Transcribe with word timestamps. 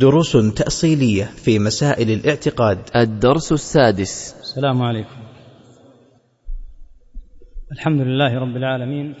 دروس 0.00 0.32
تأصيلية 0.32 1.24
في 1.24 1.58
مسائل 1.58 2.10
الاعتقاد. 2.10 2.78
الدرس 2.96 3.52
السادس. 3.52 4.36
السلام 4.40 4.82
عليكم. 4.82 5.16
الحمد 7.72 8.00
لله 8.00 8.38
رب 8.38 8.56
العالمين. 8.56 9.14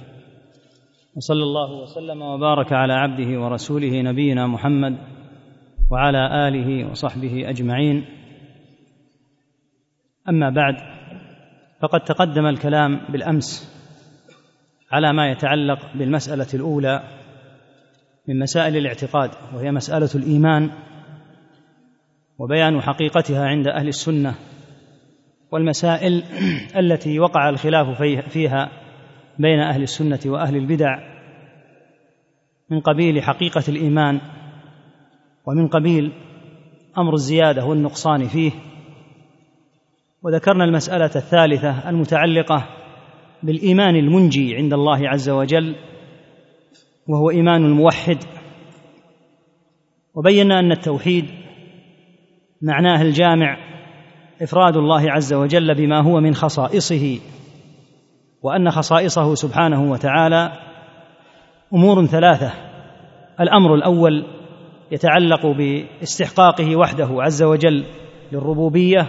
وصلى 1.16 1.42
الله 1.42 1.82
وسلم 1.82 2.22
وبارك 2.22 2.72
على 2.72 2.92
عبده 2.92 3.40
ورسوله 3.40 4.02
نبينا 4.02 4.46
محمد 4.46 4.98
وعلى 5.90 6.48
آله 6.48 6.90
وصحبه 6.90 7.50
أجمعين. 7.50 8.04
أما 10.28 10.50
بعد 10.50 10.74
فقد 11.82 12.00
تقدم 12.00 12.46
الكلام 12.46 13.00
بالأمس 13.12 13.74
على 14.92 15.12
ما 15.12 15.30
يتعلق 15.30 15.78
بالمسألة 15.94 16.48
الأولى 16.54 17.17
من 18.28 18.38
مسائل 18.38 18.76
الاعتقاد 18.76 19.30
وهي 19.54 19.72
مسألة 19.72 20.10
الإيمان 20.14 20.70
وبيان 22.38 22.80
حقيقتها 22.80 23.46
عند 23.46 23.68
أهل 23.68 23.88
السنة 23.88 24.34
والمسائل 25.52 26.22
التي 26.82 27.20
وقع 27.20 27.48
الخلاف 27.48 28.02
فيها 28.28 28.70
بين 29.38 29.60
أهل 29.60 29.82
السنة 29.82 30.20
وأهل 30.26 30.56
البدع 30.56 30.98
من 32.70 32.80
قبيل 32.80 33.22
حقيقة 33.22 33.64
الإيمان 33.68 34.20
ومن 35.46 35.68
قبيل 35.68 36.12
أمر 36.98 37.14
الزيادة 37.14 37.64
والنقصان 37.64 38.28
فيه. 38.28 38.52
وذكرنا 40.22 40.64
المسألة 40.64 41.10
الثالثة 41.16 41.88
المتعلقة 41.88 42.66
بالإيمان 43.42 43.96
المنجي 43.96 44.56
عند 44.56 44.72
الله 44.72 45.08
عز 45.08 45.28
وجل 45.28 45.76
وهو 47.08 47.30
إيمان 47.30 47.64
الموحد. 47.64 48.18
وبينا 50.14 50.58
أن 50.58 50.72
التوحيد 50.72 51.24
معناه 52.62 53.02
الجامع 53.02 53.56
إفراد 54.42 54.76
الله 54.76 55.12
عز 55.12 55.32
وجل 55.32 55.74
بما 55.74 56.00
هو 56.00 56.20
من 56.20 56.34
خصائصه 56.34 57.18
وأن 58.42 58.70
خصائصه 58.70 59.34
سبحانه 59.34 59.90
وتعالى 59.90 60.52
أمور 61.74 62.06
ثلاثة. 62.06 62.52
الأمر 63.40 63.74
الأول 63.74 64.24
يتعلق 64.90 65.46
باستحقاقه 65.46 66.76
وحده 66.76 67.08
عز 67.10 67.42
وجل 67.42 67.84
للربوبية 68.32 69.08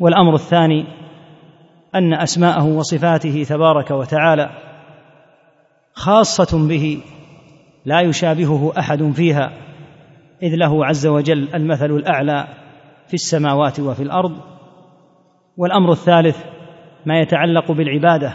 والأمر 0.00 0.34
الثاني 0.34 0.84
أن 1.94 2.14
أسماءه 2.14 2.64
وصفاته 2.64 3.44
تبارك 3.48 3.90
وتعالى 3.90 4.50
خاصة 5.94 6.68
به 6.68 7.02
لا 7.84 8.00
يشابهه 8.00 8.72
أحد 8.78 9.10
فيها 9.10 9.52
إذ 10.42 10.54
له 10.54 10.86
عز 10.86 11.06
وجل 11.06 11.48
المثل 11.54 11.90
الأعلى 11.90 12.48
في 13.06 13.14
السماوات 13.14 13.80
وفي 13.80 14.02
الأرض. 14.02 14.32
والأمر 15.56 15.92
الثالث 15.92 16.44
ما 17.06 17.20
يتعلق 17.20 17.72
بالعبادة 17.72 18.32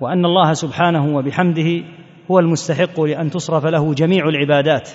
وأن 0.00 0.24
الله 0.24 0.52
سبحانه 0.52 1.16
وبحمده 1.16 1.84
هو 2.30 2.38
المستحق 2.38 3.00
لأن 3.00 3.30
تصرف 3.30 3.66
له 3.66 3.94
جميع 3.94 4.28
العبادات. 4.28 4.90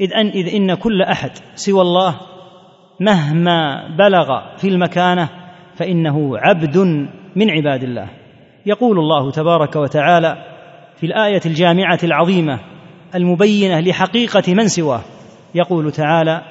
إذ 0.00 0.14
ان 0.14 0.26
إذ 0.26 0.54
إن 0.54 0.74
كل 0.74 1.02
أحد 1.02 1.30
سوى 1.54 1.80
الله 1.80 2.16
مهما 3.00 3.88
بلغ 3.96 4.56
في 4.56 4.68
المكانة 4.68 5.28
فإنه 5.74 6.38
عبد 6.38 6.78
من 7.36 7.50
عباد 7.50 7.82
الله. 7.82 8.08
يقول 8.66 8.98
الله 8.98 9.30
تبارك 9.30 9.76
وتعالى 9.76 10.36
في 10.96 11.06
الآية 11.06 11.40
الجامعة 11.46 11.98
العظيمة 12.04 12.69
المبينة 13.14 13.80
لحقيقة 13.80 14.54
من 14.54 14.68
سواه. 14.68 15.00
يقول 15.54 15.92
تعالى 15.92 16.42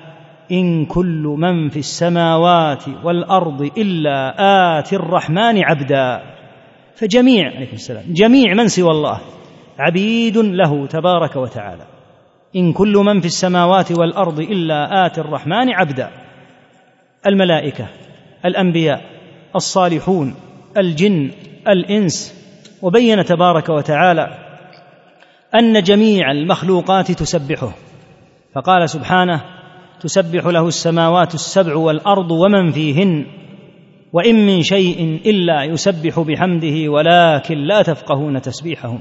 إن 0.52 0.86
كل 0.86 1.36
من 1.38 1.70
في 1.70 1.80
السماوات 1.80 2.84
والأرض 3.04 3.72
إلا 3.78 4.36
آتي 4.80 4.96
الرحمن 4.96 5.64
عبدا. 5.64 6.22
فجميع 6.96 7.56
عليكم 7.56 7.74
السلام 7.74 8.04
جميع 8.08 8.54
من 8.54 8.68
سوى 8.68 8.92
الله 8.92 9.20
عبيد 9.80 10.38
له 10.38 10.88
تبارك 10.88 11.36
وتعالى. 11.36 11.86
إن 12.56 12.74
كل 12.74 12.94
من 12.94 13.20
في 13.20 13.26
السماوات 13.26 13.92
والأرض 13.92 14.40
إلا 14.40 15.06
آتي 15.06 15.22
الرحمن 15.22 15.70
عبدا. 15.74 16.10
الملائكة 17.28 17.88
الأنبياء 18.46 19.02
الصالحون 19.56 20.36
الجن 20.78 21.32
الإنس 21.68 22.36
وبين 22.82 23.26
تبارك 23.26 23.70
وتعالى 23.70 24.49
أن 25.56 25.84
جميع 25.84 26.32
المخلوقات 26.32 27.12
تسبحه. 27.12 27.72
فقال 28.56 28.90
سبحانه 28.90 29.42
تسبح 30.00 30.46
له 30.46 30.68
السماوات 30.68 31.34
السبع 31.34 31.76
والأرض 31.76 32.32
ومن 32.32 32.72
فيهن 32.72 33.26
وإن 34.14 34.46
من 34.46 34.62
شيء 34.62 35.20
إلا 35.26 35.64
يسبح 35.64 36.20
بحمده 36.20 36.92
ولكن 36.92 37.58
لا 37.58 37.82
تفقهون 37.82 38.42
تسبيحهم 38.42 39.00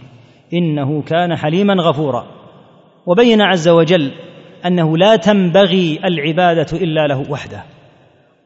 إنه 0.52 1.02
كان 1.02 1.36
حليما 1.36 1.74
غفورا. 1.74 2.26
وبين 3.06 3.40
عز 3.40 3.68
وجل 3.68 4.12
أنه 4.66 4.96
لا 4.96 5.16
تنبغي 5.16 6.00
العبادة 6.04 6.78
إلا 6.78 7.06
له 7.06 7.30
وحده. 7.30 7.62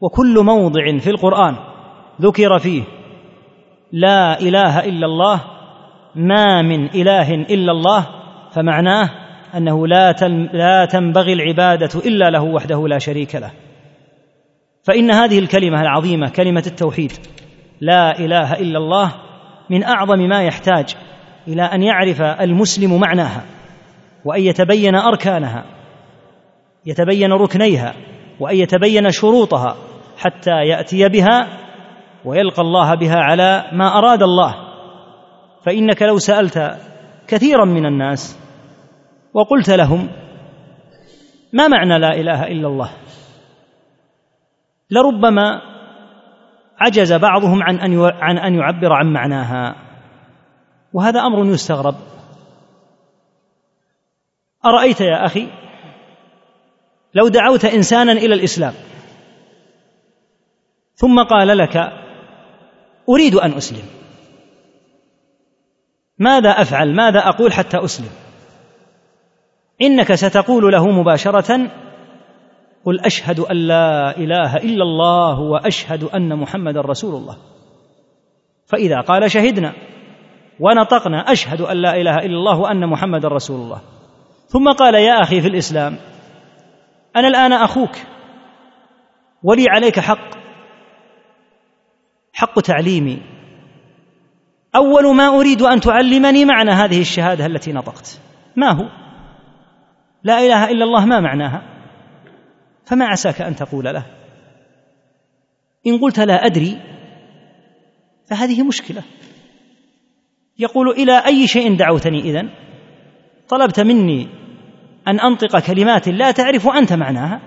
وكل 0.01 0.43
موضع 0.43 0.97
في 0.97 1.09
القرآن 1.09 1.55
ذكر 2.21 2.59
فيه 2.59 2.83
لا 3.91 4.41
إله 4.41 4.79
إلا 4.79 5.05
الله 5.05 5.52
ما 6.15 6.61
من 6.61 6.85
إله 6.85 7.33
إلا 7.33 7.71
الله 7.71 8.07
فمعناه 8.51 9.09
أنه 9.57 9.87
لا 9.87 10.11
لا 10.53 10.85
تنبغي 10.85 11.33
العبادة 11.33 11.99
إلا 12.05 12.29
له 12.29 12.43
وحده 12.43 12.87
لا 12.87 12.99
شريك 12.99 13.35
له. 13.35 13.51
فإن 14.83 15.11
هذه 15.11 15.39
الكلمة 15.39 15.81
العظيمة 15.81 16.29
كلمة 16.29 16.63
التوحيد 16.67 17.11
لا 17.81 18.19
إله 18.19 18.53
إلا 18.53 18.77
الله 18.77 19.11
من 19.69 19.83
أعظم 19.83 20.19
ما 20.19 20.43
يحتاج 20.43 20.95
إلى 21.47 21.61
أن 21.61 21.83
يعرف 21.83 22.21
المسلم 22.21 22.99
معناها 22.99 23.43
وأن 24.25 24.41
يتبين 24.41 24.95
أركانها 24.95 25.65
يتبين 26.85 27.31
ركنيها 27.31 27.93
وأن 28.39 28.55
يتبين 28.55 29.11
شروطها 29.11 29.75
حتى 30.17 30.51
يأتي 30.51 31.09
بها 31.09 31.47
ويلقى 32.25 32.61
الله 32.61 32.95
بها 32.95 33.15
على 33.15 33.65
ما 33.71 33.97
أراد 33.97 34.23
الله. 34.23 34.72
فإنك 35.65 36.01
لو 36.01 36.17
سألت 36.17 36.77
كثيرا 37.27 37.65
من 37.65 37.85
الناس 37.85 38.39
وقلت 39.33 39.69
لهم 39.69 40.09
ما 41.53 41.67
معنى 41.67 41.99
لا 41.99 42.13
إله 42.13 42.47
إلا 42.47 42.67
الله 42.67 42.89
لربما 44.91 45.61
عجز 46.79 47.13
بعضهم 47.13 47.63
عن 47.63 47.79
أن 47.79 47.99
عن 47.99 48.37
أن 48.37 48.55
يعبر 48.55 48.93
عن 48.93 49.13
معناها 49.13 49.75
وهذا 50.93 51.19
أمر 51.19 51.45
يستغرب. 51.45 51.95
أرأيت 54.65 55.01
يا 55.01 55.25
أخي 55.25 55.47
لو 57.13 57.27
دعوت 57.27 57.65
إنسانا 57.65 58.11
إلى 58.11 58.35
الإسلام 58.35 58.73
ثم 60.95 61.23
قال 61.23 61.57
لك 61.57 61.77
أريد 63.09 63.35
أن 63.35 63.53
أسلم؟ 63.53 64.02
ماذا 66.23 66.49
أفعل؟ 66.49 66.95
ماذا 66.95 67.19
أقول 67.19 67.53
حتى 67.53 67.77
أسلم؟ 67.77 68.09
إنك 69.81 70.13
ستقول 70.13 70.71
له 70.71 70.87
مباشرة 70.87 71.69
قل 72.85 72.99
أشهد 72.99 73.39
أن 73.39 73.55
لا 73.55 74.17
إله 74.17 74.57
إلا 74.57 74.83
الله 74.83 75.39
وأشهد 75.39 76.03
أن 76.03 76.35
محمدا 76.35 76.81
رسول 76.81 77.15
الله. 77.15 77.37
فإذا 78.65 79.01
قال 79.01 79.31
شهدنا 79.31 79.73
ونطقنا 80.59 81.31
أشهد 81.31 81.61
أن 81.61 81.77
لا 81.77 81.95
إله 81.95 82.15
إلا 82.15 82.37
الله 82.37 82.59
وأن 82.59 82.87
محمدا 82.87 83.27
رسول 83.27 83.59
الله. 83.59 83.81
ثم 84.47 84.71
قال 84.71 84.95
يا 84.95 85.21
أخي 85.21 85.41
في 85.41 85.47
الإسلام 85.47 85.97
أنا 87.15 87.27
الآن 87.27 87.53
أخوك 87.53 87.95
ولي 89.43 89.65
عليك 89.69 89.99
حق 89.99 90.29
حق 92.33 92.59
تعليمي. 92.59 93.21
أول 94.75 95.15
ما 95.15 95.27
أريد 95.27 95.61
أن 95.61 95.79
تعلمني 95.79 96.45
معنى 96.45 96.71
هذه 96.71 97.01
الشهادة 97.01 97.45
التي 97.45 97.73
نطقت. 97.73 98.19
ما 98.55 98.71
هو؟ 98.71 98.89
لا 100.23 100.39
إله 100.39 100.71
إلا 100.71 100.83
الله 100.83 101.05
ما 101.05 101.19
معناها؟ 101.19 101.63
فما 102.85 103.05
عساك 103.05 103.41
أن 103.41 103.55
تقول 103.55 103.85
له؟ 103.85 104.05
إن 105.87 105.99
قلت 105.99 106.19
لا 106.19 106.45
أدري 106.45 106.77
فهذه 108.29 108.63
مشكلة. 108.63 109.03
يقول 110.59 110.89
إلى 110.89 111.25
أي 111.25 111.47
شيء 111.47 111.77
دعوتني 111.77 112.19
إذن؟ 112.19 112.49
طلبت 113.49 113.79
مني 113.79 114.27
أن 115.07 115.19
أنطق 115.19 115.59
كلمات 115.59 116.07
لا 116.09 116.31
تعرف 116.31 116.67
أنت 116.67 116.93
معناها؟ 116.93 117.41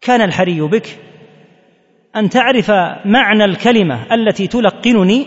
كان 0.00 0.22
الحري 0.22 0.60
بك 0.60 0.98
أن 2.16 2.28
تعرف 2.28 2.70
معنى 3.04 3.44
الكلمة 3.44 4.14
التي 4.14 4.46
تلقنني 4.46 5.26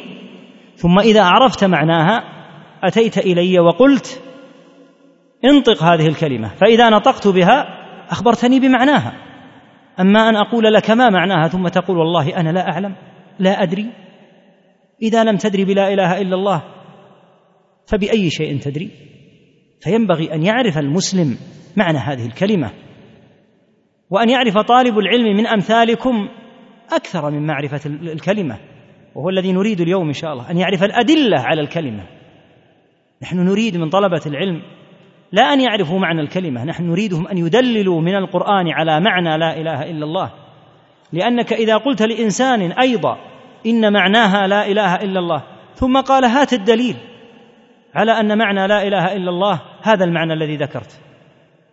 ثم 0.76 1.00
إذا 1.00 1.24
عرفت 1.24 1.64
معناها 1.64 2.24
أتيت 2.84 3.18
إلي 3.18 3.60
وقلت 3.60 4.22
انطق 5.46 5.84
هذه 5.84 6.08
الكلمة 6.08 6.48
فإذا 6.48 6.90
نطقت 6.90 7.28
بها 7.28 7.68
أخبرتني 8.10 8.60
بمعناها. 8.60 9.14
أما 10.00 10.30
أن 10.30 10.36
أقول 10.36 10.74
لك 10.74 10.92
ما 10.92 11.10
معناها 11.10 11.48
ثم 11.48 11.68
تقول 11.68 11.98
والله 11.98 12.38
أنا 12.38 12.50
لا 12.50 12.70
أعلم 12.70 12.96
لا 13.40 13.64
أدري. 13.64 13.86
إذا 15.02 15.24
لم 15.24 15.38
تدري 15.38 15.66
بلا 15.66 15.94
إله 15.94 16.22
إلا 16.22 16.36
الله 16.36 16.64
فبأي 17.88 18.30
شيء 18.30 18.60
تدري؟ 18.60 18.92
فينبغي 19.82 20.34
أن 20.34 20.44
يعرف 20.44 20.78
المسلم 20.78 21.38
معنى 21.78 21.98
هذه 21.98 22.26
الكلمة. 22.26 22.72
وأن 24.10 24.30
يعرف 24.30 24.58
طالب 24.58 24.98
العلم 24.98 25.38
من 25.38 25.48
أمثالكم 25.48 26.30
أكثر 26.94 27.30
من 27.32 27.48
معرفة 27.48 27.82
الكلمة 27.86 28.58
وهو 29.16 29.30
الذي 29.30 29.52
نريد 29.52 29.82
اليوم 29.82 30.08
إن 30.08 30.14
شاء 30.14 30.34
الله 30.34 30.52
أن 30.52 30.58
يعرف 30.58 30.84
الأدلة 30.84 31.40
على 31.40 31.62
الكلمة. 31.62 32.04
نحن 33.22 33.40
نريد 33.40 33.78
من 33.78 33.90
طلبة 33.90 34.22
العلم 34.26 34.62
لا 35.32 35.42
أن 35.42 35.62
يعرفوا 35.62 36.00
معنى 36.00 36.22
الكلمة 36.22 36.64
نحن 36.64 36.84
نريدهم 36.84 37.28
أن 37.28 37.38
يدللوا 37.38 38.02
من 38.02 38.16
القرآن 38.16 38.70
على 38.70 39.00
معنى 39.00 39.38
لا 39.38 39.62
إله 39.62 39.92
إلا 39.92 40.06
الله. 40.06 40.32
لأنك 41.14 41.54
إذا 41.54 41.78
قلت 41.78 42.02
لإنسان 42.02 42.72
أيضا 42.72 43.18
إن 43.66 43.94
معناها 43.94 44.48
لا 44.48 44.68
إله 44.68 44.96
إلا 44.96 45.20
الله 45.20 45.44
ثم 45.76 46.02
قال 46.02 46.26
هات 46.26 46.54
الدليل 46.54 46.96
على 47.96 48.12
أن 48.12 48.38
معنى 48.38 48.68
لا 48.68 48.88
إله 48.88 49.14
إلا 49.16 49.30
الله 49.30 49.62
هذا 49.82 50.04
المعنى 50.04 50.34
الذي 50.34 50.56
ذكرت. 50.56 51.02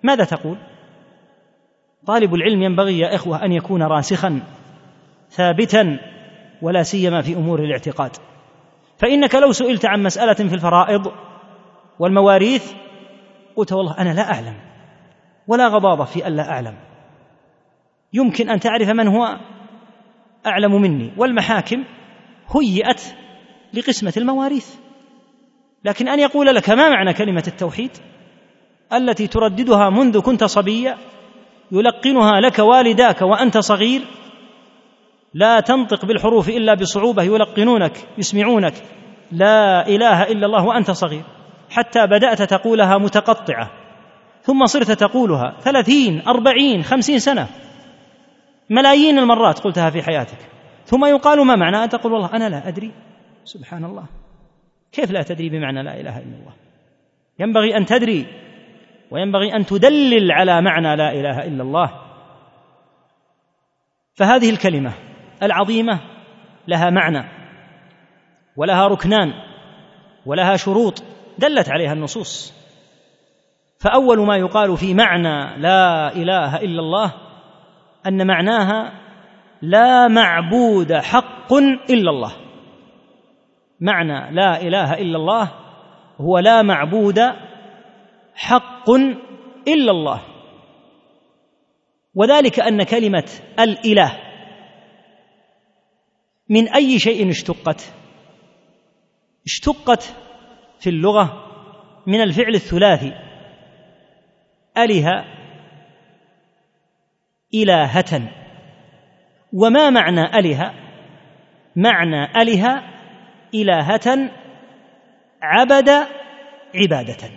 ماذا 0.03 0.25
تقول؟ 0.25 0.57
طالب 2.07 2.35
العلم 2.35 2.63
ينبغي 2.63 2.99
يا 2.99 3.15
إخوة 3.15 3.45
أن 3.45 3.53
يكون 3.53 3.83
راسخا. 3.83 4.41
ثابتا 5.33 5.99
ولا 6.63 6.83
سيما 6.83 7.23
في 7.23 7.35
أمور 7.35 7.65
الاعتقاد. 7.65 8.11
فإنك 8.99 9.35
لو 9.35 9.53
سئلت 9.53 9.85
عن 9.87 10.03
مسألة 10.03 10.35
في 10.35 10.55
الفرائض 10.55 11.13
والمواريث 11.99 12.73
قلت 13.57 13.73
والله 13.73 13.99
أنا 13.99 14.15
لا 14.15 14.35
أعلم 14.35 14.55
ولا 15.49 15.69
غضاضه 15.69 16.05
في 16.05 16.29
الا 16.29 16.51
أعلم. 16.51 16.75
يمكن 18.13 18.51
أن 18.51 18.61
تعرف 18.61 18.89
من 18.89 19.09
هو 19.09 19.39
أعلم 20.47 20.83
مني. 20.83 21.13
والمحاكم 21.17 21.85
هيئت 22.57 23.03
لقسمة 23.75 24.13
المواريث. 24.17 24.75
لكن 25.85 26.09
أن 26.09 26.21
يقول 26.21 26.47
لك 26.47 26.71
ما 26.71 26.89
معنى 26.89 27.13
كلمة 27.13 27.45
التوحيد؟ 27.47 27.91
التي 28.93 29.27
ترددها 29.27 29.91
منذ 29.91 30.21
كنت 30.21 30.45
صبيا 30.45 30.97
يلقنها 31.73 32.41
لك 32.41 32.59
والداك 32.59 33.23
وأنت 33.23 33.59
صغير 33.59 34.03
لا 35.35 35.61
تنطق 35.61 36.05
بالحروف 36.05 36.49
إلا 36.49 36.75
بصعوبة 36.75 37.23
يلقنونك 37.23 37.93
يسمعونك. 38.19 38.75
لا 39.33 39.89
إله 39.89 40.23
إلا 40.23 40.47
الله 40.47 40.65
وأنت 40.65 40.91
صغير. 40.91 41.23
حتى 41.71 42.07
بدأت 42.07 42.43
تقولها 42.43 42.99
متقطعة. 42.99 43.71
ثم 44.43 44.67
صرت 44.67 44.91
تقولها 44.91 45.57
ثلاثين 45.61 46.23
أربعين 46.27 46.83
خمسين 46.83 47.19
سنة. 47.19 47.49
ملايين 48.71 49.19
المرات 49.19 49.59
قلتها 49.59 49.91
في 49.91 50.03
حياتك. 50.03 50.39
ثم 50.85 51.05
يقال 51.05 51.47
ما 51.47 51.57
معنى؟ 51.57 51.85
أن 51.85 51.89
تقول 51.89 52.13
والله 52.13 52.37
أنا 52.37 52.49
لا 52.49 52.69
أدري. 52.69 52.93
سبحان 53.45 53.85
الله. 53.85 54.05
كيف 54.93 55.11
لا 55.11 55.23
تدري 55.23 55.49
بمعنى 55.49 55.83
لا 55.83 56.01
إله 56.01 56.19
إلا 56.19 56.37
الله؟ 56.41 56.53
ينبغي 57.39 57.77
أن 57.77 57.87
تدري 57.87 58.27
وينبغي 59.11 59.57
أن 59.57 59.67
تدلل 59.67 60.33
على 60.33 60.61
معنى 60.61 60.97
لا 60.97 61.13
إله 61.13 61.47
إلا 61.47 61.63
الله. 61.63 61.91
فهذه 64.15 64.51
الكلمة 64.51 64.93
العظيمة 65.43 66.01
لها 66.69 66.91
معنى 66.91 67.25
ولها 68.57 68.89
ركنان 68.89 69.33
ولها 70.27 70.57
شروط 70.57 71.03
دلت 71.39 71.69
عليها 71.69 71.93
النصوص. 71.93 72.55
فأول 73.81 74.27
ما 74.27 74.37
يقال 74.37 74.77
في 74.77 74.95
معنى 74.95 75.61
لا 75.61 76.13
إله 76.13 76.57
إلا 76.57 76.81
الله 76.81 77.13
أن 78.07 78.27
معناها 78.27 78.93
لا 79.63 80.09
معبود 80.09 80.93
حق 80.93 81.53
إلا 81.91 82.11
الله. 82.11 82.33
معنى 83.81 84.35
لا 84.35 84.61
إله 84.61 84.95
إلا 84.95 85.17
الله 85.17 85.49
هو 86.21 86.39
لا 86.39 86.63
معبود 86.63 87.21
حق 88.35 88.91
إلا 89.69 89.91
الله. 89.91 90.21
وذلك 92.15 92.61
أن 92.61 92.83
كلمة 92.83 93.31
الإله 93.61 94.32
من 96.49 96.69
أي 96.69 96.99
شيء 96.99 97.31
اشتقت؟ 97.31 97.93
اشتقت 99.47 100.15
في 100.81 100.91
اللغة 100.91 101.47
من 102.07 102.21
الفعل 102.21 102.55
الثلاثي 102.55 103.13
اله 104.77 105.25
إلهة. 107.55 108.29
وما 109.53 109.91
معنى 109.91 110.39
اله 110.39 110.75
معنى 111.77 112.43
اله 112.43 112.83
إلهة 113.55 114.31
عبد 115.43 115.91
عبادة. 116.75 117.31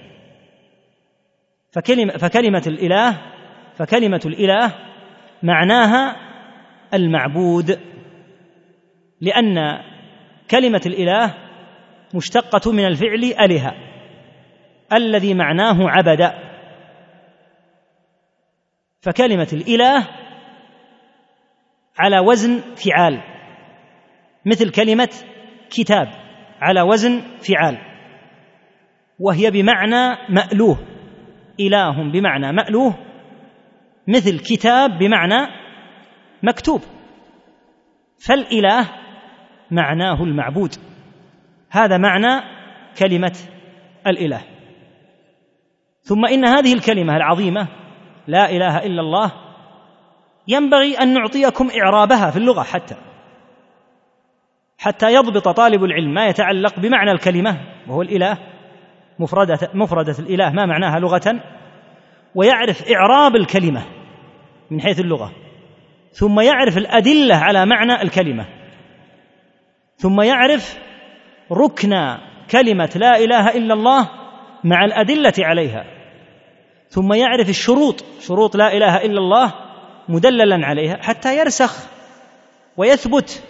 فكلمة, 1.71 2.17
فكلمة 2.17 2.63
الإله 2.67 3.21
فكلمة 3.77 4.21
الإله 4.25 4.71
معناها 5.43 6.15
المعبود. 6.93 7.79
لأن 9.25 9.81
كلمة 10.51 10.81
الإله 10.85 11.35
مشتقة 12.15 12.71
من 12.71 12.85
الفعل 12.85 13.23
أله 13.23 13.71
الذي 14.93 15.33
معناه 15.33 15.89
عبد. 15.89 16.31
فكلمة 19.01 19.47
الإله 19.53 20.07
على 21.99 22.19
وزن 22.19 22.61
فعال 22.75 23.21
مثل 24.45 24.71
كلمة 24.71 25.09
كتاب 25.69 26.07
على 26.61 26.81
وزن 26.81 27.21
فعال 27.39 27.77
وهي 29.19 29.51
بمعنى 29.51 30.17
مألوه 30.29 30.77
إله 31.59 32.11
بمعنى 32.11 32.51
مألوه 32.51 32.95
مثل 34.07 34.39
كتاب 34.39 34.97
بمعنى 34.99 35.47
مكتوب. 36.43 36.81
فالإله 38.27 39.04
معناه 39.71 40.23
المعبود. 40.23 40.75
هذا 41.69 41.97
معنى 41.97 42.41
كلمة 42.99 43.37
الإله. 44.07 44.41
ثم 46.01 46.25
إن 46.25 46.45
هذه 46.45 46.73
الكلمة 46.73 47.15
العظيمة 47.15 47.67
لا 48.27 48.49
إله 48.49 48.77
إلا 48.77 49.01
الله 49.01 49.31
ينبغي 50.47 50.95
أن 50.95 51.13
نعطيكم 51.13 51.69
إعرابها 51.83 52.31
في 52.31 52.37
اللغة 52.37 52.63
حتى. 52.63 52.95
حتى 54.77 55.13
يضبط 55.13 55.47
طالب 55.47 55.83
العلم 55.83 56.13
ما 56.13 56.27
يتعلق 56.27 56.79
بمعنى 56.79 57.11
الكلمة 57.11 57.57
وهو 57.87 58.01
الإله 58.01 58.37
مفردة 59.19 59.59
مفردة 59.73 60.15
الإله 60.19 60.49
ما 60.49 60.65
معناها 60.65 60.99
لغة 60.99 61.41
ويعرف 62.35 62.91
إعراب 62.91 63.35
الكلمة 63.35 63.85
من 64.71 64.81
حيث 64.81 64.99
اللغة. 64.99 65.31
ثم 66.11 66.39
يعرف 66.39 66.77
الأدلة 66.77 67.35
على 67.35 67.65
معنى 67.65 68.01
الكلمة. 68.01 68.45
ثم 69.97 70.21
يعرف 70.21 70.77
ركن 71.51 72.17
كلمة 72.51 72.89
لا 72.95 73.17
إله 73.17 73.49
إلا 73.49 73.73
الله 73.73 74.09
مع 74.63 74.85
الأدلة 74.85 75.33
عليها. 75.39 75.85
ثم 76.89 77.13
يعرف 77.13 77.49
الشروط 77.49 78.03
شروط 78.19 78.55
لا 78.55 78.73
إله 78.73 78.97
إلا 78.97 79.19
الله 79.19 79.53
مدللا 80.09 80.65
عليها 80.67 80.97
حتى 81.01 81.37
يرسخ 81.37 81.87
ويثبت. 82.77 83.43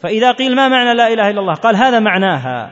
فإذا 0.00 0.32
قيل 0.32 0.56
ما 0.56 0.68
معنى 0.68 0.94
لا 0.94 1.12
إله 1.12 1.30
إلا 1.30 1.40
الله؟ 1.40 1.54
قال 1.54 1.76
هذا 1.76 2.00
معناها 2.00 2.70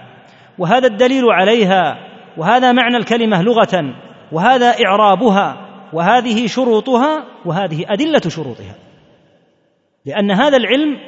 وهذا 0.59 0.87
الدليل 0.87 1.25
عليها 1.31 1.99
وهذا 2.37 2.73
معنى 2.73 2.97
الكلمة 2.97 3.43
لغة 3.43 3.95
وهذا 4.33 4.75
إعرابها 4.87 5.67
وهذه 5.93 6.47
شروطها 6.47 7.25
وهذه 7.45 7.85
أدلة 7.89 8.21
شروطها. 8.29 8.75
لأن 10.07 10.31
هذا 10.31 10.57
العلم 10.57 10.99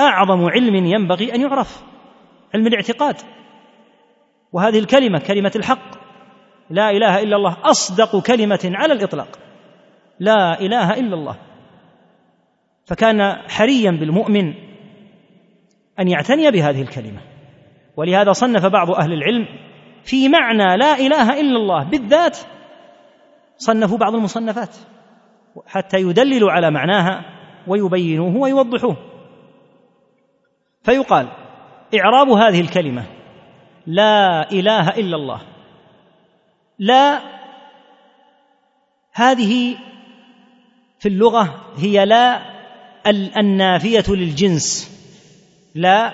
أعظم 0.00 0.44
علم 0.44 0.74
ينبغي 0.74 1.34
أن 1.34 1.40
يعرف 1.40 1.82
علم 2.54 2.66
الاعتقاد. 2.66 3.16
وهذه 4.52 4.78
الكلمة 4.78 5.18
كلمة 5.18 5.52
الحق. 5.56 6.02
لا 6.70 6.90
إله 6.90 7.22
إلا 7.22 7.36
الله 7.36 7.56
أصدق 7.62 8.22
كلمة 8.22 8.60
على 8.64 8.92
الإطلاق. 8.92 9.38
لا 10.20 10.60
إله 10.60 10.94
إلا 10.94 11.14
الله. 11.14 11.36
فكان 12.84 13.32
حريا 13.48 13.90
بالمؤمن 13.90 14.54
أن 16.00 16.08
يعتني 16.08 16.50
بهذه 16.50 16.82
الكلمة. 16.82 17.20
ولهذا 17.96 18.32
صنف 18.32 18.66
بعض 18.66 18.90
أهل 18.90 19.12
العلم 19.12 19.46
في 20.04 20.28
معنى 20.28 20.76
لا 20.76 20.94
إله 20.94 21.40
إلا 21.40 21.56
الله 21.56 21.84
بالذات 21.84 22.38
صنفوا 23.56 23.98
بعض 23.98 24.14
المصنفات 24.14 24.76
حتى 25.66 25.96
يدللوا 25.96 26.52
على 26.52 26.70
معناها 26.70 27.24
ويبينوه 27.66 28.36
ويوضحوه. 28.36 28.96
فيقال 30.84 31.28
إعراب 31.94 32.28
هذه 32.28 32.60
الكلمة 32.60 33.04
لا 33.86 34.50
إله 34.52 34.88
إلا 34.88 35.16
الله. 35.16 35.40
لا 36.78 37.20
هذه 39.12 39.76
في 40.98 41.08
اللغة 41.08 41.72
هي 41.76 42.04
لا 42.04 42.42
النافية 43.40 44.04
للجنس. 44.08 44.92
لا 45.74 46.12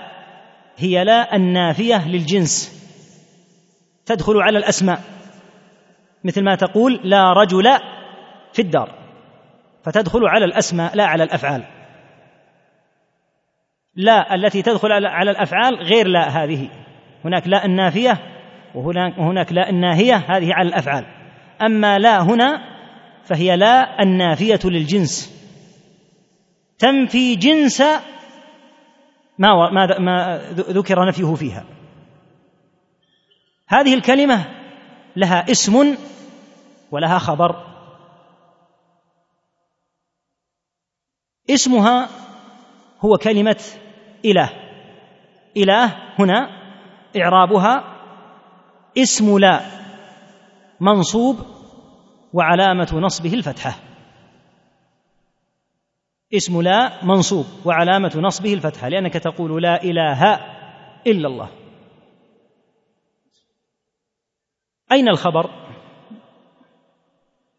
هي 0.77 1.05
لا 1.05 1.37
النافية 1.37 2.09
للجنس. 2.09 2.79
تدخل 4.07 4.37
على 4.37 4.59
الأسماء. 4.59 5.01
مثل 6.25 6.45
ما 6.45 6.55
تقول 6.55 7.01
لا 7.05 7.33
رجل 7.33 7.65
في 8.53 8.63
الدار. 8.63 8.95
فتدخل 9.85 10.27
على 10.27 10.45
الأسماء 10.45 10.97
لا 10.97 11.07
على 11.07 11.25
الأفعال. 11.25 11.78
لا 13.99 14.35
التي 14.35 14.63
تدخل 14.63 14.93
على 14.93 15.31
الأفعال 15.31 15.75
غير 15.75 16.07
لا 16.07 16.29
هذه. 16.29 16.69
هناك 17.25 17.49
لا 17.49 17.65
النافية 17.65 18.19
وهناك, 18.75 19.19
وهناك 19.19 19.53
لا 19.53 19.71
الناهية 19.71 20.15
هذه 20.15 20.55
على 20.55 20.69
الأفعال. 20.69 21.07
أما 21.63 21.99
لا 21.99 22.23
هنا 22.23 22.61
فهي 23.25 23.57
لا 23.57 24.03
النافية 24.03 24.61
للجنس. 24.65 25.35
تنفي 26.79 27.37
جنس 27.37 27.81
ما 29.39 29.71
ما 29.71 29.99
ما 29.99 30.39
ذكر 30.53 31.09
نفيه 31.09 31.35
فيها. 31.35 31.65
هذه 33.69 33.95
الكلمة 33.95 34.47
لها 35.17 35.51
اسم 35.51 35.97
ولها 36.91 37.19
خبر. 37.19 37.69
اسمها 41.51 42.09
هو 43.01 43.17
كلمة 43.17 43.61
إله. 44.25 44.51
إله 45.57 45.87
هنا 46.19 46.49
إعرابها 47.17 47.85
اسم 48.99 49.39
لا 49.39 49.61
منصوب 50.81 51.37
وعلامة 52.33 52.89
نصبه 52.95 53.35
الفتحة. 53.35 53.75
اسم 56.35 56.63
لا 56.63 57.05
منصوب 57.05 57.47
وعلامة 57.65 58.13
نصبه 58.17 58.55
الفتحة 58.55 58.89
لأنك 58.89 59.13
تقول 59.13 59.63
لا 59.63 59.83
إله 59.83 60.35
إلا 61.07 61.29
الله. 61.29 61.51
أين 64.93 65.09
الخبر؟ 65.09 65.51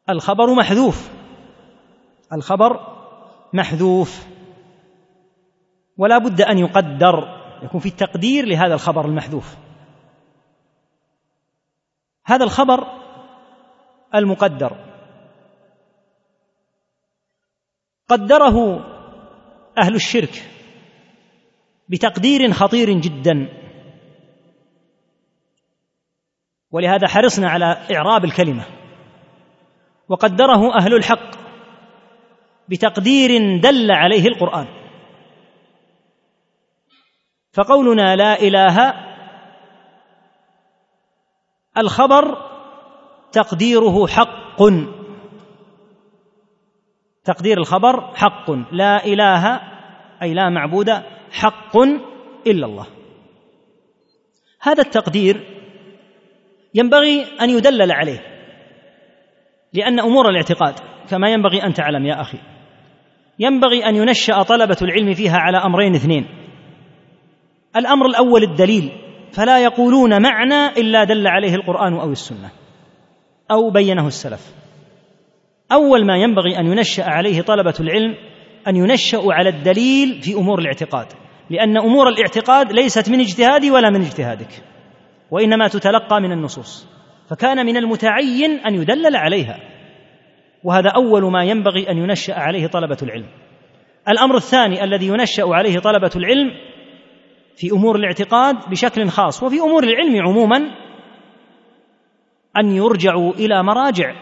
الخبر 0.10 0.54
محذوف. 0.54 1.10
الخبر 2.34 2.80
محذوف. 3.54 4.28
ولا 6.00 6.18
بد 6.18 6.42
أن 6.42 6.58
يقدر 6.58 7.40
يكون 7.64 7.80
في 7.80 7.90
تقدير 7.90 8.46
لهذا 8.46 8.74
الخبر 8.74 9.06
المحذوف. 9.06 9.58
هذا 12.26 12.44
الخبر 12.44 12.88
المقدر. 14.16 14.78
قدره 18.08 18.86
أهل 19.84 19.96
الشرك 19.96 20.50
بتقدير 21.90 22.52
خطير 22.52 22.92
جدا. 23.00 23.48
ولهذا 26.72 27.08
حرصنا 27.08 27.50
على 27.50 27.66
إعراب 27.96 28.26
الكلمة. 28.26 28.66
وقدره 30.10 30.76
أهل 30.82 30.94
الحق 30.94 31.36
بتقدير 32.70 33.60
دل 33.60 33.92
عليه 33.92 34.28
القرآن. 34.28 34.79
فقولنا 37.52 38.16
لا 38.16 38.42
إله 38.42 38.94
الخبر 41.78 42.38
تقديره 43.32 44.08
حق. 44.08 44.64
تقدير 47.24 47.58
الخبر 47.58 48.16
حق. 48.16 48.52
لا 48.72 49.06
إله 49.06 49.62
أي 50.22 50.34
لا 50.34 50.50
معبود 50.50 50.90
حق 51.32 51.78
إلا 52.48 52.66
الله. 52.66 52.88
هذا 54.62 54.82
التقدير 54.84 55.36
ينبغي 56.76 57.26
أن 57.42 57.50
يدلل 57.50 57.92
عليه 57.92 58.20
لأن 59.74 60.00
أمور 60.00 60.30
الاعتقاد 60.30 60.80
كما 61.10 61.30
ينبغي 61.30 61.64
أن 61.64 61.74
تعلم 61.74 62.06
يا 62.06 62.22
أخي. 62.22 62.38
ينبغي 63.40 63.86
أن 63.86 63.96
ينشأ 63.96 64.44
طلبة 64.44 64.78
العلم 64.82 65.14
فيها 65.14 65.38
على 65.38 65.58
أمرين 65.58 65.96
اثنين. 65.96 66.28
الأمر 67.76 68.06
الأول 68.06 68.44
الدليل 68.44 68.92
فلا 69.32 69.60
يقولون 69.60 70.22
معنى 70.22 70.68
إلا 70.78 71.04
دل 71.04 71.28
عليه 71.28 71.56
القرآن 71.56 71.94
أو 71.94 72.12
السنة 72.12 72.50
أو 73.52 73.70
بينه 73.70 74.08
السلف. 74.08 74.54
أول 75.72 76.06
ما 76.06 76.18
ينبغي 76.18 76.60
أن 76.60 76.66
ينشأ 76.66 77.04
عليه 77.04 77.42
طلبة 77.42 77.74
العلم 77.80 78.16
أن 78.68 78.76
ينشأوا 78.76 79.34
على 79.34 79.50
الدليل 79.50 80.22
في 80.22 80.34
أمور 80.34 80.60
الاعتقاد 80.60 81.08
لأن 81.50 81.78
أمور 81.78 82.10
الاعتقاد 82.10 82.72
ليست 82.72 83.10
من 83.10 83.20
اجتهادي 83.20 83.72
ولا 83.72 83.90
من 83.90 84.02
اجتهادك 84.02 84.64
وإنما 85.32 85.68
تتلقى 85.68 86.22
من 86.22 86.32
النصوص 86.32 86.88
فكان 87.30 87.66
من 87.66 87.78
المتعين 87.78 88.52
أن 88.52 88.76
يدلل 88.76 89.16
عليها. 89.16 89.60
وهذا 90.64 90.90
أول 90.90 91.32
ما 91.32 91.44
ينبغي 91.44 91.92
أن 91.92 91.98
ينشأ 91.98 92.34
عليه 92.34 92.68
طلبة 92.68 92.98
العلم. 93.02 93.28
الأمر 94.10 94.36
الثاني 94.36 94.84
الذي 94.84 95.08
ينشأ 95.08 95.44
عليه 95.46 95.80
طلبة 95.80 96.12
العلم 96.16 96.52
في 97.60 97.72
أمور 97.72 97.96
الاعتقاد 97.96 98.70
بشكل 98.70 99.10
خاص 99.10 99.44
وفي 99.44 99.60
أمور 99.60 99.84
العلم 99.84 100.28
عموما 100.28 100.58
أن 102.58 102.72
يرجعوا 102.72 103.34
إلى 103.34 103.64
مراجع. 103.64 104.16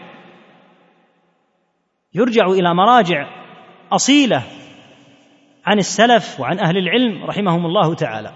يرجع 2.14 2.46
إلى 2.46 2.74
مراجع 2.74 3.26
أصيلة 3.92 4.42
عن 5.66 5.78
السلف 5.78 6.40
وعن 6.40 6.58
أهل 6.58 6.76
العلم 6.76 7.24
رحمهم 7.24 7.66
الله 7.66 7.94
تعالى. 7.94 8.32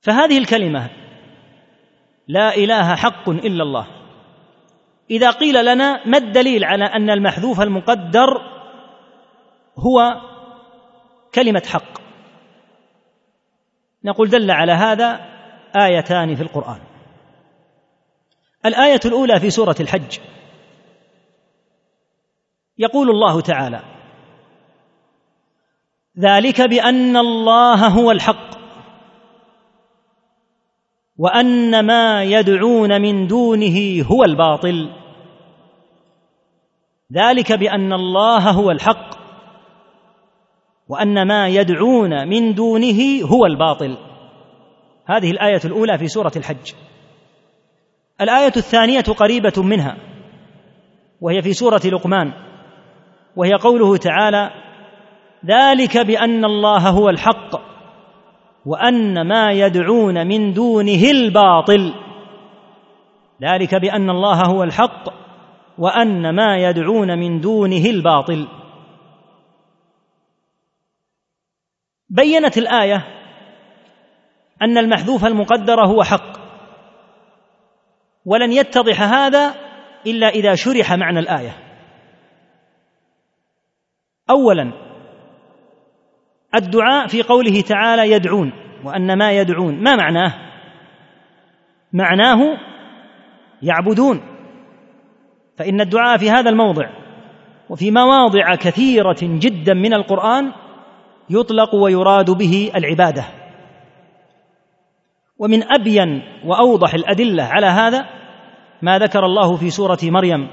فهذه 0.00 0.38
الكلمة 0.38 0.90
لا 2.28 2.56
إله 2.56 2.94
حق 2.94 3.28
إلا 3.28 3.62
الله. 3.62 3.86
إذا 5.10 5.30
قيل 5.30 5.64
لنا 5.64 6.06
ما 6.06 6.18
الدليل 6.18 6.64
على 6.64 6.84
أن 6.84 7.10
المحذوف 7.10 7.60
المقدر 7.60 8.28
هو 9.78 10.20
كلمة 11.34 11.62
حق؟ 11.72 12.01
نقول 14.04 14.30
دل 14.30 14.50
على 14.50 14.72
هذا 14.72 15.20
آيتان 15.76 16.34
في 16.34 16.42
القرآن. 16.42 16.80
الآية 18.66 19.00
الأولى 19.04 19.40
في 19.40 19.50
سورة 19.50 19.76
الحج. 19.80 20.18
يقول 22.78 23.10
الله 23.10 23.40
تعالى 23.40 23.80
ذلك 26.18 26.60
بأن 26.60 27.16
الله 27.16 27.88
هو 27.88 28.10
الحق 28.10 28.52
وأن 31.16 31.86
ما 31.86 32.22
يدعون 32.22 33.02
من 33.02 33.26
دونه 33.26 34.04
هو 34.10 34.24
الباطل. 34.24 34.90
ذلك 37.12 37.52
بأن 37.52 37.92
الله 37.92 38.50
هو 38.50 38.70
الحق 38.70 39.21
وأن 40.92 41.26
ما 41.26 41.48
يدعون 41.48 42.28
من 42.28 42.54
دونه 42.54 43.22
هو 43.24 43.46
الباطل. 43.46 43.96
هذه 45.06 45.30
الآية 45.30 45.60
الأولى 45.64 45.98
في 45.98 46.08
سورة 46.08 46.32
الحج. 46.36 46.72
الآية 48.20 48.52
الثانية 48.56 49.00
قريبة 49.00 49.52
منها 49.62 49.96
وهي 51.20 51.42
في 51.42 51.52
سورة 51.52 51.80
لقمان 51.84 52.32
وهي 53.36 53.52
قوله 53.52 53.96
تعالى 53.96 54.50
ذلك 55.46 56.06
بأن 56.06 56.44
الله 56.44 56.90
هو 56.90 57.08
الحق 57.08 57.60
وأن 58.66 59.28
ما 59.28 59.52
يدعون 59.52 60.26
من 60.26 60.52
دونه 60.52 61.10
الباطل. 61.10 61.94
ذلك 63.42 63.74
بأن 63.74 64.10
الله 64.10 64.42
هو 64.42 64.62
الحق 64.62 65.08
وأن 65.78 66.36
ما 66.36 66.56
يدعون 66.56 67.18
من 67.18 67.40
دونه 67.40 67.84
الباطل. 67.86 68.46
بينت 72.12 72.58
الآية 72.58 73.04
أن 74.62 74.78
المحذوف 74.78 75.24
المقدر 75.24 75.80
هو 75.86 76.02
حق 76.02 76.42
ولن 78.24 78.52
يتضح 78.52 79.02
هذا 79.02 79.54
إلا 80.06 80.28
إذا 80.28 80.54
شرح 80.54 80.92
معنى 80.92 81.18
الآية. 81.18 81.56
اولا 84.30 84.72
الدعاء 86.54 87.06
في 87.06 87.22
قوله 87.22 87.60
تعالى 87.60 88.10
يدعون 88.10 88.52
وأن 88.84 89.18
ما 89.18 89.32
يدعون 89.32 89.82
ما 89.82 89.96
معناه؟ 89.96 90.34
معناه 91.92 92.58
يعبدون. 93.62 94.20
فإن 95.58 95.80
الدعاء 95.80 96.18
في 96.18 96.30
هذا 96.30 96.50
الموضع 96.50 96.90
وفي 97.70 97.90
مواضع 97.90 98.54
كثيرة 98.54 99.18
جدا 99.22 99.74
من 99.74 99.94
القرآن 99.94 100.52
يطلق 101.30 101.74
ويراد 101.74 102.30
به 102.30 102.72
العبادة. 102.76 103.24
ومن 105.38 105.72
أبين 105.72 106.22
وأوضح 106.44 106.94
الأدلة 106.94 107.42
على 107.42 107.66
هذا 107.66 108.06
ما 108.82 108.98
ذكر 108.98 109.26
الله 109.26 109.56
في 109.56 109.70
سورة 109.70 109.98
مريم 110.02 110.48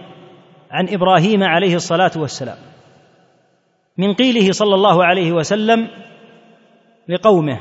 عن 0.72 0.90
إبراهيم 0.90 1.44
عليه 1.44 1.76
الصلاة 1.76 2.12
والسلام. 2.18 2.58
من 3.98 4.14
قيله 4.14 4.52
صلى 4.52 4.76
الله 4.76 5.06
عليه 5.06 5.32
وسلم 5.32 5.88
لقومه 7.08 7.60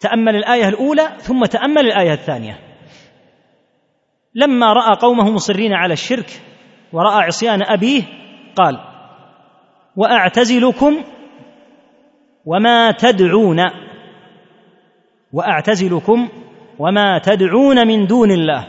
تأمل 0.00 0.36
الآية 0.36 0.68
الأولى 0.68 1.08
ثم 1.18 1.44
تأمل 1.44 1.86
الآية 1.86 2.12
الثانية. 2.12 2.58
لما 4.34 4.72
رأى 4.72 4.96
قومه 4.96 5.30
مصرين 5.30 5.72
على 5.72 5.92
الشرك 5.92 6.42
ورأى 6.92 7.24
عصيان 7.24 7.62
أبيه 7.62 8.02
قال 8.56 8.78
وأعتزلكم 9.96 11.04
وما 12.46 12.90
تدعون 12.90 13.60
وأعتزلكم 15.32 16.28
وما 16.78 17.18
تدعون 17.18 17.86
من 17.86 18.06
دون 18.06 18.30
الله 18.30 18.68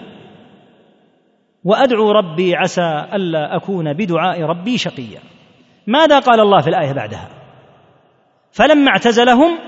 وأدعو 1.63 2.11
ربي 2.11 2.55
عسى 2.55 3.07
ألا 3.13 3.55
أكون 3.55 3.93
بدعاء 3.93 4.41
ربي 4.41 4.77
شقيا. 4.77 5.19
ماذا 5.87 6.19
قال 6.19 6.39
الله 6.39 6.61
في 6.61 6.69
الآية 6.69 6.93
بعدها؟ 6.93 7.29
فلما 8.51 8.91
اعتزلهم 8.91 9.59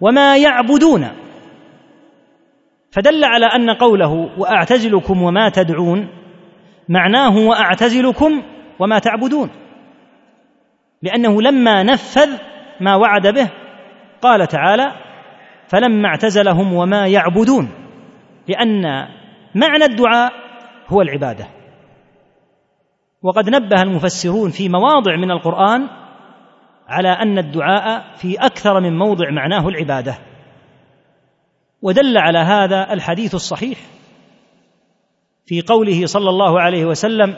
وما 0.00 0.36
يعبدون 0.36 1.08
فدل 2.90 3.24
على 3.24 3.46
أن 3.46 3.70
قوله 3.70 4.30
وأعتزلكم 4.38 5.22
وما 5.22 5.48
تدعون 5.48 6.08
معناه 6.88 7.36
وأعتزلكم 7.36 8.42
وما 8.78 8.98
تعبدون 8.98 9.50
لأنه 11.02 11.42
لما 11.42 11.82
نفذ 11.82 12.30
ما 12.80 12.96
وعد 12.96 13.26
به. 13.26 13.50
قال 14.22 14.46
تعالى 14.46 14.92
فلما 15.68 16.08
اعتزلهم 16.08 16.72
وما 16.72 17.06
يعبدون. 17.06 17.68
لأن 18.48 18.82
معنى 19.54 19.84
الدعاء 19.84 20.32
هو 20.88 21.02
العبادة. 21.02 21.46
وقد 23.22 23.50
نبه 23.50 23.82
المفسرون 23.82 24.50
في 24.50 24.68
مواضع 24.68 25.16
من 25.16 25.30
القرآن 25.30 25.88
على 26.88 27.08
أن 27.08 27.38
الدعاء 27.38 28.14
في 28.16 28.36
أكثر 28.36 28.80
من 28.80 28.98
موضع 28.98 29.30
معناه 29.30 29.68
العبادة. 29.68 30.18
ودل 31.82 32.18
على 32.18 32.38
هذا 32.38 32.92
الحديث 32.92 33.34
الصحيح 33.34 33.78
في 35.46 35.62
قوله 35.62 36.06
صلى 36.06 36.30
الله 36.30 36.60
عليه 36.60 36.84
وسلم 36.84 37.36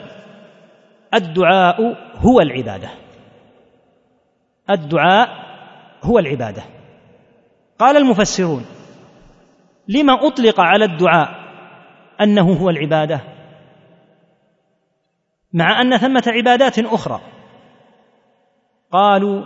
الدعاء 1.13 1.81
هو 2.15 2.41
العبادة. 2.41 2.89
الدعاء 4.69 5.29
هو 6.03 6.19
العبادة. 6.19 6.63
قال 7.79 7.97
المفسرون 7.97 8.65
لما 9.87 10.27
أطلق 10.27 10.59
على 10.59 10.85
الدعاء 10.85 11.29
أنه 12.21 12.53
هو 12.53 12.69
العبادة؟ 12.69 13.21
مع 15.53 15.81
أن 15.81 15.97
ثمة 15.97 16.23
عبادات 16.27 16.79
أخرى. 16.79 17.21
قالوا 18.91 19.45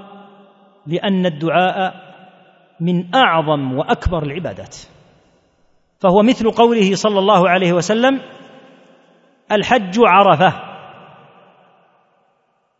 لأن 0.87 1.25
الدعاء 1.25 1.93
من 2.79 3.15
أعظم 3.15 3.77
وأكبر 3.77 4.23
العبادات. 4.23 4.77
فهو 5.99 6.23
مثل 6.23 6.51
قوله 6.51 6.95
صلى 6.95 7.19
الله 7.19 7.49
عليه 7.49 7.73
وسلم 7.73 8.21
الحج 9.51 9.99
عرفة. 9.99 10.53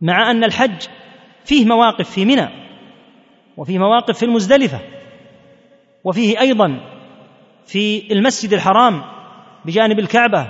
مع 0.01 0.31
أن 0.31 0.43
الحج 0.43 0.88
فيه 1.45 1.65
مواقف 1.65 2.10
في 2.10 2.25
منى 2.25 2.50
وفيه 3.57 3.77
مواقف 3.79 4.17
في 4.17 4.25
المزدلفة 4.25 4.79
وفيه 6.03 6.39
أيضا 6.39 6.79
في 7.65 8.12
المسجد 8.12 8.53
الحرام 8.53 9.03
بجانب 9.65 10.00
الكعبة 10.00 10.48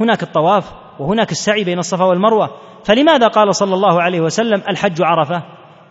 هناك 0.00 0.22
الطواف 0.22 0.72
وهناك 0.98 1.30
السعي 1.32 1.64
بين 1.64 1.78
الصفا 1.78 2.04
والمروة. 2.04 2.60
فلماذا 2.84 3.28
قال 3.28 3.54
صلى 3.54 3.74
الله 3.74 4.02
عليه 4.02 4.20
وسلم 4.20 4.62
الحج 4.68 5.02
عرفة؟ 5.02 5.42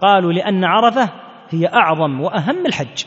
قالوا 0.02 0.34
لأن 0.34 0.64
عرفة 0.64 1.10
هي 1.50 1.68
أعظم 1.68 2.22
وأهم 2.22 2.66
الحج. 2.66 3.06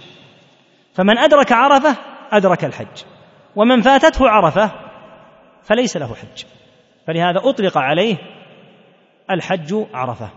فمن 0.94 1.18
أدرك 1.18 1.52
عرفة 1.52 1.96
أدرك 2.32 2.64
الحج 2.64 3.04
ومن 3.56 3.80
فاتته 3.80 4.28
عرفة 4.28 4.70
فليس 5.62 5.96
له 5.96 6.14
حج. 6.14 6.44
فلهذا 7.06 7.40
أطلق 7.44 7.78
عليه 7.78 8.16
الحج 9.30 9.84
عرفة. 9.94 10.30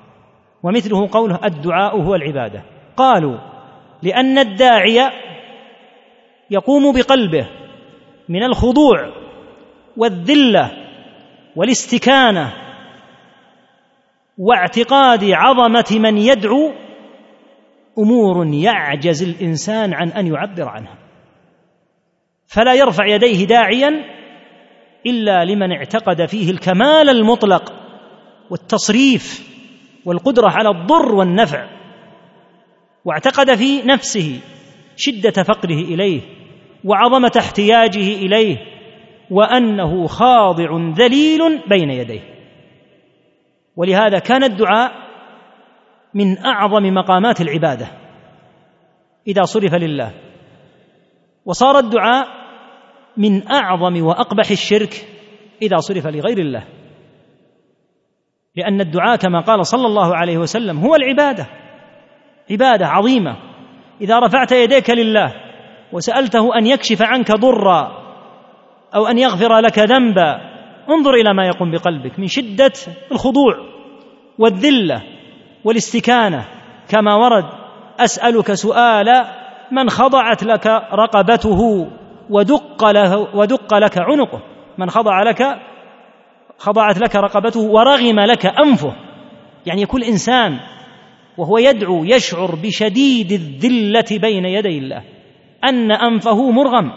ومثله 0.63 1.10
قوله 1.12 1.39
الدعاء 1.45 2.02
هو 2.02 2.15
العبادة. 2.15 2.63
قالوا 2.97 3.38
لأن 4.04 4.38
الداعي 4.38 5.12
يقوم 6.49 6.93
بقلبه 6.93 7.47
من 8.30 8.43
الخضوع 8.43 9.13
والذلة 9.97 10.71
والاستكانة 11.56 12.54
واعتقاد 14.38 15.23
عظمة 15.23 15.99
من 15.99 16.17
يدعو 16.17 16.71
أمور 17.97 18.47
يعجز 18.54 19.23
الإنسان 19.23 19.93
عن 19.93 20.10
أن 20.10 20.28
يعبر 20.28 20.69
عنها. 20.69 20.97
فلا 22.47 22.73
يرفع 22.73 23.06
يديه 23.06 23.45
داعيا 23.45 23.89
إلا 25.06 25.45
لمن 25.45 25.71
اعتقد 25.71 26.26
فيه 26.26 26.52
الكمال 26.52 27.10
المطلق 27.10 27.73
والتصريف 28.49 29.53
والقدرة 30.06 30.50
على 30.50 30.70
الضر 30.70 31.16
والنفع 31.16 31.68
واعتقد 33.06 33.56
في 33.56 33.82
نفسه 33.82 34.39
شدة 34.96 35.44
فقره 35.44 35.76
إليه 35.76 36.22
وعظمة 36.86 37.32
احتياجه 37.39 38.16
إليه 38.16 38.58
وأنه 39.32 40.08
خاضع 40.08 40.78
ذليل 40.98 41.62
بين 41.70 41.89
يديه. 41.89 42.22
ولهذا 43.76 44.20
كان 44.20 44.44
الدعاء 44.44 44.92
من 46.13 46.38
أعظم 46.38 46.84
مقامات 46.84 47.42
العبادة 47.42 47.88
إذا 49.28 49.44
صرف 49.44 49.74
لله. 49.74 50.12
وصار 51.46 51.80
الدعاء 51.80 52.28
من 53.18 53.52
أعظم 53.52 54.06
وأقبح 54.06 54.52
الشرك 54.52 55.08
إذا 55.62 55.78
صرف 55.78 56.08
لغير 56.08 56.38
الله. 56.38 56.63
لأن 58.56 58.82
الدعاء 58.82 59.16
كما 59.16 59.42
قال 59.42 59.66
صلى 59.66 59.88
الله 59.88 60.16
عليه 60.16 60.38
وسلم 60.38 60.80
هو 60.80 60.96
العبادة 60.96 61.48
عبادة 62.52 62.88
عظيمة. 62.88 63.36
إذا 64.02 64.20
رفعت 64.20 64.52
يديك 64.52 64.89
لله 64.89 65.34
وسألته 65.92 66.58
أن 66.58 66.66
يكشف 66.68 67.02
عنك 67.02 67.32
ضرا 67.32 68.04
أو 68.96 69.08
أن 69.08 69.18
يغفر 69.18 69.60
لك 69.60 69.80
ذنبا 69.80 70.36
انظر 70.89 71.13
إلى 71.13 71.34
ما 71.34 71.46
يقوم 71.48 71.72
بقلبك 71.72 72.20
من 72.20 72.28
شدة 72.28 72.72
الخضوع 73.12 73.56
والذلة 74.39 75.02
والاستكانة. 75.63 76.46
كما 76.89 77.16
ورد 77.16 77.46
أسألك 78.00 78.54
سؤال 78.54 79.26
من 79.72 79.89
خضعت 79.89 80.44
لك 80.44 80.68
رقبته 80.94 81.88
ودق 82.30 82.92
له 82.92 83.36
ودق 83.36 83.74
لك 83.74 83.98
عنقه. 83.98 84.42
من 84.78 84.89
خضع 84.89 85.24
لك 85.24 85.60
خضعت 86.63 86.97
لك 87.02 87.15
رقبته 87.15 87.60
ورغم 87.60 88.19
لك 88.19 88.45
أنفه. 88.45 88.93
يعني 89.65 89.86
كل 89.86 90.04
إنسان 90.04 90.60
وهو 91.38 91.58
يدعو 91.58 92.04
يشعر 92.04 92.56
بشديد 92.56 93.32
الذلة 93.32 94.19
بين 94.21 94.45
يدي 94.45 94.78
الله. 94.78 95.04
أن 95.63 95.91
أنفه 95.91 96.52
مرغم 96.52 96.91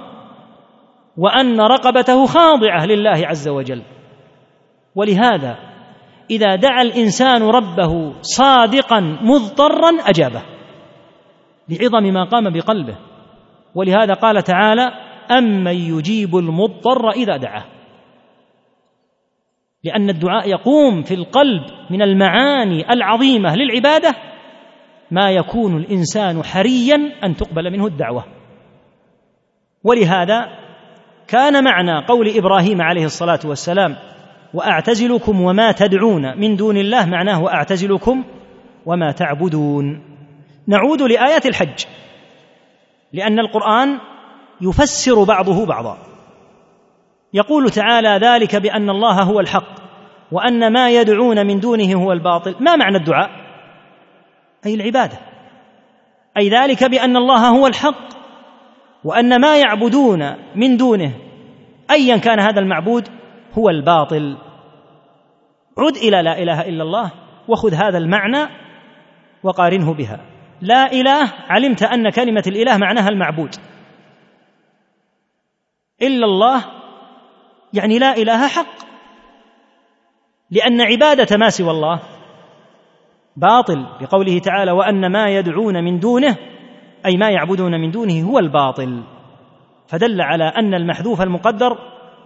وأن 1.16 1.61
رقبته 1.61 2.26
خاضعة 2.26 2.87
لله 2.87 3.26
عز 3.26 3.48
وجل. 3.48 3.83
ولهذا 4.94 5.57
إذا 6.31 6.55
دعا 6.57 6.83
الإنسان 6.83 7.42
ربه 7.42 8.12
صادقا 8.20 9.00
مضطرا 9.22 9.90
أجابه 10.07 10.42
لعظم 11.68 12.02
ما 12.02 12.24
قام 12.24 12.52
بقلبه. 12.52 12.96
ولهذا 13.74 14.14
قال 14.14 14.42
تعالى 14.42 14.92
امن 15.31 15.74
يجيب 15.74 16.37
المضطر 16.37 17.11
إذا 17.11 17.37
دعاه. 17.37 17.75
لأن 19.87 20.11
الدعاء 20.11 20.49
يقوم 20.49 21.03
في 21.03 21.14
القلب 21.14 21.62
من 21.90 22.03
المعاني 22.03 22.92
العظيمة 22.92 23.57
للعبادة 23.57 24.14
ما 25.11 25.31
يكون 25.31 25.77
الإنسان 25.77 26.44
حريا 26.44 27.12
أن 27.25 27.37
تقبل 27.37 27.72
منه 27.72 27.87
الدعوة. 27.87 28.25
ولهذا 29.85 30.49
كان 31.29 31.64
معنى 31.64 32.07
قول 32.07 32.29
إبراهيم 32.37 32.83
عليه 32.83 33.05
الصلاة 33.05 33.40
والسلام 33.44 33.96
وأعتزلكم 34.55 35.40
وما 35.40 35.72
تدعون 35.72 36.40
من 36.40 36.57
دون 36.57 36.77
الله 36.77 37.07
معناه 37.07 37.42
وأعتزلكم 37.42 38.25
وما 38.87 39.12
تعبدون 39.12 40.03
نعود 40.66 41.03
لآيات 41.03 41.46
الحج 41.46 41.85
لأن 43.12 43.38
القرآن 43.38 43.99
يفسر 44.61 45.25
بعضه 45.25 45.66
بعضا. 45.66 45.99
يقول 47.33 47.70
تعالى 47.70 48.09
ذلك 48.09 48.57
بأن 48.57 48.90
الله 48.90 49.22
هو 49.22 49.40
الحق 49.40 49.75
وأن 50.32 50.72
ما 50.72 50.90
يدعون 50.90 51.46
من 51.46 51.60
دونه 51.60 51.94
هو 51.94 52.12
الباطل. 52.12 52.56
ما 52.60 52.76
معنى 52.76 52.96
الدعاء؟ 52.96 53.30
أي 54.66 54.74
العبادة. 54.74 55.18
أي 56.36 56.48
ذلك 56.48 56.84
بأن 56.84 57.16
الله 57.16 57.48
هو 57.48 57.66
الحق 57.66 58.16
وأن 59.04 59.40
ما 59.40 59.56
يعبدون 59.58 60.36
من 60.54 60.76
دونه 60.76 61.12
ايا 61.90 62.16
كان 62.16 62.40
هذا 62.40 62.60
المعبود 62.60 63.08
هو 63.58 63.70
الباطل. 63.70 64.36
عد 65.78 65.96
إلى 65.96 66.22
لا 66.22 66.42
إله 66.42 66.60
إلا 66.60 66.82
الله 66.82 67.12
وخذ 67.48 67.74
هذا 67.74 67.98
المعنى 67.98 68.48
وقارنه 69.42 69.94
بها. 69.94 70.20
لا 70.60 70.92
إله 70.92 71.32
علمت 71.48 71.82
أن 71.82 72.10
كلمة 72.10 72.42
الإله 72.46 72.76
معناها 72.76 73.08
المعبود. 73.08 73.54
إلا 76.02 76.26
الله 76.26 76.64
يعني 77.72 77.98
لا 77.98 78.16
إله 78.16 78.48
حق. 78.48 78.86
لأن 80.50 80.80
عبادة 80.80 81.37
ما 81.37 81.50
سوى 81.50 81.70
الله 81.70 82.02
باطل 83.37 83.87
بقوله 84.00 84.38
تعالى 84.38 84.70
وأن 84.70 85.12
ما 85.12 85.28
يدعون 85.28 85.85
من 85.85 85.98
دونه 85.98 86.37
أي 87.06 87.16
ما 87.16 87.30
يعبدون 87.30 87.80
من 87.80 87.90
دونه 87.90 88.22
هو 88.30 88.38
الباطل. 88.38 89.02
فدل 89.88 90.20
على 90.20 90.44
أن 90.44 90.74
المحذوف 90.74 91.22
المقدر 91.22 91.78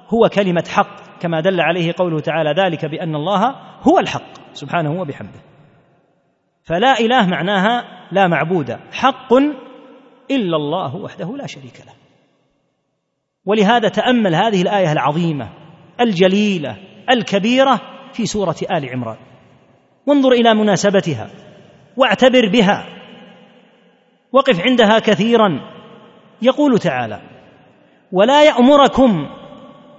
هو 0.09 0.29
كلمة 0.29 0.65
حق 0.69 1.19
كما 1.21 1.41
دل 1.41 1.61
عليه 1.61 1.95
قوله 1.99 2.21
تعالى 2.21 2.63
ذلك 2.63 2.85
بأن 2.85 3.15
الله 3.15 3.55
هو 3.83 3.99
الحق 3.99 4.53
سبحانه 4.53 5.01
وبحمده. 5.01 5.41
فلا 6.63 7.01
إله 7.01 7.27
معناها 7.27 7.85
لا 8.13 8.27
معبود 8.27 8.71
حق 8.93 9.33
إلا 10.31 10.57
الله 10.57 10.97
وحده 10.97 11.37
لا 11.37 11.47
شريك 11.47 11.81
له. 11.87 11.93
ولهذا 13.45 13.89
تأمل 13.89 14.35
هذه 14.35 14.63
الآية 14.63 14.93
العظيمة 14.93 15.49
الجليلة 16.01 16.77
الكبيرة 17.11 17.81
في 18.13 18.27
سورة 18.27 18.57
آل 18.71 18.89
عمران. 18.89 19.17
وانظر 20.07 20.33
إلى 20.33 20.55
مناسبتها 20.55 21.31
واعتبر 21.97 22.49
بها. 22.49 22.87
وقف 24.33 24.61
عندها 24.61 24.99
كثيرا. 24.99 25.61
يقول 26.43 26.79
تعالى 26.79 27.21
ولا 28.13 28.45
يأمركم 28.45 29.27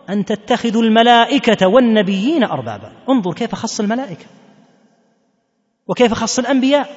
أن 0.10 0.26
تتخذوا 0.26 0.84
الملائكة 0.84 1.68
والنبيين 1.68 2.44
اربابا. 2.44 2.92
انظر 3.10 3.34
كيف 3.34 3.56
خص 3.56 3.80
الملائكة. 3.80 4.26
وكيف 5.88 6.14
خص 6.14 6.40
الأنبياء. 6.40 6.90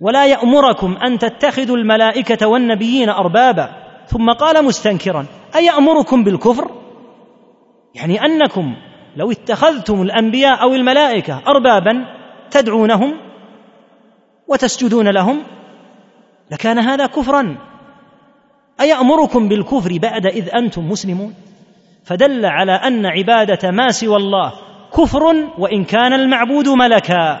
ولا 0.00 0.26
يأمركم 0.26 0.96
أن 0.96 1.18
تتخذوا 1.18 1.76
الملائكة 1.76 2.46
والنبيين 2.46 3.08
اربابا. 3.08 3.86
ثم 4.06 4.32
قال 4.32 4.64
مستنكرا 4.64 5.26
أيأمركم 5.56 6.24
بالكفر؟ 6.24 6.70
يعني 7.94 8.24
أنكم 8.24 8.76
لو 9.16 9.30
اتخذتم 9.30 10.02
الأنبياء 10.02 10.62
أو 10.62 10.74
الملائكة 10.74 11.42
اربابا 11.46 12.04
تدعونهم 12.50 13.14
وتسجدون 14.48 15.08
لهم 15.08 15.42
لكان 16.50 16.78
هذا 16.78 17.06
كفرا. 17.06 17.56
أيأمركم 18.80 19.48
بالكفر 19.48 19.98
بعد 19.98 20.26
إذ 20.26 20.54
أنتم 20.54 20.88
مسلمون؟ 20.88 21.34
فدل 22.04 22.46
على 22.46 22.72
أن 22.72 23.06
عبادة 23.06 23.70
ما 23.70 23.88
سوى 23.88 24.16
الله 24.16 24.52
كفر 24.96 25.22
وإن 25.58 25.84
كان 25.84 26.12
المعبود 26.12 26.68
ملكا. 26.68 27.40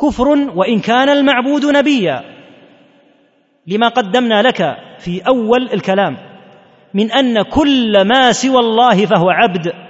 كفر 0.00 0.28
وإن 0.54 0.80
كان 0.80 1.08
المعبود 1.08 1.64
نبيا. 1.64 2.20
لما 3.66 3.88
قدمنا 3.88 4.42
لك 4.42 4.76
في 4.98 5.20
أول 5.28 5.68
الكلام 5.72 6.16
من 6.94 7.12
أن 7.12 7.42
كل 7.42 8.08
ما 8.08 8.32
سوى 8.32 8.58
الله 8.58 9.06
فهو 9.06 9.30
عبد 9.30 9.85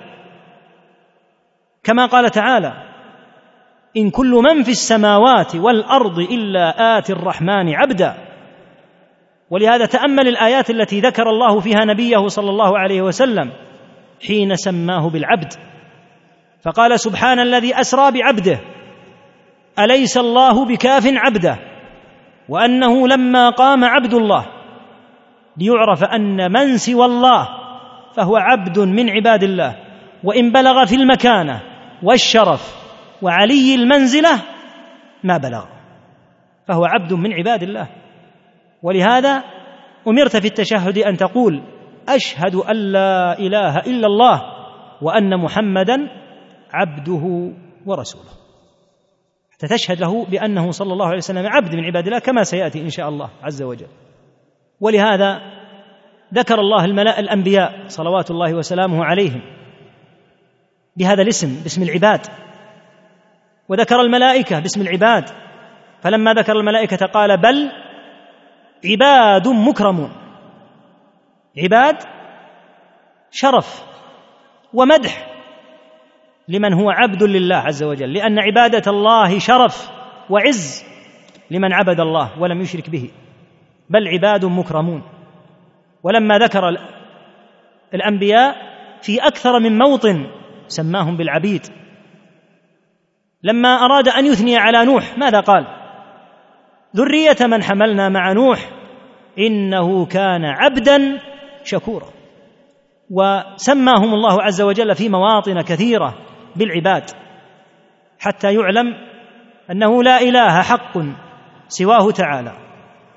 كما 1.86 2.06
قال 2.06 2.30
تعالى 2.30 2.72
إن 3.96 4.10
كل 4.10 4.30
من 4.30 4.62
في 4.62 4.70
السماوات 4.70 5.56
والأرض 5.56 6.18
إلا 6.18 6.98
آتي 6.98 7.12
الرحمن 7.12 7.74
عبدا. 7.74 8.14
ولهذا 9.50 9.86
تأمل 9.86 10.28
الآيات 10.28 10.70
التي 10.70 11.00
ذكر 11.00 11.30
الله 11.30 11.60
فيها 11.60 11.84
نبيه 11.84 12.26
صلى 12.26 12.50
الله 12.50 12.78
عليه 12.78 13.02
وسلم 13.02 13.52
حين 14.26 14.56
سماه 14.56 15.10
بالعبد. 15.10 15.52
فقال 16.62 17.00
سبحان 17.00 17.38
الذي 17.38 17.80
أسرى 17.80 18.10
بعبده 18.12 18.60
أليس 19.78 20.16
الله 20.16 20.64
بكاف 20.64 21.06
عبده؟ 21.06 21.58
وأنه 22.48 23.08
لما 23.08 23.50
قام 23.50 23.84
عبد 23.84 24.14
الله. 24.14 24.46
ليعرف 25.56 26.04
أن 26.04 26.52
من 26.52 26.76
سوى 26.76 27.04
الله 27.04 27.48
فهو 28.16 28.36
عبد 28.36 28.78
من 28.78 29.10
عباد 29.10 29.42
الله. 29.42 29.76
وإن 30.24 30.52
بلغ 30.52 30.84
في 30.84 30.94
المكانة 30.94 31.75
والشرف 32.06 32.86
وعلي 33.22 33.74
المنزلة 33.74 34.42
ما 35.24 35.36
بلغ 35.36 35.64
فهو 36.68 36.84
عبد 36.84 37.12
من 37.12 37.32
عباد 37.32 37.62
الله. 37.62 37.88
ولهذا 38.82 39.44
أمرت 40.08 40.36
في 40.36 40.46
التشهد 40.46 40.98
أن 40.98 41.16
تقول 41.16 41.62
أشهد 42.08 42.54
أن 42.54 42.76
لا 42.76 43.38
إله 43.38 43.76
إلا 43.76 44.06
الله 44.06 44.42
وأن 45.02 45.40
محمدا 45.40 45.96
عبده 46.72 47.52
ورسوله. 47.86 48.30
حتى 49.52 49.66
تشهد 49.66 50.00
له 50.00 50.24
بأنه 50.24 50.70
صلى 50.70 50.92
الله 50.92 51.06
عليه 51.06 51.16
وسلم 51.16 51.46
عبد 51.46 51.74
من 51.74 51.84
عباد 51.84 52.06
الله 52.06 52.18
كما 52.18 52.42
سيأتي 52.42 52.80
إن 52.80 52.90
شاء 52.90 53.08
الله 53.08 53.30
عز 53.42 53.62
وجل. 53.62 53.88
ولهذا 54.80 55.40
ذكر 56.34 56.60
الله 56.60 56.84
الملأ 56.84 57.20
الأنبياء 57.20 57.84
صلوات 57.86 58.30
الله 58.30 58.54
وسلامه 58.54 59.04
عليهم 59.04 59.55
بهذا 60.96 61.22
الاسم 61.22 61.62
باسم 61.62 61.82
العباد. 61.82 62.26
وذكر 63.68 64.00
الملائكة 64.00 64.60
باسم 64.60 64.80
العباد. 64.80 65.24
فلما 66.02 66.34
ذكر 66.34 66.52
الملائكة 66.52 67.06
قال 67.06 67.36
بل 67.36 67.70
عباد 68.84 69.48
مكرمون. 69.48 70.12
عباد 71.58 71.96
شرف 73.30 73.84
ومدح 74.72 75.26
لمن 76.48 76.72
هو 76.72 76.90
عبد 76.90 77.22
لله 77.22 77.56
عز 77.56 77.82
وجل 77.82 78.12
لأن 78.12 78.38
عبادة 78.38 78.90
الله 78.90 79.38
شرف 79.38 79.90
وعز 80.30 80.84
لمن 81.50 81.72
عبد 81.72 82.00
الله 82.00 82.40
ولم 82.40 82.60
يشرك 82.60 82.90
به. 82.90 83.10
بل 83.90 84.08
عباد 84.08 84.44
مكرمون. 84.44 85.02
ولما 86.02 86.38
ذكر 86.38 86.68
الأنبياء 87.94 88.56
في 89.02 89.18
أكثر 89.18 89.60
من 89.60 89.78
موطن 89.78 90.26
سماهم 90.68 91.16
بالعبيد. 91.16 91.66
لما 93.42 93.68
أراد 93.68 94.08
أن 94.08 94.26
يثني 94.26 94.56
على 94.56 94.84
نوح 94.84 95.18
ماذا 95.18 95.40
قال؟ 95.40 95.66
ذرية 96.96 97.46
من 97.46 97.62
حملنا 97.62 98.08
مع 98.08 98.32
نوح 98.32 98.70
إنه 99.38 100.06
كان 100.06 100.44
عبدا 100.44 101.20
شكورا. 101.64 102.06
وسماهم 103.10 104.14
الله 104.14 104.42
عز 104.42 104.62
وجل 104.62 104.94
في 104.94 105.08
مواطن 105.08 105.60
كثيرة 105.60 106.14
بالعباد 106.56 107.10
حتى 108.18 108.54
يعلم 108.54 108.94
أنه 109.70 110.02
لا 110.02 110.20
إله 110.20 110.62
حق 110.62 110.98
سواه 111.68 112.10
تعالى 112.10 112.52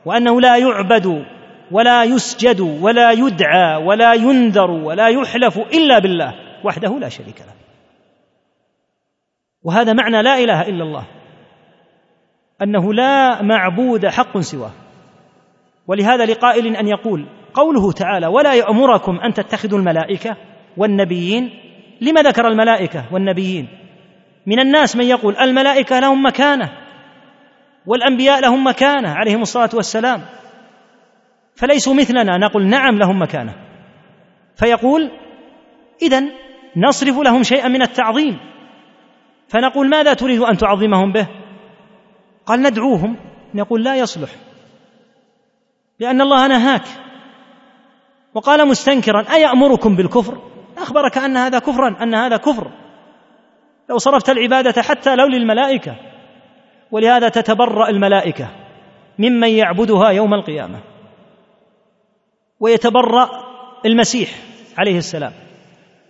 وأنه 0.05 0.41
لا 0.41 0.57
يعبد 0.57 1.25
ولا 1.71 2.03
يسجد 2.03 2.59
ولا 2.59 3.11
يدعى 3.11 3.75
ولا 3.85 4.13
ينذر 4.13 4.71
ولا 4.71 5.07
يحلف 5.07 5.57
إلا 5.57 5.99
بالله. 5.99 6.48
وحده 6.65 6.99
لا 6.99 7.09
شريك 7.09 7.41
له. 7.41 7.53
وهذا 9.63 9.93
معنى 9.93 10.21
لا 10.21 10.37
إله 10.37 10.61
إلا 10.61 10.83
الله. 10.83 11.07
أنه 12.61 12.93
لا 12.93 13.41
معبود 13.41 14.07
حق 14.07 14.37
سواه. 14.39 14.71
ولهذا 15.87 16.25
لقائل 16.25 16.75
أن 16.75 16.87
يقول 16.87 17.25
قوله 17.53 17.91
تعالى 17.91 18.27
ولا 18.27 18.53
يأمركم 18.53 19.19
أن 19.19 19.33
تتخذوا 19.33 19.79
الملائكة 19.79 20.37
والنبيين 20.77 21.49
لما 22.01 22.21
ذكر 22.21 22.47
الملائكة 22.47 23.13
والنبيين؟ 23.13 23.67
من 24.45 24.59
الناس 24.59 24.95
من 24.95 25.05
يقول 25.05 25.37
الملائكة 25.37 25.99
لهم 25.99 26.25
مكانة 26.25 26.69
والأنبياء 27.85 28.39
لهم 28.39 28.67
مكانة 28.67 29.09
عليهم 29.09 29.41
الصلاة 29.41 29.69
والسلام. 29.73 30.21
فليسوا 31.55 31.93
مثلنا 31.93 32.37
نقول 32.37 32.67
نعم 32.67 32.97
لهم 32.97 33.21
مكانة. 33.21 33.55
فيقول 34.55 35.11
اذا 36.01 36.23
نصرف 36.77 37.17
لهم 37.17 37.43
شيئا 37.43 37.67
من 37.67 37.81
التعظيم. 37.81 38.39
فنقول 39.47 39.89
ماذا 39.89 40.13
تريد 40.13 40.41
أن 40.41 40.57
تعظمهم 40.57 41.11
به؟ 41.11 41.27
قال 42.45 42.61
ندعوهم. 42.61 43.15
نقول 43.53 43.83
لا 43.83 43.95
يصلح. 43.95 44.29
لأن 45.99 46.21
الله 46.21 46.47
نهاك. 46.47 46.85
وقال 48.33 48.67
مستنكرا 48.67 49.25
أيأمركم 49.33 49.95
بالكفر؟ 49.95 50.37
أخبرك 50.77 51.17
أن 51.17 51.37
هذا 51.37 51.59
كفرا 51.59 52.03
أن 52.03 52.15
هذا 52.15 52.37
كفر. 52.37 52.71
لو 53.89 53.97
صرفت 53.97 54.29
العبادة 54.29 54.81
حتى 54.81 55.15
لو 55.15 55.27
للملائكة. 55.27 55.95
ولهذا 56.91 57.29
تتبرأ 57.29 57.89
الملائكة 57.89 58.47
ممن 59.19 59.49
يعبدها 59.49 60.09
يوم 60.09 60.33
القيامة. 60.33 60.79
ويتبرأ 62.59 63.29
المسيح 63.85 64.29
عليه 64.77 64.97
السلام. 64.97 65.48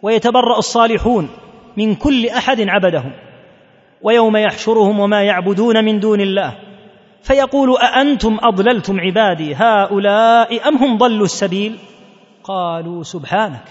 ويتبرأ 0.01 0.57
الصالحون 0.57 1.29
من 1.77 1.95
كل 1.95 2.27
أحد 2.27 2.61
عبدهم 2.61 3.11
ويوم 4.01 4.37
يحشرهم 4.37 4.99
وما 4.99 5.23
يعبدون 5.23 5.85
من 5.85 5.99
دون 5.99 6.21
الله 6.21 6.55
فيقول 7.23 7.77
أأنتم 7.77 8.37
أضللتم 8.43 8.99
عبادي 8.99 9.55
هؤلاء 9.55 10.67
أم 10.67 10.75
هم 10.77 10.97
ضلوا 10.97 11.25
السبيل؟ 11.25 11.77
قالوا 12.43 13.03
سبحانك 13.03 13.63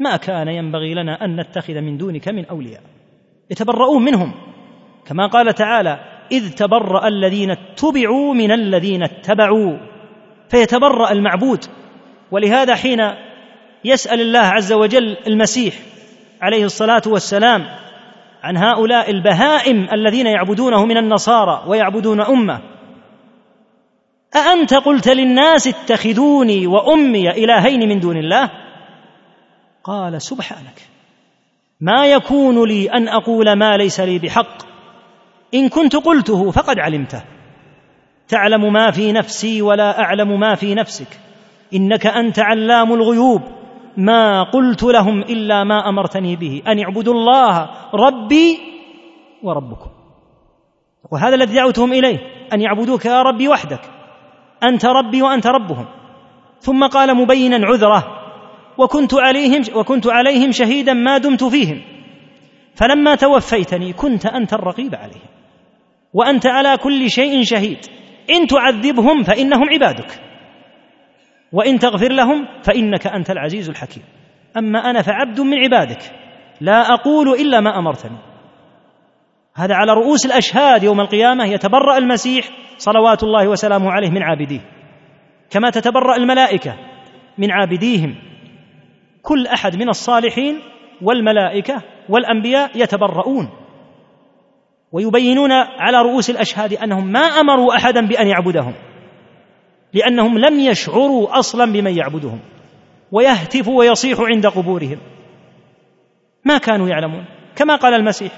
ما 0.00 0.16
كان 0.16 0.48
ينبغي 0.48 0.94
لنا 0.94 1.24
أن 1.24 1.40
نتخذ 1.40 1.74
من 1.74 1.96
دونك 1.96 2.28
من 2.28 2.46
أولياء. 2.46 2.82
يتبرؤون 3.50 4.04
منهم 4.04 4.34
كما 5.06 5.26
قال 5.26 5.54
تعالى 5.54 5.98
إذ 6.32 6.54
تبرأ 6.54 7.08
الذين 7.08 7.50
اتبعوا 7.50 8.34
من 8.34 8.52
الذين 8.52 9.02
اتبعوا 9.02 9.76
فيتبرأ 10.48 11.12
المعبود. 11.12 11.64
ولهذا 12.30 12.74
حين 12.74 13.00
يسأل 13.84 14.20
الله 14.20 14.38
عز 14.38 14.72
وجل 14.72 15.16
المسيح 15.26 15.74
عليه 16.42 16.64
الصلاة 16.64 17.02
والسلام 17.06 17.66
عن 18.42 18.56
هؤلاء 18.56 19.10
البهائم 19.10 19.88
الذين 19.92 20.26
يعبدونه 20.26 20.86
من 20.86 20.96
النصارى 20.96 21.64
ويعبدون 21.66 22.20
أمة. 22.20 22.60
أأنت 24.36 24.74
قلت 24.74 25.08
للناس 25.08 25.66
اتخذوني 25.66 26.66
وأمي 26.66 27.30
إلهين 27.30 27.88
من 27.88 28.00
دون 28.00 28.16
الله؟ 28.16 28.50
قال 29.84 30.22
سبحانك. 30.22 30.82
ما 31.80 32.06
يكون 32.06 32.68
لي 32.68 32.86
أن 32.86 33.08
أقول 33.08 33.52
ما 33.52 33.76
ليس 33.76 34.00
لي 34.00 34.18
بحق. 34.18 34.62
إن 35.54 35.68
كنت 35.68 35.96
قلته 35.96 36.50
فقد 36.50 36.78
علمته. 36.78 37.22
تعلم 38.28 38.72
ما 38.72 38.90
في 38.90 39.12
نفسي 39.12 39.62
ولا 39.62 40.00
أعلم 40.00 40.40
ما 40.40 40.54
في 40.54 40.74
نفسك. 40.74 41.20
إنك 41.74 42.06
أنت 42.06 42.38
علام 42.38 42.92
الغيوب. 42.92 43.42
ما 43.96 44.42
قلت 44.42 44.82
لهم 44.82 45.20
إلا 45.20 45.64
ما 45.64 45.88
أمرتني 45.88 46.36
به. 46.36 46.62
أن 46.68 46.78
اعبدوا 46.78 47.14
الله 47.14 47.70
ربي 47.94 48.58
وربكم. 49.42 49.90
وهذا 51.12 51.34
الذي 51.34 51.54
دعوتهم 51.54 51.92
إليه 51.92 52.18
أن 52.52 52.60
يعبدوك 52.60 53.04
يا 53.04 53.22
ربي 53.22 53.48
وحدك. 53.48 53.80
أنت 54.62 54.86
ربي 54.86 55.22
وأنت 55.22 55.46
ربهم. 55.46 55.86
ثم 56.58 56.86
قال 56.86 57.16
مبينا 57.16 57.66
عذره 57.66 58.04
وكنت 58.78 59.14
عليهم 59.14 59.62
وكنت 59.74 60.06
عليهم 60.06 60.50
شهيدا 60.50 60.92
ما 60.92 61.18
دمت 61.18 61.44
فيهم. 61.44 61.82
فلما 62.74 63.14
توفيتني 63.14 63.92
كنت 63.92 64.26
أنت 64.26 64.52
الرقيب 64.52 64.94
عليهم. 64.94 65.28
وأنت 66.14 66.46
على 66.46 66.76
كل 66.76 67.10
شيء 67.10 67.42
شهيد. 67.42 67.78
إن 68.30 68.46
تعذبهم 68.46 69.22
فإنهم 69.22 69.68
عبادك. 69.70 70.31
وإن 71.52 71.78
تغفر 71.78 72.12
لهم 72.12 72.48
فإنك 72.62 73.06
أنت 73.06 73.30
العزيز 73.30 73.68
الحكيم. 73.68 74.02
أما 74.56 74.90
أنا 74.90 75.02
فعبد 75.02 75.40
من 75.40 75.58
عبادك 75.58 76.02
لا 76.60 76.94
أقول 76.94 77.28
إلا 77.28 77.60
ما 77.60 77.78
أمرتني. 77.78 78.18
هذا 79.54 79.74
على 79.74 79.92
رؤوس 79.92 80.26
الأشهاد 80.26 80.82
يوم 80.82 81.00
القيامة 81.00 81.44
يتبرأ 81.44 81.98
المسيح 81.98 82.44
صلوات 82.76 83.22
الله 83.22 83.48
وسلامه 83.48 83.90
عليه 83.90 84.10
من 84.10 84.22
عابديه. 84.22 84.60
كما 85.50 85.70
تتبرأ 85.70 86.16
الملائكة 86.16 86.76
من 87.38 87.50
عابديهم. 87.50 88.14
كل 89.22 89.46
أحد 89.46 89.76
من 89.76 89.88
الصالحين 89.88 90.60
والملائكة 91.02 91.82
والأنبياء 92.08 92.70
يتبرؤون. 92.74 93.48
ويبينون 94.92 95.52
على 95.52 95.98
رؤوس 96.02 96.30
الأشهاد 96.30 96.72
أنهم 96.72 97.12
ما 97.12 97.20
أمروا 97.20 97.76
أحدا 97.76 98.06
بأن 98.06 98.26
يعبدهم. 98.26 98.74
لأنهم 99.94 100.38
لم 100.38 100.60
يشعروا 100.60 101.38
أصلا 101.38 101.72
بمن 101.72 101.96
يعبدهم 101.96 102.40
ويهتفوا 103.12 103.78
ويصيحوا 103.78 104.26
عند 104.26 104.46
قبورهم. 104.46 104.98
ما 106.44 106.58
كانوا 106.58 106.88
يعلمون 106.88 107.24
كما 107.56 107.76
قال 107.76 107.94
المسيح 107.94 108.32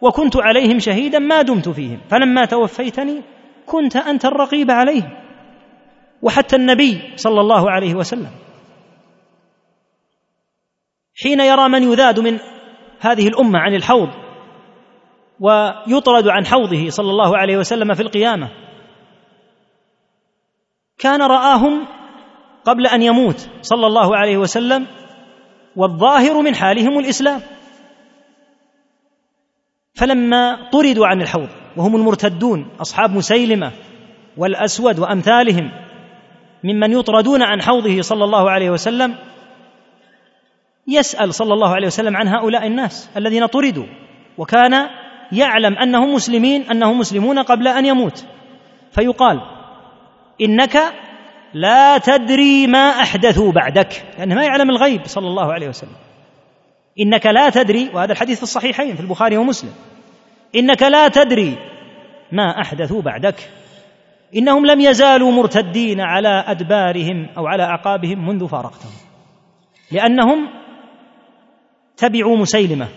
وكنت 0.00 0.36
عليهم 0.36 0.78
شهيدا 0.78 1.18
ما 1.18 1.42
دمت 1.42 1.68
فيهم 1.68 2.00
فلما 2.08 2.44
توفيتني 2.44 3.22
كنت 3.66 3.96
أنت 3.96 4.24
الرقيب 4.24 4.70
عليهم. 4.70 5.10
وحتى 6.22 6.56
النبي 6.56 7.00
صلى 7.16 7.40
الله 7.40 7.70
عليه 7.70 7.94
وسلم 7.94 8.30
حين 11.22 11.40
يرى 11.40 11.68
من 11.68 11.82
يذاد 11.82 12.20
من 12.20 12.38
هذه 13.00 13.28
الأمة 13.28 13.58
عن 13.58 13.74
الحوض 13.74 14.08
ويطرد 15.40 16.28
عن 16.28 16.46
حوضه 16.46 16.88
صلى 16.88 17.10
الله 17.10 17.38
عليه 17.38 17.56
وسلم 17.56 17.94
في 17.94 18.02
القيامة 18.02 18.48
كان 21.02 21.22
رآهم 21.22 21.86
قبل 22.64 22.86
أن 22.86 23.02
يموت 23.02 23.48
صلى 23.62 23.86
الله 23.86 24.16
عليه 24.16 24.36
وسلم 24.36 24.86
والظاهر 25.76 26.40
من 26.42 26.54
حالهم 26.54 26.98
الإسلام. 26.98 27.40
فلما 29.94 30.70
طردوا 30.70 31.06
عن 31.06 31.22
الحوض 31.22 31.48
وهم 31.76 31.96
المرتدون 31.96 32.68
أصحاب 32.80 33.10
مسيلمة 33.10 33.72
والأسود 34.36 34.98
وأمثالهم 34.98 35.70
ممن 36.64 36.92
يطردون 36.92 37.42
عن 37.42 37.62
حوضه 37.62 38.02
صلى 38.02 38.24
الله 38.24 38.50
عليه 38.50 38.70
وسلم 38.70 39.14
يسأل 40.88 41.34
صلى 41.34 41.54
الله 41.54 41.74
عليه 41.74 41.86
وسلم 41.86 42.16
عن 42.16 42.28
هؤلاء 42.28 42.66
الناس 42.66 43.10
الذين 43.16 43.46
طردوا 43.46 43.86
وكان 44.38 44.88
يعلم 45.32 45.78
أنهم 45.78 46.14
مسلمين 46.14 46.62
أنهم 46.62 46.98
مسلمون 46.98 47.38
قبل 47.38 47.68
أن 47.68 47.86
يموت. 47.86 48.24
فيقال 48.92 49.40
إنك 50.42 50.78
لا 51.54 51.98
تدري 51.98 52.66
ما 52.66 52.78
أحدثوا 52.78 53.52
بعدك 53.52 54.04
لأنه 54.18 54.34
ما 54.34 54.44
يعلم 54.44 54.70
الغيب 54.70 55.00
صلى 55.06 55.26
الله 55.26 55.52
عليه 55.52 55.68
وسلم. 55.68 55.96
إنك 57.00 57.26
لا 57.26 57.50
تدري 57.50 57.90
وهذا 57.94 58.12
الحديث 58.12 58.36
في 58.36 58.42
الصحيحين 58.42 58.94
في 58.94 59.00
البخاري 59.00 59.36
ومسلم. 59.36 59.72
إنك 60.56 60.82
لا 60.82 61.08
تدري 61.08 61.58
ما 62.32 62.60
أحدثوا 62.60 63.02
بعدك. 63.02 63.50
إنهم 64.36 64.66
لم 64.66 64.80
يزالوا 64.80 65.32
مرتدين 65.32 66.00
على 66.00 66.44
أدبارهم 66.46 67.28
أو 67.36 67.46
على 67.46 67.62
أعقابهم 67.62 68.28
منذ 68.28 68.48
فارقتهم. 68.48 68.92
لأنهم 69.92 70.48
تبعوا 71.96 72.36
مسيلمة 72.36 72.88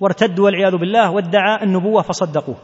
وارتدوا 0.00 0.44
والعياذ 0.44 0.76
بالله 0.76 1.10
وادعى 1.10 1.62
النبوة 1.62 2.02
فصدقوه. 2.02 2.56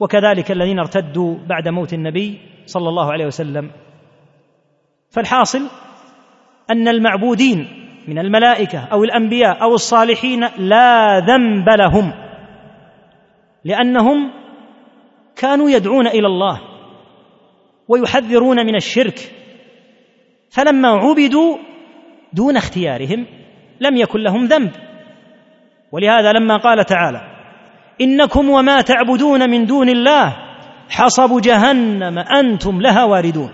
وكذلك 0.00 0.50
الذين 0.50 0.78
ارتدوا 0.78 1.38
بعد 1.46 1.68
موت 1.68 1.92
النبي 1.92 2.40
صلى 2.66 2.88
الله 2.88 3.12
عليه 3.12 3.26
وسلم. 3.26 3.70
فالحاصل 5.10 5.60
أن 6.70 6.88
المعبودين 6.88 7.68
من 8.08 8.18
الملائكة 8.18 8.78
أو 8.78 9.04
الأنبياء 9.04 9.62
أو 9.62 9.74
الصالحين 9.74 10.44
لا 10.58 11.18
ذنب 11.18 11.68
لهم 11.68 12.12
لأنهم 13.64 14.30
كانوا 15.36 15.70
يدعون 15.70 16.06
إلى 16.06 16.26
الله 16.26 16.60
ويحذرون 17.88 18.66
من 18.66 18.76
الشرك. 18.76 19.18
فلما 20.50 20.88
عبدوا 20.88 21.56
دون 22.32 22.56
اختيارهم 22.56 23.26
لم 23.80 23.96
يكن 23.96 24.20
لهم 24.20 24.44
ذنب. 24.44 24.70
ولهذا 25.92 26.32
لما 26.32 26.56
قال 26.56 26.84
تعالى 26.84 27.33
إنكم 28.00 28.50
وما 28.50 28.80
تعبدون 28.80 29.50
من 29.50 29.66
دون 29.66 29.88
الله 29.88 30.36
حصب 30.88 31.40
جهنم 31.40 32.18
أنتم 32.18 32.80
لها 32.80 33.04
واردون. 33.04 33.52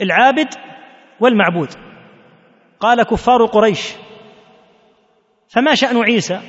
العابد 0.00 0.48
والمعبود. 1.20 1.68
قال 2.80 3.02
كفار 3.02 3.44
قريش 3.44 3.94
فما 5.48 5.74
شأن 5.74 5.96
عيسى؟ 5.96 6.40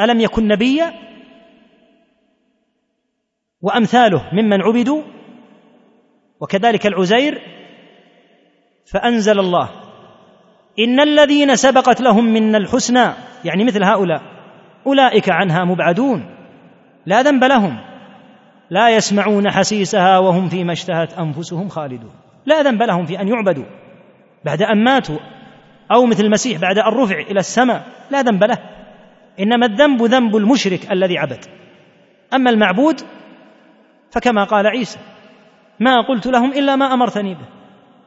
ألم 0.00 0.20
يكن 0.20 0.48
نبيا؟ 0.48 0.92
وأمثاله 3.62 4.30
ممن 4.32 4.62
عبدوا 4.62 5.02
وكذلك 6.40 6.86
العزير 6.86 7.40
فأنزل 8.92 9.40
الله. 9.40 9.85
ان 10.78 11.00
الذين 11.00 11.56
سبقت 11.56 12.00
لهم 12.00 12.24
منا 12.24 12.58
الحسنى 12.58 13.12
يعني 13.44 13.64
مثل 13.64 13.84
هؤلاء 13.84 14.22
أولئك 14.86 15.28
عنها 15.28 15.64
مبعدون 15.64 16.26
لا 17.06 17.22
ذنب 17.22 17.44
لهم 17.44 17.78
لا 18.70 18.88
يسمعون 18.88 19.50
حسيسها 19.50 20.18
وهم 20.18 20.48
فيما 20.48 20.72
اشتهت 20.72 21.18
أنفسهم 21.18 21.68
خالدون 21.68 22.10
لا 22.46 22.62
ذنب 22.62 22.82
لهم 22.82 23.06
في 23.06 23.20
أن 23.20 23.28
يعبدوا 23.28 23.64
بعد 24.44 24.62
أن 24.62 24.84
ماتوا 24.84 25.18
أو 25.92 26.06
مثل 26.06 26.24
المسيح 26.24 26.60
بعد 26.60 26.78
أن 26.78 26.92
رفع 26.92 27.18
إلى 27.18 27.40
السماء 27.40 27.86
لا 28.10 28.22
ذنب 28.22 28.44
له 28.44 28.58
إنما 29.40 29.66
الذنب 29.66 30.02
ذنب 30.02 30.36
المشرك 30.36 30.92
الذي 30.92 31.18
عبد 31.18 31.44
أما 32.34 32.50
المعبود 32.50 33.00
فكما 34.10 34.44
قال 34.44 34.66
عيسى 34.66 34.98
ما 35.80 36.00
قلت 36.00 36.26
لهم 36.26 36.52
إلا 36.52 36.76
ما 36.76 36.94
أمرتني 36.94 37.34
به 37.34 37.46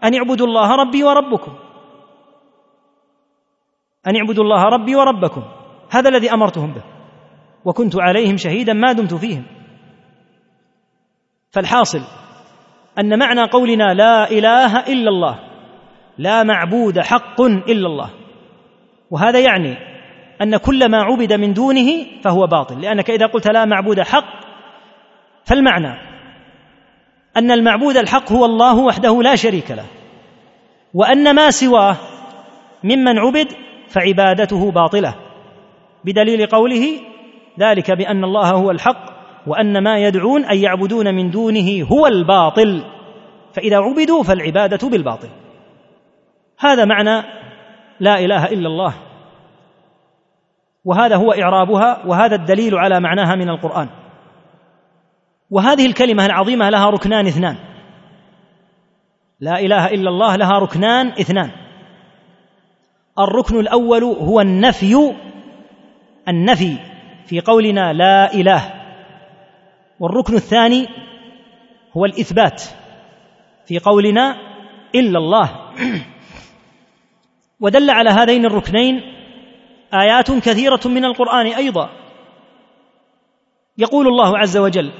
أن 0.03 0.15
اعبدوا 0.15 0.47
الله 0.47 0.75
ربي 0.75 1.03
وربكم. 1.03 1.51
أن 4.07 4.15
اعبدوا 4.15 4.43
الله 4.43 4.63
ربي 4.63 4.95
وربكم. 4.95 5.43
هذا 5.89 6.09
الذي 6.09 6.33
أمرتهم 6.33 6.73
به. 6.73 6.83
وكنت 7.65 7.95
عليهم 7.95 8.37
شهيدا 8.37 8.73
ما 8.73 8.91
دمت 8.91 9.13
فيهم. 9.13 9.43
فالحاصل 11.51 12.01
أن 12.99 13.19
معنى 13.19 13.43
قولنا 13.43 13.93
لا 13.93 14.31
إله 14.31 14.79
إلا 14.79 15.09
الله 15.09 15.39
لا 16.17 16.43
معبود 16.43 16.99
حق 16.99 17.41
إلا 17.41 17.87
الله. 17.87 18.09
وهذا 19.11 19.39
يعني 19.39 19.77
أن 20.41 20.57
كل 20.57 20.91
ما 20.91 21.01
عبد 21.01 21.33
من 21.33 21.53
دونه 21.53 22.05
فهو 22.23 22.47
باطل. 22.47 22.81
لأنك 22.81 23.09
إذا 23.11 23.25
قلت 23.25 23.47
لا 23.47 23.65
معبود 23.65 24.01
حق 24.01 24.39
فالمعنى 25.45 26.09
أن 27.37 27.51
المعبود 27.51 27.97
الحق 27.97 28.31
هو 28.31 28.45
الله 28.45 28.79
وحده 28.79 29.21
لا 29.21 29.35
شريك 29.35 29.71
له. 29.71 29.85
وأن 30.93 31.35
ما 31.35 31.49
سواه 31.49 31.95
ممن 32.83 33.19
عبد 33.19 33.47
فعبادته 33.89 34.71
باطلة. 34.71 35.15
بدليل 36.05 36.45
قوله 36.45 36.85
ذلك 37.59 37.91
بأن 37.91 38.23
الله 38.23 38.49
هو 38.51 38.71
الحق 38.71 39.19
وأن 39.47 39.83
ما 39.83 39.97
يدعون 39.97 40.45
أن 40.45 40.57
يعبدون 40.57 41.15
من 41.15 41.29
دونه 41.29 41.87
هو 41.91 42.07
الباطل. 42.07 42.83
فإذا 43.53 43.77
عبدوا 43.77 44.23
فالعبادة 44.23 44.89
بالباطل. 44.89 45.29
هذا 46.59 46.85
معنى 46.85 47.23
لا 47.99 48.19
إله 48.19 48.45
إلا 48.45 48.67
الله. 48.67 48.93
وهذا 50.85 51.15
هو 51.15 51.31
إعرابها 51.31 52.05
وهذا 52.05 52.35
الدليل 52.35 52.75
على 52.75 52.99
معناها 52.99 53.35
من 53.35 53.49
القرآن. 53.49 53.89
وهذه 55.49 55.85
الكلمة 55.85 56.25
العظيمة 56.25 56.69
لها 56.69 56.89
ركنان 56.89 57.27
اثنان. 57.27 57.55
لا 59.39 59.59
إله 59.59 59.87
إلا 59.87 60.09
الله 60.09 60.35
لها 60.35 60.59
ركنان 60.59 61.07
اثنان. 61.07 61.51
الركن 63.19 63.59
الأول 63.59 64.03
هو 64.03 64.41
النفي 64.41 65.13
النفي 66.27 66.77
في 67.25 67.39
قولنا 67.39 67.93
لا 67.93 68.33
إله. 68.33 68.73
والركن 69.99 70.35
الثاني 70.35 70.87
هو 71.97 72.05
الإثبات 72.05 72.63
في 73.65 73.79
قولنا 73.79 74.35
إلا 74.95 75.19
الله. 75.19 75.49
ودل 77.61 77.89
على 77.89 78.09
هذين 78.09 78.45
الركنين 78.45 79.01
آيات 79.93 80.31
كثيرة 80.31 80.81
من 80.85 81.05
القرآن 81.05 81.45
أيضا. 81.45 81.89
يقول 83.77 84.07
الله 84.07 84.37
عز 84.37 84.57
وجل 84.57 84.91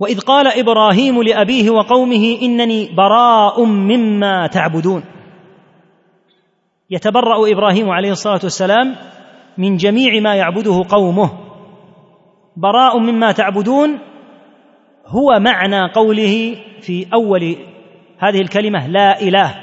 وإذ 0.00 0.20
قال 0.20 0.46
إبراهيم 0.46 1.22
لأبيه 1.22 1.70
وقومه 1.70 2.38
إنني 2.42 2.94
براء 2.94 3.64
مما 3.64 4.46
تعبدون 4.46 5.15
يتبرأ 6.90 7.52
إبراهيم 7.52 7.90
عليه 7.90 8.10
الصلاة 8.10 8.40
والسلام 8.42 8.96
من 9.58 9.76
جميع 9.76 10.20
ما 10.20 10.34
يعبده 10.34 10.84
قومه. 10.88 11.30
براء 12.56 12.98
مما 12.98 13.32
تعبدون 13.32 13.98
هو 15.06 15.38
معنى 15.40 15.92
قوله 15.92 16.56
في 16.80 17.06
أول 17.14 17.56
هذه 18.18 18.40
الكلمة 18.40 18.86
لا 18.86 19.20
إله. 19.20 19.54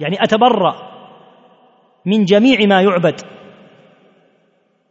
يعني 0.00 0.22
أتبرأ 0.22 0.74
من 2.06 2.24
جميع 2.24 2.58
ما 2.66 2.82
يعبد. 2.82 3.20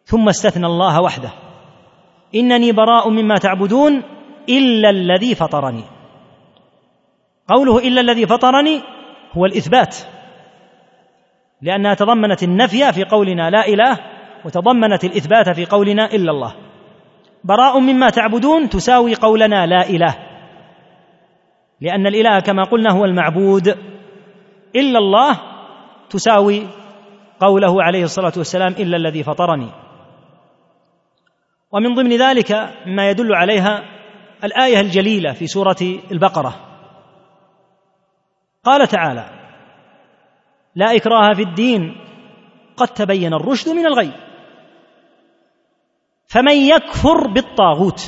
ثم 0.04 0.30
استثنى 0.30 0.66
الله 0.66 1.02
وحده. 1.02 1.32
إنني 2.36 2.72
براء 2.72 3.10
مما 3.10 3.36
تعبدون 3.36 4.04
إلا 4.50 4.90
الذي 4.90 5.36
فطرني. 5.36 5.84
قوله 7.48 7.88
إلا 7.88 8.02
الذي 8.02 8.26
فطرني 8.26 8.82
هو 9.38 9.46
الإثبات. 9.46 9.98
لأنها 11.62 11.94
تضمنت 11.94 12.44
النفي 12.44 12.94
في 12.94 13.04
قولنا 13.04 13.50
لا 13.50 13.68
إله 13.68 14.00
وتضمنت 14.46 15.04
الإثبات 15.04 15.50
في 15.56 15.66
قولنا 15.66 16.06
إلا 16.06 16.32
الله. 16.32 16.56
براء 17.44 17.80
مما 17.80 18.10
تعبدون 18.10 18.70
تساوي 18.70 19.16
قولنا 19.16 19.66
لا 19.66 19.90
إله. 19.90 20.16
لأن 21.82 22.08
الإله 22.08 22.40
كما 22.40 22.64
قلنا 22.64 22.94
هو 22.94 23.06
المعبود. 23.06 23.68
إلا 24.76 25.00
الله 25.00 25.40
تساوي 26.10 26.68
قوله 27.40 27.84
عليه 27.84 28.04
الصلاة 28.04 28.34
والسلام 28.38 28.72
إلا 28.72 28.98
الذي 28.98 29.24
فطرني. 29.24 29.70
ومن 31.72 31.94
ضمن 31.96 32.18
ذلك 32.18 32.52
ما 32.86 33.10
يدل 33.10 33.36
عليها 33.36 33.84
الآية 34.44 34.80
الجليلة 34.80 35.34
في 35.34 35.48
سورة 35.48 36.00
البقرة. 36.12 36.56
قال 38.64 38.88
تعالى 38.88 39.37
لا 40.78 40.96
إكراه 40.96 41.34
في 41.34 41.42
الدين. 41.42 41.98
قد 42.78 42.88
تبين 42.88 43.34
الرشد 43.34 43.70
من 43.70 43.86
الغي. 43.86 44.12
فمن 46.28 46.56
يكفر 46.56 47.28
بالطاغوت 47.28 48.02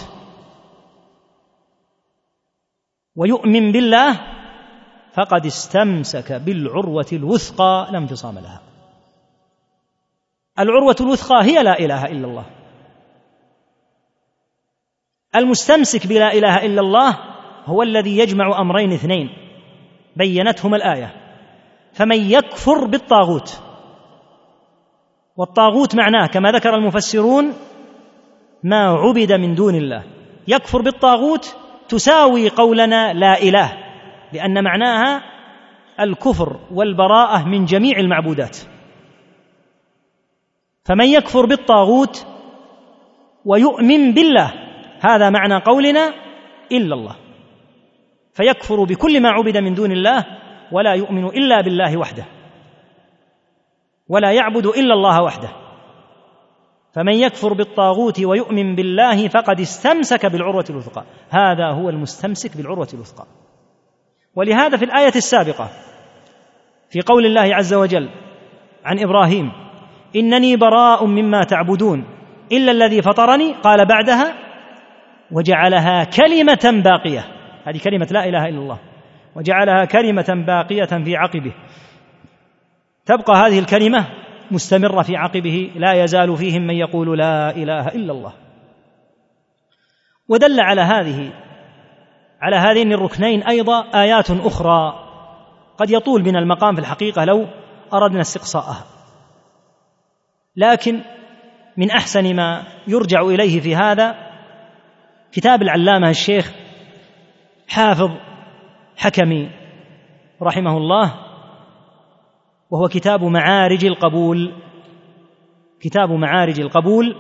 ويؤمن 3.16 3.72
بالله 3.72 4.20
فقد 5.14 5.46
استمسك 5.46 6.32
بالعروة 6.32 7.06
الوثقى. 7.14 7.88
لا 7.92 7.98
انفصام 7.98 8.40
لها. 8.40 8.62
العروة 10.60 10.96
الوثقى 11.02 11.44
هي 11.44 11.64
لا 11.64 11.80
إله 11.80 12.06
إلا 12.06 12.28
الله. 12.28 12.46
المستمسك 15.36 16.08
بلا 16.08 16.34
إله 16.34 16.66
إلا 16.66 16.82
الله 16.82 17.18
هو 17.66 17.84
الذي 17.84 18.18
يجمع 18.18 18.62
أمرين 18.62 18.94
اثنين. 18.94 19.30
بينتهما 20.16 20.78
الآية. 20.78 21.19
فمن 21.94 22.32
يكفر 22.32 22.86
بالطاغوت. 22.86 23.62
والطاغوت 25.38 25.96
معناه 25.96 26.28
كما 26.28 26.52
ذكر 26.52 26.76
المفسرون 26.76 27.54
ما 28.64 28.86
عبد 28.86 29.32
من 29.32 29.56
دون 29.56 29.76
الله. 29.76 30.04
يكفر 30.48 30.82
بالطاغوت 30.82 31.56
تساوي 31.90 32.50
قولنا 32.50 33.14
لا 33.14 33.42
إله 33.42 33.78
لأن 34.34 34.64
معناها 34.64 35.24
الكفر 36.00 36.60
والبراءة 36.72 37.48
من 37.48 37.66
جميع 37.66 38.00
المعبودات. 38.00 38.58
فمن 40.86 41.06
يكفر 41.06 41.46
بالطاغوت 41.46 42.28
ويؤمن 43.46 44.14
بالله 44.14 44.54
هذا 45.00 45.30
معنى 45.30 45.56
قولنا 45.56 46.14
إلا 46.72 46.96
الله. 46.96 47.16
فيكفر 48.34 48.84
بكل 48.84 49.22
ما 49.22 49.30
عبد 49.30 49.58
من 49.58 49.74
دون 49.74 49.92
الله 49.92 50.26
ولا 50.72 50.94
يؤمن 50.94 51.26
إلا 51.26 51.62
بالله 51.62 51.98
وحده. 51.98 52.26
ولا 54.08 54.32
يعبد 54.32 54.66
إلا 54.66 54.94
الله 54.94 55.24
وحده. 55.24 55.50
فمن 56.94 57.14
يكفر 57.14 57.54
بالطاغوت 57.54 58.20
ويؤمن 58.20 58.76
بالله 58.76 59.28
فقد 59.28 59.60
استمسك 59.60 60.26
بالعروة 60.26 60.66
الوثقى. 60.70 61.04
هذا 61.30 61.72
هو 61.72 61.90
المستمسك 61.90 62.58
بالعروة 62.58 62.88
الوثقى. 62.94 63.26
ولهذا 64.36 64.78
في 64.78 64.86
الآية 64.86 65.16
السابقة 65.16 65.70
في 66.90 67.02
قول 67.02 67.26
الله 67.26 67.56
عز 67.56 67.74
وجل 67.74 68.10
عن 68.86 69.00
إبراهيم 69.00 69.52
إنني 70.16 70.56
براء 70.56 71.06
مما 71.06 71.44
تعبدون 71.44 72.04
إلا 72.52 72.72
الذي 72.72 73.02
فطرني. 73.02 73.54
قال 73.54 73.86
بعدها 73.86 74.34
وجعلها 75.32 76.04
كلمة 76.04 76.84
باقية. 76.84 77.26
هذه 77.66 77.80
كلمة 77.84 78.08
لا 78.12 78.26
إله 78.26 78.46
إلا 78.46 78.60
الله. 78.60 78.89
وجعلها 79.40 79.86
كلمة 79.86 80.44
باقية 80.48 81.04
في 81.04 81.16
عقبه. 81.16 81.54
تبقى 83.06 83.34
هذه 83.34 83.60
الكلمة 83.60 84.06
مستمرة 84.52 85.02
في 85.02 85.18
عقبه 85.18 85.72
لا 85.76 86.04
يزال 86.04 86.38
فيهم 86.38 86.62
من 86.62 86.76
يقول 86.76 87.18
لا 87.18 87.50
إله 87.56 87.88
إلا 87.88 88.14
الله. 88.14 88.34
ودل 90.28 90.60
على 90.60 90.82
هذه 90.82 91.32
على 92.42 92.56
هذين 92.56 92.94
الركنين 92.94 93.44
أيضا 93.44 94.02
آيات 94.02 94.32
أخرى 94.32 94.94
قد 95.78 95.90
يطول 95.90 96.22
بنا 96.22 96.40
المقام 96.40 96.76
في 96.76 96.82
الحقيقة 96.82 97.26
لو 97.26 97.48
أردنا 97.94 98.22
استقصاءها. 98.22 98.86
لكن 100.56 101.02
من 101.78 101.92
أحسن 101.92 102.36
ما 102.36 102.64
يرجع 102.88 103.22
إليه 103.22 103.60
في 103.60 103.76
هذا 103.76 104.16
كتاب 105.32 105.62
العلامة 105.62 106.10
الشيخ 106.10 106.52
حافظ 107.68 108.12
حكمي 109.00 109.50
رحمه 110.42 110.78
الله 110.78 111.14
وهو 112.70 112.88
كتاب 112.88 113.24
معارج 113.24 113.86
القبول. 113.86 114.54
كتاب 115.82 116.12
معارج 116.12 116.60
القبول 116.60 117.16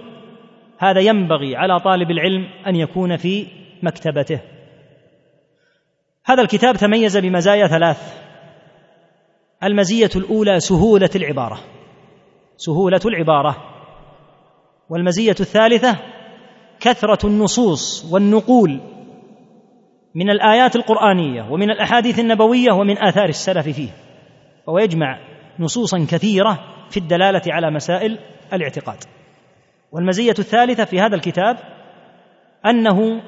هذا 0.77 0.99
ينبغي 0.99 1.55
على 1.55 1.79
طالب 1.79 2.11
العلم 2.11 2.47
أن 2.67 2.75
يكون 2.75 3.17
في 3.17 3.47
مكتبته. 3.83 4.41
هذا 6.25 6.41
الكتاب 6.41 6.75
تميز 6.75 7.17
بمزايا 7.17 7.67
ثلاث. 7.67 8.23
المزية 9.63 10.09
الأولى 10.15 10.59
سهولة 10.59 11.09
العبارة. 11.15 11.59
سهولة 12.57 13.01
العبارة. 13.05 13.57
والمزية 14.89 15.35
الثالثة 15.39 15.97
كثرة 16.79 17.27
النصوص 17.27 18.11
والنقول. 18.13 18.98
من 20.15 20.29
الآيات 20.29 20.75
القرآنية 20.75 21.51
ومن 21.51 21.71
الأحاديث 21.71 22.19
النبوية 22.19 22.71
ومن 22.73 22.97
آثار 22.97 23.29
السلف 23.29 23.67
فيه 23.67 23.89
وهو 24.67 24.79
يجمع 24.79 25.19
نصوصا 25.59 25.97
كثيرة 25.97 26.59
في 26.89 26.97
الدلالة 26.97 27.41
على 27.47 27.71
مسائل 27.71 28.19
الاعتقاد. 28.53 28.97
والمزية 29.91 30.35
الثالثة 30.39 30.85
في 30.85 30.99
هذا 30.99 31.15
الكتاب 31.15 31.57
أنه 32.65 33.21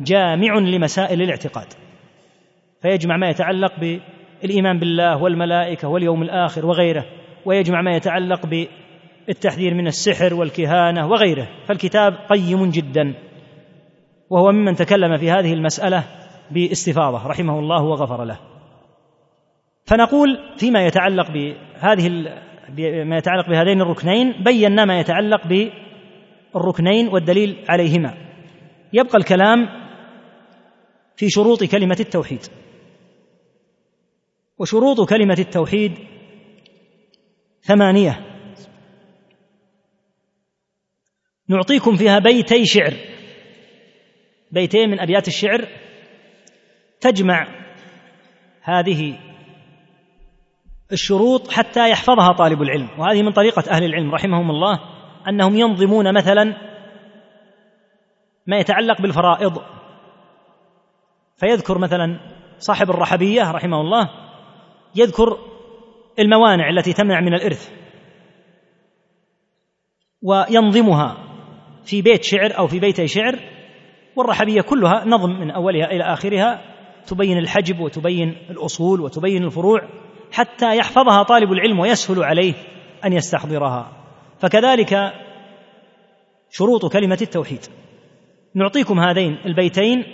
جامع 0.00 0.58
لمسائل 0.58 1.22
الاعتقاد 1.22 1.66
فيجمع 2.82 3.16
ما 3.16 3.28
يتعلق 3.28 3.72
بالإيمان 3.80 4.78
بالله 4.78 5.22
والملائكة 5.22 5.88
واليوم 5.88 6.22
الآخر 6.22 6.66
وغيره 6.66 7.04
ويجمع 7.44 7.82
ما 7.82 7.96
يتعلق 7.96 8.46
بالتحذير 9.26 9.74
من 9.74 9.86
السحر 9.86 10.34
والكهانة 10.34 11.06
وغيره 11.06 11.48
فالكتاب 11.66 12.12
قيم 12.30 12.70
جدا 12.70 13.14
وهو 14.30 14.52
ممن 14.52 14.74
تكلم 14.74 15.16
في 15.16 15.30
هذه 15.30 15.52
المسألة 15.52 16.04
باستفاضة 16.50 17.26
رحمه 17.26 17.58
الله 17.58 17.82
وغفر 17.82 18.24
له. 18.24 18.40
فنقول 19.86 20.38
فيما 20.56 20.86
يتعلق 20.86 21.30
بهذه 21.30 22.08
ما 23.04 23.16
يتعلق 23.16 23.48
بهذين 23.48 23.80
الركنين 23.80 24.44
بينا 24.44 24.84
ما 24.84 25.00
يتعلق 25.00 25.40
بالركنين 25.46 27.08
والدليل 27.08 27.64
عليهما. 27.68 28.14
يبقى 28.92 29.18
الكلام 29.18 29.58
في 31.16 31.30
شروط 31.30 31.64
كلمة 31.64 31.96
التوحيد. 32.00 32.40
وشروط 34.58 35.08
كلمة 35.08 35.36
التوحيد 35.38 35.92
ثمانية. 37.62 38.20
نعطيكم 41.48 41.96
فيها 41.96 42.18
بيتي 42.18 42.66
شعر. 42.66 42.94
بيتين 44.50 44.90
من 44.90 45.00
أبيات 45.00 45.28
الشعر. 45.28 45.68
تجمع 47.04 47.46
هذه 48.62 49.18
الشروط 50.92 51.50
حتى 51.50 51.90
يحفظها 51.90 52.32
طالب 52.32 52.62
العلم. 52.62 52.88
وهذه 52.98 53.22
من 53.22 53.32
طريقة 53.32 53.70
أهل 53.70 53.84
العلم 53.84 54.14
رحمهم 54.14 54.50
الله 54.50 54.80
أنهم 55.28 55.56
ينظمون 55.56 56.14
مثلا 56.14 56.56
ما 58.46 58.58
يتعلق 58.58 59.02
بالفرائض. 59.02 59.62
فيذكر 61.36 61.78
مثلا 61.78 62.20
صاحب 62.58 62.90
الرحبية 62.90 63.50
رحمه 63.50 63.80
الله 63.80 64.10
يذكر 64.94 65.38
الموانع 66.18 66.70
التي 66.70 66.92
تمنع 66.92 67.20
من 67.20 67.34
الإرث 67.34 67.70
وينظمها 70.22 71.16
في 71.84 72.02
بيت 72.02 72.22
شعر 72.22 72.58
أو 72.58 72.66
في 72.66 72.80
بيتي 72.80 73.08
شعر 73.08 73.38
والرحبية 74.16 74.60
كلها 74.60 75.04
نظم 75.04 75.30
من 75.30 75.50
أولها 75.50 75.86
إلى 75.90 76.04
آخرها 76.04 76.73
تبين 77.06 77.38
الحجب 77.38 77.80
وتبين 77.80 78.36
الأصول 78.50 79.00
وتبين 79.00 79.44
الفروع 79.44 79.88
حتى 80.32 80.76
يحفظها 80.76 81.22
طالب 81.22 81.52
العلم 81.52 81.80
ويسهل 81.80 82.22
عليه 82.22 82.54
أن 83.04 83.12
يستحضرها. 83.12 83.92
فكذلك 84.38 85.12
شروط 86.50 86.92
كلمة 86.92 87.18
التوحيد. 87.22 87.60
نعطيكم 88.54 89.00
هذين 89.00 89.38
البيتين 89.46 90.04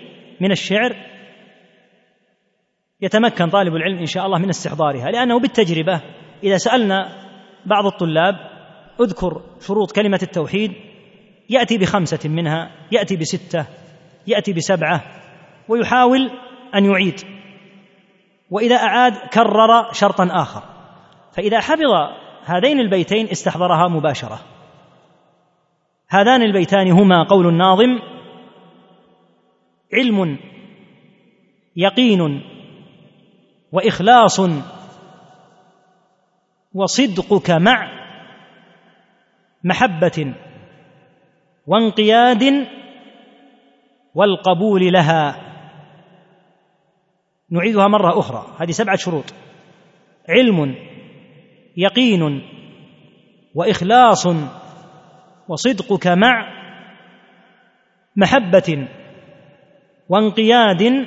من 0.40 0.52
الشعر 0.52 0.96
يتمكن 3.00 3.48
طالب 3.48 3.74
العلم 3.74 3.98
إن 3.98 4.06
شاء 4.06 4.26
الله 4.26 4.38
من 4.38 4.48
استحضارها 4.48 5.10
لأنه 5.10 5.40
بالتجربة 5.40 6.00
إذا 6.44 6.56
سألنا 6.56 7.08
بعض 7.66 7.86
الطلاب 7.86 8.34
اذكر 9.00 9.42
شروط 9.60 9.92
كلمة 9.92 10.18
التوحيد 10.22 10.72
يأتي 11.50 11.78
بخمسة 11.78 12.28
منها 12.28 12.70
يأتي 12.92 13.16
بستة 13.16 13.66
يأتي 14.26 14.52
بسبعة 14.52 15.04
ويحاول 15.68 16.30
أن 16.74 16.84
يعيد. 16.84 17.20
وإذا 18.50 18.76
أعاد 18.76 19.12
كرر 19.12 19.92
شرطا 19.92 20.28
آخر. 20.30 20.62
فإذا 21.32 21.60
حفظ 21.60 21.92
هذين 22.44 22.80
البيتين 22.80 23.28
استحضرها 23.28 23.88
مباشرة. 23.88 24.40
هذان 26.08 26.42
البيتان 26.42 26.90
هما 26.90 27.22
قول 27.22 27.46
الناظم 27.46 27.98
علم 29.94 30.38
يقين 31.76 32.42
وإخلاص 33.72 34.40
وصدقك 36.74 37.50
مع 37.50 37.88
محبة 39.64 40.34
وانقياد 41.66 42.66
والقبول 44.14 44.92
لها. 44.92 45.49
نعيدها 47.50 47.88
مرة 47.88 48.18
أخرى. 48.18 48.46
هذه 48.60 48.70
سبعة 48.70 48.96
شروط. 48.96 49.34
علم 50.28 50.74
يقين 51.76 52.42
وإخلاص 53.54 54.26
وصدقك 55.48 56.06
مع 56.06 56.60
محبة 58.16 58.88
وانقياد 60.08 61.06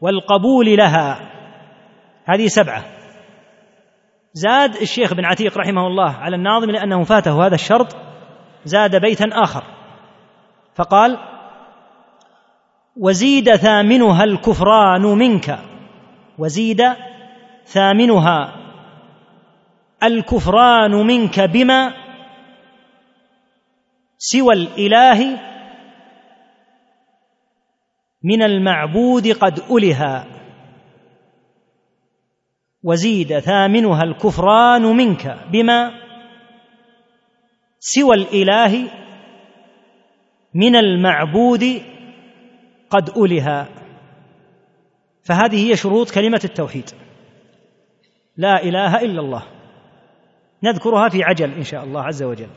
والقبول 0.00 0.76
لها. 0.76 1.32
هذه 2.24 2.46
سبعة. 2.46 2.84
زاد 4.32 4.76
الشيخ 4.76 5.14
بن 5.14 5.24
عتيق 5.24 5.58
رحمه 5.58 5.86
الله 5.86 6.10
على 6.10 6.36
الناظم 6.36 6.70
لأنه 6.70 7.04
فاته 7.04 7.46
هذا 7.46 7.54
الشرط 7.54 7.96
زاد 8.64 9.00
بيتا 9.00 9.28
آخر. 9.32 9.64
فقال 10.74 11.31
وزيد 12.96 13.56
ثامنها 13.56 14.24
الكفران 14.24 15.02
منك. 15.02 15.58
وزيد 16.38 16.82
ثامنها 17.66 18.56
الكفران 20.02 20.90
منك 21.06 21.40
بما 21.40 21.94
سوى 24.18 24.54
الإله 24.54 25.38
من 28.24 28.42
المعبود 28.42 29.28
قد 29.28 29.62
ألها 29.70 30.26
وزيد 32.82 33.38
ثامنها 33.38 34.02
الكفران 34.02 34.82
منك 34.82 35.38
بما 35.52 35.90
سوى 37.78 38.16
الإله 38.16 38.90
من 40.54 40.76
المعبود 40.76 41.82
قد 42.92 43.10
ألها 43.16 43.68
فهذه 45.22 45.70
هي 45.70 45.76
شروط 45.76 46.10
كلمة 46.10 46.40
التوحيد. 46.44 46.90
لا 48.36 48.62
إله 48.62 49.00
إلا 49.00 49.20
الله. 49.20 49.42
نذكرها 50.62 51.08
في 51.08 51.22
عجل 51.22 51.52
إن 51.52 51.62
شاء 51.62 51.84
الله 51.84 52.02
عز 52.02 52.22
وجل. 52.22 52.48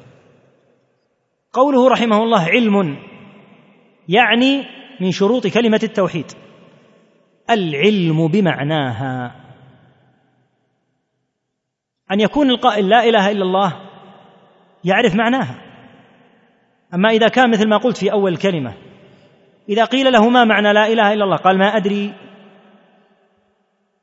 قوله 1.54 1.90
رحمه 1.90 2.18
الله 2.24 2.42
علم 2.42 2.98
يعني 4.10 4.64
من 5.02 5.12
شروط 5.12 5.48
كلمة 5.48 5.80
التوحيد. 5.84 6.32
العلم 7.50 8.28
بمعناها. 8.28 9.36
أن 12.12 12.20
يكون 12.20 12.50
القائل 12.50 12.90
لا 12.90 13.04
إله 13.04 13.32
إلا 13.32 13.44
الله 13.44 13.82
يعرف 14.84 15.16
معناها. 15.16 15.62
أما 16.94 17.10
إذا 17.10 17.28
كان 17.28 17.52
مثل 17.52 17.70
ما 17.70 17.78
قلت 17.78 17.98
في 17.98 18.12
أول 18.12 18.34
الكلمة 18.34 18.85
إذا 19.70 19.86
قيل 19.86 20.14
له 20.14 20.30
ما 20.30 20.44
معنى 20.44 20.74
لا 20.74 20.88
إله 20.88 21.14
إلا 21.14 21.24
الله 21.24 21.38
قال 21.38 21.58
ما 21.58 21.66
أدري. 21.66 22.14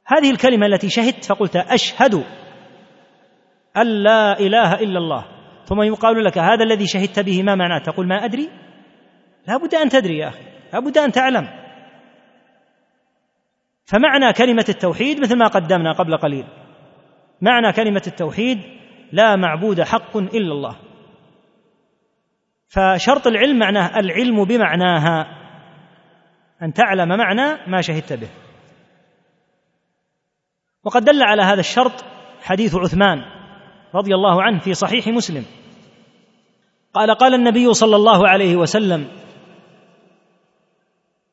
هذه 0.06 0.30
الكلمة 0.30 0.66
التي 0.66 0.88
شهدت 0.88 1.24
فقلت 1.24 1.56
أشهد 1.56 2.14
أن 3.76 3.86
لا 3.86 4.40
إله 4.40 4.74
إلا 4.74 4.98
الله. 4.98 5.24
ثم 5.64 5.82
يقال 5.82 6.24
لك 6.24 6.38
هذا 6.38 6.64
الذي 6.64 6.86
شهدت 6.86 7.20
به 7.20 7.42
ما 7.42 7.54
معناه؟ 7.54 7.78
تقول 7.78 8.08
ما 8.08 8.24
أدري. 8.24 8.48
لا 9.48 9.56
بد 9.56 9.74
أن 9.74 9.88
تدري 9.88 10.18
يا 10.18 10.28
أخي 10.28 10.42
لابد 10.72 10.98
أن 10.98 11.12
تعلم. 11.12 11.48
فمعنى 13.84 14.32
كلمة 14.32 14.64
التوحيد 14.68 15.20
مثل 15.20 15.38
ما 15.38 15.46
قدمنا 15.46 15.92
قبل 15.92 16.16
قليل. 16.16 16.44
معنى 17.40 17.72
كلمة 17.72 18.02
التوحيد 18.06 18.58
لا 19.12 19.36
معبود 19.36 19.80
حق 19.80 20.16
إلا 20.16 20.52
الله. 20.52 20.76
فشرط 22.68 23.26
العلم 23.26 23.58
معناه 23.58 23.98
العلم 23.98 24.44
بمعناها. 24.44 25.41
أن 26.62 26.72
تعلم 26.72 27.08
معنى 27.08 27.70
ما 27.70 27.80
شهدت 27.80 28.12
به. 28.12 28.28
وقد 30.84 31.04
دل 31.04 31.22
على 31.22 31.42
هذا 31.42 31.60
الشرط 31.60 32.04
حديث 32.42 32.74
عثمان 32.74 33.22
رضي 33.94 34.14
الله 34.14 34.42
عنه 34.42 34.58
في 34.58 34.74
صحيح 34.74 35.08
مسلم. 35.08 35.44
قال 36.94 37.14
قال 37.14 37.34
النبي 37.34 37.74
صلى 37.74 37.96
الله 37.96 38.28
عليه 38.28 38.56
وسلم 38.56 39.08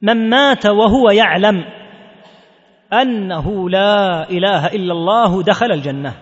من 0.01 0.29
مات 0.29 0.65
وهو 0.65 1.09
يعلم 1.09 1.65
أنه 2.93 3.69
لا 3.69 4.29
إله 4.29 4.67
إلا 4.67 4.93
الله 4.93 5.43
دخل 5.43 5.71
الجنة. 5.71 6.13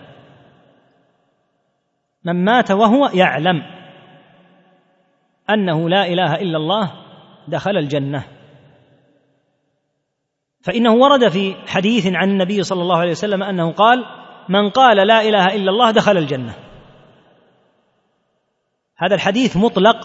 من 2.24 2.45
مات 2.45 2.72
وهو 2.72 3.08
يعلم 3.14 3.64
أنه 5.49 5.89
لا 5.89 6.05
إله 6.05 6.36
إلا 6.36 6.58
الله 6.58 6.91
دخل 7.47 7.78
الجنة. 7.78 8.36
فإنه 10.68 10.93
ورد 10.93 11.28
في 11.28 11.55
حديث 11.68 12.07
عن 12.07 12.30
النبي 12.30 12.63
صلى 12.63 12.82
الله 12.82 12.97
عليه 12.97 13.11
وسلم 13.11 13.43
أنه 13.43 13.72
قال 13.72 14.05
من 14.49 14.70
قال 14.70 15.07
لا 15.07 15.22
إله 15.22 15.45
إلا 15.45 15.72
الله 15.72 15.91
دخل 15.91 16.18
الجنة. 16.18 16.53
هذا 18.97 19.15
الحديث 19.15 19.57
مطلق 19.57 19.95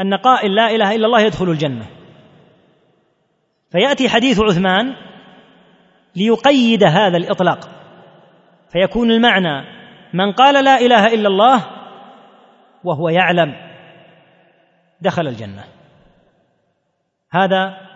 أن 0.00 0.14
قائل 0.14 0.54
لا 0.54 0.70
إله 0.70 0.94
إلا 0.94 1.06
الله 1.06 1.20
يدخل 1.20 1.50
الجنة. 1.50 1.86
فيأتي 3.72 4.08
حديث 4.08 4.40
عثمان 4.40 4.96
ليقيد 6.16 6.84
هذا 6.84 7.16
الإطلاق 7.16 7.68
فيكون 8.72 9.10
المعنى 9.10 9.64
من 10.14 10.32
قال 10.32 10.64
لا 10.64 10.80
إله 10.80 11.14
إلا 11.14 11.28
الله 11.28 11.66
وهو 12.84 13.08
يعلم 13.08 13.54
دخل 15.00 15.28
الجنة. 15.28 15.64
هذا 17.30 17.89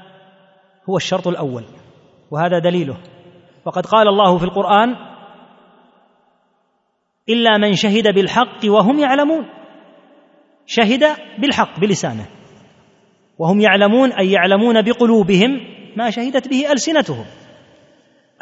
هو 0.90 0.96
الشرط 0.96 1.28
الأول 1.28 1.64
وهذا 2.30 2.58
دليله. 2.58 2.96
وقد 3.64 3.86
قال 3.86 4.08
الله 4.08 4.38
في 4.38 4.44
القرآن 4.44 4.96
إلا 7.28 7.58
من 7.58 7.72
شهد 7.72 8.14
بالحق 8.14 8.58
وهم 8.64 8.98
يعلمون. 8.98 9.44
شهد 10.66 11.04
بالحق 11.38 11.80
بلسانه. 11.80 12.26
وهم 13.38 13.60
يعلمون 13.60 14.12
أي 14.12 14.32
يعلمون 14.32 14.82
بقلوبهم 14.82 15.60
ما 15.96 16.10
شهدت 16.10 16.48
به 16.48 16.72
ألسنتهم. 16.72 17.24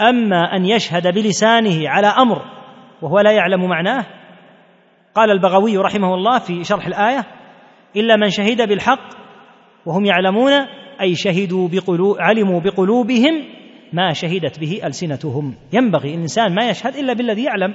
أما 0.00 0.56
أن 0.56 0.64
يشهد 0.64 1.14
بلسانه 1.14 1.88
على 1.88 2.06
أمر 2.06 2.42
وهو 3.02 3.20
لا 3.20 3.32
يعلم 3.32 3.68
معناه 3.68 4.06
قال 5.14 5.30
البغوي 5.30 5.76
رحمه 5.76 6.14
الله 6.14 6.38
في 6.38 6.64
شرح 6.64 6.86
الآية 6.86 7.24
إلا 7.96 8.16
من 8.16 8.30
شهد 8.30 8.68
بالحق 8.68 9.08
وهم 9.86 10.04
يعلمون 10.04 10.52
أي 11.02 11.14
شهدوا 11.14 11.68
بقلوب 11.68 12.16
علموا 12.20 12.60
بقلوبهم 12.60 13.44
ما 13.92 14.12
شهدت 14.12 14.58
به 14.58 14.80
ألسنتهم. 14.84 15.54
ينبغي 15.72 16.14
الإنسان 16.14 16.54
ما 16.54 16.70
يشهد 16.70 16.96
إلا 16.96 17.12
بالذي 17.12 17.44
يعلم 17.44 17.74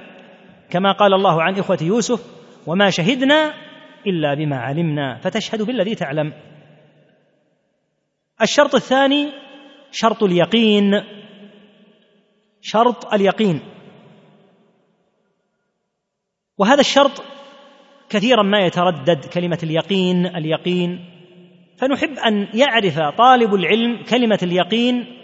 كما 0.70 0.92
قال 0.92 1.14
الله 1.14 1.44
عن 1.44 1.60
إخوة 1.60 1.78
يوسف 1.82 2.22
وما 2.68 2.90
شهدنا 2.90 3.54
إلا 4.08 4.34
بما 4.34 4.58
علمنا. 4.58 5.18
فتشهد 5.18 5.62
بالذي 5.62 5.96
تعلم. 5.96 6.34
الشرط 8.42 8.76
الثاني 8.76 9.32
شرط 9.92 10.24
اليقين. 10.24 10.92
شرط 12.62 13.14
اليقين. 13.14 13.60
وهذا 16.58 16.80
الشرط 16.80 17.24
كثيرا 18.10 18.44
ما 18.44 18.66
يتردد 18.66 19.26
كلمة 19.26 19.60
اليقين. 19.64 20.26
اليقين 20.26 21.17
فنحب 21.78 22.18
أن 22.20 22.48
يعرف 22.54 23.00
طالب 23.18 23.54
العلم 23.54 24.04
كلمة 24.04 24.40
اليقين 24.44 25.18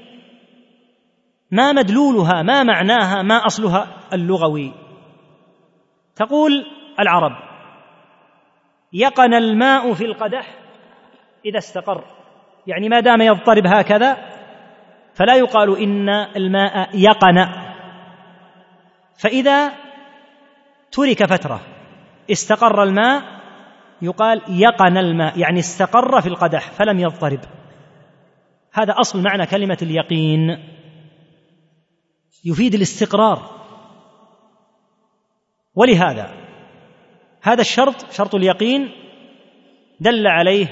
ما 1.51 1.71
مدلولها 1.71 2.41
ما 2.43 2.63
معناها 2.63 3.21
ما 3.21 3.45
أصلها 3.45 3.87
اللغوي. 4.13 4.71
تقول 6.15 6.65
العرب 6.99 7.31
يقن 8.93 9.33
الماء 9.33 9.93
في 9.93 10.05
القدح 10.05 10.55
إذا 11.45 11.57
استقر. 11.57 12.03
يعني 12.67 12.89
ما 12.89 12.99
دام 12.99 13.21
يضطرب 13.21 13.67
هكذا 13.67 14.17
فلا 15.13 15.35
يقال 15.35 15.77
إن 15.77 16.09
الماء 16.09 16.89
يقن. 16.93 17.47
فإذا 19.17 19.71
ترك 20.91 21.25
فترة 21.25 21.61
استقر 22.31 22.83
الماء 22.83 23.42
يقال 24.03 24.41
يقن 24.49 24.97
الماء 24.97 25.39
يعني 25.39 25.59
استقر 25.59 26.21
في 26.21 26.27
القدح 26.27 26.71
فلم 26.71 26.99
يضطرب. 26.99 27.39
هذا 28.73 28.93
أصل 28.99 29.21
معنى 29.21 29.45
كلمة 29.45 29.77
اليقين. 29.81 30.57
يفيد 32.45 32.75
الاستقرار. 32.75 33.63
ولهذا 35.75 36.33
هذا 37.41 37.61
الشرط 37.61 38.11
شرط 38.11 38.35
اليقين 38.35 38.91
دل 39.99 40.27
عليه 40.27 40.67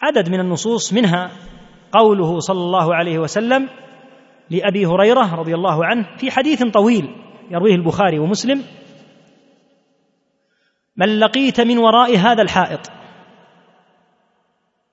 عدد 0.00 0.28
من 0.28 0.40
النصوص 0.40 0.92
منها 0.92 1.30
قوله 1.92 2.40
صلى 2.40 2.60
الله 2.60 2.94
عليه 2.94 3.18
وسلم 3.18 3.68
لأبي 4.50 4.86
هريرة 4.86 5.34
رضي 5.34 5.54
الله 5.54 5.84
عنه 5.84 6.16
في 6.16 6.30
حديث 6.30 6.62
طويل 6.62 7.16
يرويه 7.50 7.74
البخاري 7.74 8.18
ومسلم 8.18 8.62
من 10.96 11.18
لقيت 11.18 11.60
من 11.60 11.78
وراء 11.78 12.16
هذا 12.16 12.42
الحائط. 12.42 12.80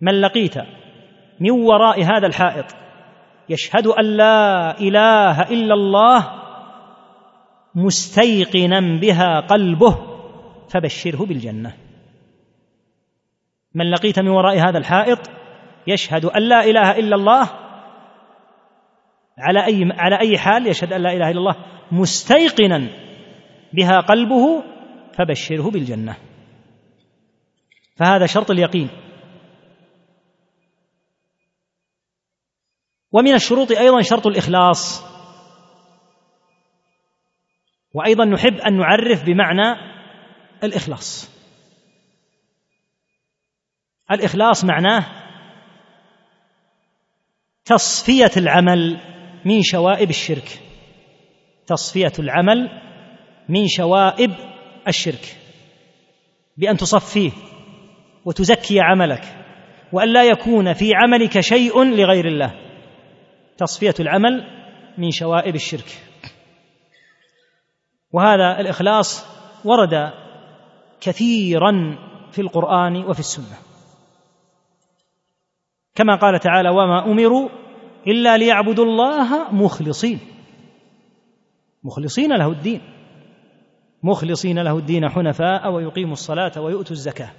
من 0.02 0.22
لقيت 0.22 0.58
من 1.40 1.52
وراء 1.52 2.04
هذا 2.04 2.28
الحائط. 2.28 2.66
يشهد 3.50 3.88
أن 3.88 4.06
لا 4.06 4.80
إله 4.80 5.42
إلا 5.42 5.74
الله 5.74 6.34
مستيقنا 7.76 9.00
بها 9.00 9.40
قلبه 9.40 9.98
فبشره 10.70 11.26
بالجنة. 11.26 11.74
من 13.76 13.92
لقيت 13.92 14.20
من 14.20 14.30
وراء 14.30 14.58
هذا 14.58 14.78
الحائط 14.78 15.20
يشهد 15.88 16.26
أن 16.26 16.42
لا 16.42 16.66
إله 16.66 17.00
إلا 17.00 17.16
الله. 17.16 17.50
على 19.40 19.66
أي 19.66 19.90
على 19.92 20.20
أي 20.20 20.38
حال 20.38 20.68
يشهد 20.68 20.94
أن 20.94 21.02
لا 21.02 21.14
إله 21.14 21.32
إلا 21.32 21.40
الله 21.40 21.56
مستيقنا 21.92 22.88
بها 23.74 24.00
قلبه 24.00 24.64
فبشره 25.18 25.72
بالجنة. 25.72 26.18
فهذا 27.96 28.26
شرط 28.26 28.52
اليقين. 28.52 28.90
ومن 33.12 33.34
الشروط 33.34 33.72
أيضا 33.72 34.02
شرط 34.02 34.28
الإخلاص. 34.28 35.04
وأيضا 37.94 38.26
نحب 38.26 38.54
أن 38.54 38.78
نعرف 38.78 39.26
بمعنى 39.26 39.98
الإخلاص. 40.64 41.32
الإخلاص 44.12 44.66
معناه 44.66 45.06
تصفية 47.66 48.32
العمل 48.38 49.00
من 49.46 49.62
شوائب 49.64 50.10
الشرك. 50.10 50.62
تصفية 51.68 52.14
العمل 52.20 52.82
من 53.50 53.68
شوائب 53.68 54.57
الشرك 54.88 55.38
بأن 56.58 56.78
تصفيه 56.78 57.32
وتزكي 58.26 58.80
عملك 58.80 59.24
وأن 59.94 60.14
لا 60.14 60.24
يكون 60.24 60.74
في 60.74 60.92
عملك 60.96 61.40
شيء 61.40 61.84
لغير 61.84 62.26
الله. 62.26 62.54
تصفية 63.58 63.94
العمل 64.00 64.44
من 64.98 65.12
شوائب 65.12 65.56
الشرك. 65.56 66.04
وهذا 68.12 68.60
الإخلاص 68.60 69.26
ورد 69.66 70.14
كثيرا 71.02 71.98
في 72.32 72.42
القرآن 72.42 72.96
وفي 72.96 73.20
السنة. 73.20 73.58
كما 75.96 76.16
قال 76.16 76.40
تعالى 76.40 76.70
وما 76.70 77.06
أمروا 77.06 77.50
إلا 78.08 78.38
ليعبدوا 78.38 78.86
الله 78.86 79.52
مخلصين. 79.52 80.20
مخلصين 81.84 82.38
له 82.38 82.48
الدين. 82.52 82.97
مخلصين 84.04 84.60
له 84.60 84.78
الدين 84.78 85.10
حنفاء 85.10 85.72
ويقيموا 85.72 86.14
الصلاة 86.14 86.62
ويؤتوا 86.62 86.92
الزكاة 86.92 87.32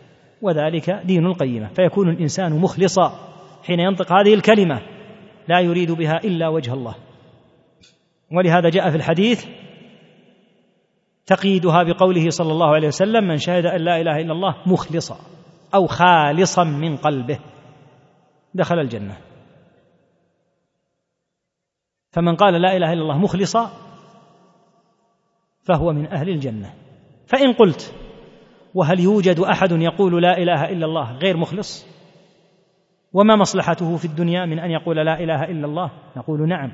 وذلك 0.43 0.91
دين 0.91 1.27
القيمة 1.27 1.69
فيكون 1.69 2.11
الإنسان 2.11 2.61
مخلصا 2.61 3.29
حين 3.63 3.81
ينطق 3.81 4.13
هذه 4.13 4.35
الكلمة 4.35 4.81
لا 5.49 5.61
يريد 5.61 5.91
بها 5.91 6.17
إلا 6.25 6.49
وجه 6.49 6.75
الله. 6.75 6.95
ولهذا 8.33 8.69
جاء 8.69 8.91
في 8.91 8.97
الحديث 8.97 9.47
تقييدها 11.27 11.83
بقوله 11.83 12.31
صلى 12.31 12.53
الله 12.53 12.75
عليه 12.75 12.89
وسلم 12.89 13.25
من 13.25 13.37
شهد 13.37 13.67
أن 13.67 13.81
لا 13.81 14.01
إله 14.01 14.21
إلا 14.21 14.33
الله 14.33 14.57
مخلصا 14.67 15.17
أو 15.75 15.87
خالصا 15.87 16.65
من 16.65 16.97
قلبه 16.97 17.39
دخل 18.55 18.79
الجنة. 18.79 19.17
فمن 22.11 22.37
قال 22.37 22.63
لا 22.63 22.77
إله 22.77 22.93
إلا 22.93 23.03
الله 23.03 23.19
مخلصا 23.19 23.88
فهو 25.69 25.93
من 25.93 26.07
أهل 26.07 26.29
الجنة. 26.29 26.75
فإن 27.27 27.53
قلت 27.53 27.95
وهل 28.75 29.01
يوجد 29.01 29.41
أحد 29.41 29.73
يقول 29.73 30.23
لا 30.23 30.39
إله 30.39 30.65
إلا 30.65 30.87
الله 30.87 31.13
غير 31.13 31.37
مخلص؟ 31.37 31.87
وما 33.13 33.37
مصلحته 33.37 33.97
في 33.97 34.05
الدنيا 34.05 34.47
من 34.47 34.59
أن 34.59 34.71
يقول 34.71 34.97
لا 34.97 35.21
إله 35.21 35.45
إلا 35.45 35.67
الله؟ 35.67 35.91
نقول 36.17 36.49
نعم. 36.49 36.73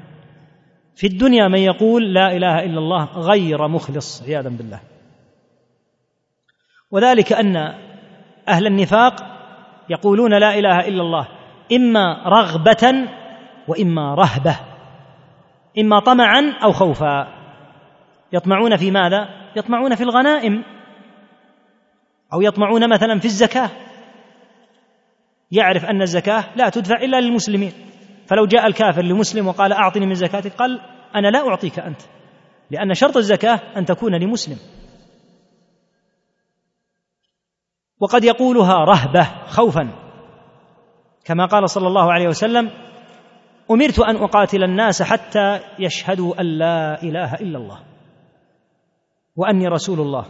في 0.94 1.06
الدنيا 1.06 1.48
من 1.48 1.58
يقول 1.58 2.14
لا 2.14 2.36
إله 2.36 2.64
إلا 2.64 2.78
الله 2.78 3.04
غير 3.04 3.68
مخلص 3.68 4.22
عياذا 4.22 4.48
بالله. 4.48 4.80
وذلك 6.90 7.32
أن 7.32 7.56
أهل 8.48 8.66
النفاق 8.66 9.14
يقولون 9.90 10.38
لا 10.38 10.58
إله 10.58 10.88
إلا 10.88 11.02
الله 11.02 11.28
إما 11.72 12.22
رغبة 12.26 13.08
وإما 13.68 14.14
رهبة 14.14 14.56
إما 15.78 16.00
طمعا 16.00 16.54
أو 16.64 16.72
خوفا. 16.72 17.33
يطمعون 18.32 18.76
في 18.76 18.90
ماذا؟ 18.90 19.28
يطمعون 19.56 19.94
في 19.94 20.02
الغنائم. 20.02 20.64
أو 22.32 22.42
يطمعون 22.42 22.90
مثلا 22.90 23.18
في 23.18 23.24
الزكاة. 23.24 23.70
يعرف 25.50 25.84
أن 25.84 26.02
الزكاة 26.02 26.44
لا 26.56 26.68
تدفع 26.68 26.96
إلا 26.96 27.20
للمسلمين. 27.20 27.72
فلو 28.26 28.46
جاء 28.46 28.66
الكافر 28.66 29.02
لمسلم 29.02 29.46
وقال 29.46 29.72
أعطني 29.72 30.06
من 30.06 30.14
زكاتك 30.14 30.52
قال 30.52 30.80
أنا 31.14 31.28
لا 31.28 31.48
أعطيك 31.48 31.78
أنت 31.78 32.00
لأن 32.70 32.94
شرط 32.94 33.16
الزكاة 33.16 33.60
أن 33.76 33.84
تكون 33.84 34.14
لمسلم. 34.14 34.58
وقد 38.00 38.24
يقولها 38.24 38.74
رهبة 38.74 39.28
خوفا 39.46 39.88
كما 41.24 41.46
قال 41.46 41.70
صلى 41.70 41.86
الله 41.86 42.12
عليه 42.12 42.28
وسلم 42.28 42.70
أمرت 43.70 43.98
أن 43.98 44.16
أقاتل 44.16 44.64
الناس 44.64 45.02
حتى 45.02 45.60
يشهدوا 45.78 46.40
أن 46.40 46.46
لا 46.46 47.02
إله 47.02 47.34
إلا 47.34 47.58
الله. 47.58 47.93
وأني 49.36 49.68
رسول 49.68 50.00
الله. 50.00 50.24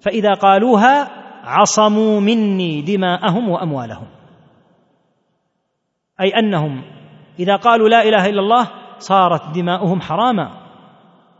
فإذا 0.00 0.34
قالوها 0.34 1.10
عصموا 1.44 2.20
مني 2.20 2.82
دماءهم 2.82 3.48
وأموالهم. 3.48 4.06
أي 6.20 6.28
أنهم 6.38 6.82
إذا 7.38 7.56
قالوا 7.56 7.88
لا 7.88 8.02
إله 8.02 8.26
إلا 8.26 8.40
الله 8.40 8.70
صارت 8.98 9.54
دماؤهم 9.54 10.00
حراما 10.00 10.50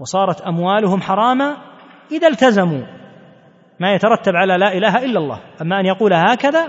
وصارت 0.01 0.41
أموالهم 0.41 1.01
حراما 1.01 1.57
إذا 2.13 2.29
التزموا. 2.29 2.87
ما 3.81 3.95
يترتب 3.95 4.37
على 4.37 4.57
لا 4.57 4.73
إله 4.73 5.05
إلا 5.05 5.19
الله. 5.19 5.41
أما 5.63 5.81
أن 5.81 5.87
يقول 5.87 6.13
هكذا 6.13 6.69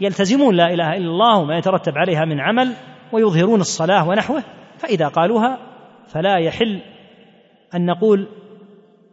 يلتزمون 0.00 0.54
لا 0.54 0.64
إله 0.64 0.96
إلا 0.96 1.06
الله 1.06 1.38
وما 1.38 1.58
يترتب 1.58 1.92
عليها 1.98 2.24
من 2.24 2.40
عمل 2.40 2.74
ويظهرون 3.12 3.60
الصلاة 3.60 4.08
ونحوه. 4.08 4.42
فإذا 4.78 5.08
قالوها 5.08 5.58
فلا 6.06 6.38
يحل 6.38 6.80
أن 7.74 7.86
نقول 7.86 8.28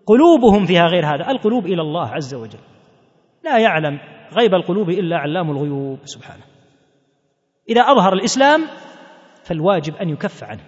قلوبهم 0.06 0.66
فيها 0.66 0.86
غير 0.86 1.06
هذا 1.06 1.32
القلوب 1.32 1.66
إلى 1.66 1.82
الله 1.82 2.08
عز 2.08 2.36
وجل. 2.36 2.60
لا 3.44 3.58
يعلم 3.60 4.00
غيب 4.38 4.54
القلوب 4.54 4.90
إلا 4.90 5.18
علام 5.18 5.52
الغيوب 5.52 6.00
سبحانه. 6.04 6.44
إذا 7.70 7.82
أظهر 7.82 8.14
الإسلام 8.14 8.62
فالواجب 9.44 9.96
أن 9.96 10.10
يكف 10.10 10.44
عنه. 10.44 10.64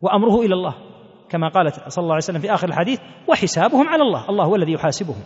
وأمره 0.00 0.40
إلى 0.40 0.54
الله 0.54 0.74
كما 1.28 1.48
قالت 1.48 1.88
صلى 1.88 2.02
الله 2.02 2.14
عليه 2.14 2.24
وسلم 2.24 2.40
في 2.40 2.54
آخر 2.54 2.68
الحديث 2.68 3.00
وحسابهم 3.28 3.88
على 3.88 4.02
الله 4.02 4.28
الله 4.28 4.44
هو 4.44 4.56
الذي 4.56 4.72
يحاسبهم. 4.72 5.22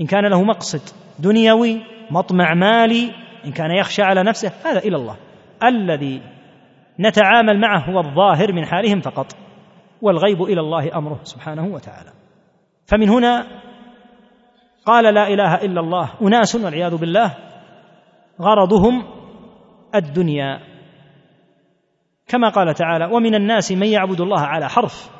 إن 0.00 0.06
كان 0.06 0.26
له 0.26 0.42
مقصد 0.42 0.80
دنيوي 1.18 1.80
مطمع 2.10 2.54
مالي 2.54 3.10
إن 3.44 3.52
كان 3.52 3.70
يخشى 3.70 4.02
على 4.02 4.22
نفسه 4.22 4.52
هذا 4.64 4.78
إلى 4.78 4.96
الله. 4.96 5.16
الذي 5.64 6.22
نتعامل 7.00 7.60
معه 7.60 7.90
هو 7.90 7.98
الظاهر 7.98 8.52
من 8.52 8.66
حالهم 8.66 9.00
فقط. 9.00 9.26
والغيب 10.02 10.42
إلى 10.42 10.60
الله 10.60 10.98
أمره 10.98 11.20
سبحانه 11.22 11.74
وتعالى. 11.74 12.10
فمن 12.86 13.08
هنا 13.08 13.46
قال 14.86 15.14
لا 15.14 15.28
إله 15.28 15.54
إلا 15.54 15.80
الله 15.80 16.10
أناس 16.22 16.56
والعياذ 16.56 16.96
بالله 16.96 17.36
غرضهم 18.40 19.04
الدنيا. 19.94 20.60
كما 22.28 22.48
قال 22.48 22.74
تعالى 22.74 23.04
ومن 23.04 23.34
الناس 23.34 23.72
من 23.72 23.86
يعبد 23.86 24.20
الله 24.20 24.40
على 24.40 24.68
حرف 24.68 25.10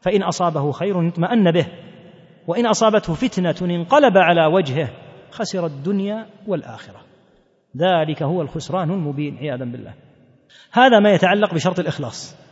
فإن 0.00 0.22
أصابه 0.22 0.72
خير 0.72 1.08
اطمأن 1.08 1.50
به 1.52 1.66
وإن 2.46 2.66
أصابته 2.66 3.14
فتنة 3.14 3.54
انقلب 3.62 4.16
على 4.16 4.46
وجهه 4.46 4.88
خسر 5.30 5.66
الدنيا 5.66 6.26
والآخرة. 6.46 7.00
ذلك 7.76 8.22
هو 8.22 8.42
الخسران 8.42 8.90
المبين 8.90 9.36
عياذا 9.36 9.64
بالله. 9.64 9.94
هذا 10.72 10.98
ما 10.98 11.10
يتعلق 11.10 11.54
بشرط 11.54 11.78
الإخلاص. 11.78 12.49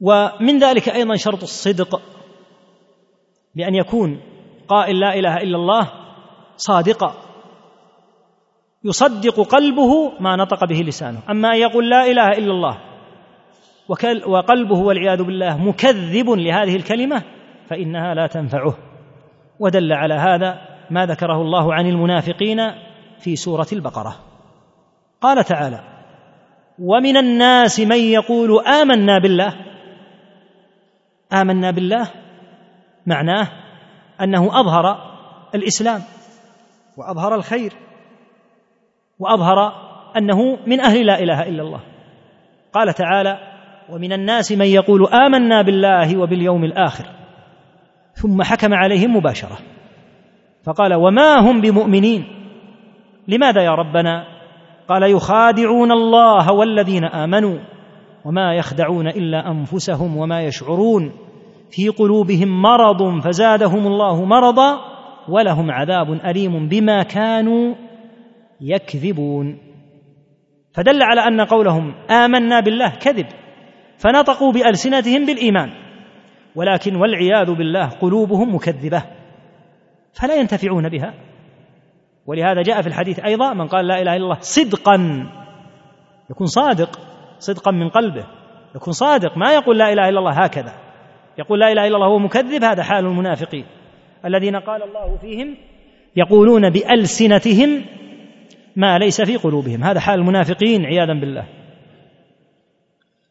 ومن 0.00 0.58
ذلك 0.58 0.88
أيضا 0.88 1.16
شرط 1.16 1.42
الصدق 1.42 2.00
بأن 3.54 3.74
يكون 3.74 4.20
قائل 4.68 5.00
لا 5.00 5.14
إله 5.14 5.36
إلا 5.36 5.56
الله 5.56 5.90
صادقا. 6.56 7.14
يصدق 8.84 9.40
قلبه 9.40 10.12
ما 10.20 10.36
نطق 10.36 10.64
به 10.64 10.74
لسانه. 10.74 11.20
أما 11.30 11.48
أن 11.48 11.58
يقول 11.58 11.90
لا 11.90 12.06
إله 12.06 12.28
إلا 12.28 12.52
الله 12.52 12.78
وقلبه 14.26 14.78
والعياذ 14.78 15.22
بالله 15.22 15.56
مكذب 15.58 16.30
لهذه 16.30 16.76
الكلمة 16.76 17.22
فإنها 17.68 18.14
لا 18.14 18.26
تنفعه. 18.26 18.74
ودل 19.58 19.92
على 19.92 20.14
هذا 20.14 20.58
ما 20.90 21.06
ذكره 21.06 21.42
الله 21.42 21.74
عن 21.74 21.86
المنافقين 21.86 22.60
في 23.18 23.36
سورة 23.36 23.66
البقرة. 23.72 24.16
قال 25.20 25.44
تعالى 25.44 25.80
ومن 26.78 27.16
الناس 27.16 27.80
من 27.80 27.98
يقول 27.98 28.66
آمنا 28.66 29.18
بالله 29.18 29.69
آمنا 31.32 31.70
بالله 31.70 32.08
معناه 33.06 33.48
أنه 34.20 34.60
أظهر 34.60 34.96
الإسلام 35.54 36.02
وأظهر 36.96 37.34
الخير 37.34 37.72
وأظهر 39.18 39.72
أنه 40.16 40.58
من 40.66 40.80
أهل 40.80 41.06
لا 41.06 41.18
إله 41.18 41.42
إلا 41.42 41.62
الله. 41.62 41.80
قال 42.72 42.94
تعالى 42.94 43.38
ومن 43.90 44.12
الناس 44.12 44.52
من 44.52 44.66
يقول 44.66 45.06
آمنا 45.06 45.62
بالله 45.62 46.18
وباليوم 46.18 46.64
الآخر 46.64 47.04
ثم 48.14 48.42
حكم 48.42 48.74
عليهم 48.74 49.16
مباشرة. 49.16 49.58
فقال 50.64 50.94
وما 50.94 51.34
هم 51.40 51.60
بمؤمنين؟ 51.60 52.24
لماذا 53.28 53.62
يا 53.62 53.70
ربنا؟ 53.70 54.24
قال 54.88 55.02
يخادعون 55.02 55.92
الله 55.92 56.52
والذين 56.52 57.04
آمنوا. 57.04 57.58
وما 58.24 58.54
يخدعون 58.54 59.08
إلا 59.08 59.50
أنفسهم 59.50 60.16
وما 60.16 60.42
يشعرون. 60.42 61.12
في 61.70 61.88
قلوبهم 61.88 62.62
مرض 62.62 63.20
فزادهم 63.20 63.86
الله 63.86 64.24
مرضا 64.24 64.78
ولهم 65.28 65.70
عذاب 65.70 66.12
أليم 66.12 66.68
بما 66.68 67.02
كانوا 67.02 67.74
يكذبون. 68.60 69.58
فدل 70.72 71.02
على 71.02 71.20
أن 71.20 71.40
قولهم 71.40 71.94
آمنا 72.10 72.60
بالله 72.60 72.90
كذب 72.90 73.26
فنطقوا 73.98 74.52
بألسنتهم 74.52 75.26
بالإيمان 75.26 75.70
ولكن 76.54 76.96
والعياذ 76.96 77.54
بالله 77.54 77.88
قلوبهم 77.88 78.54
مكذبة 78.54 79.02
فلا 80.12 80.34
ينتفعون 80.34 80.88
بها. 80.88 81.14
ولهذا 82.26 82.62
جاء 82.62 82.82
في 82.82 82.88
الحديث 82.88 83.20
أيضا 83.20 83.54
من 83.54 83.66
قال 83.68 83.86
لا 83.86 84.02
إله 84.02 84.16
إلا 84.16 84.24
الله 84.24 84.38
صدقا 84.40 85.26
يكون 86.30 86.46
صادق. 86.46 87.09
صدقا 87.40 87.70
من 87.70 87.88
قلبه. 87.88 88.24
يكون 88.74 88.92
صادق 88.92 89.38
ما 89.38 89.54
يقول 89.54 89.78
لا 89.78 89.92
إله 89.92 90.08
إلا 90.08 90.18
الله 90.18 90.32
هكذا. 90.32 90.72
يقول 91.38 91.60
لا 91.60 91.72
إله 91.72 91.86
إلا 91.86 91.96
الله 91.96 92.06
هو 92.06 92.18
مكذب 92.18 92.64
هذا 92.64 92.82
حال 92.82 93.06
المنافقين. 93.06 93.64
الذين 94.24 94.56
قال 94.56 94.82
الله 94.82 95.16
فيهم 95.16 95.56
يقولون 96.16 96.70
بألسنتهم 96.70 97.84
ما 98.76 98.98
ليس 98.98 99.20
في 99.22 99.36
قلوبهم. 99.36 99.84
هذا 99.84 100.00
حال 100.00 100.18
المنافقين 100.18 100.84
عياذا 100.84 101.12
بالله. 101.20 101.46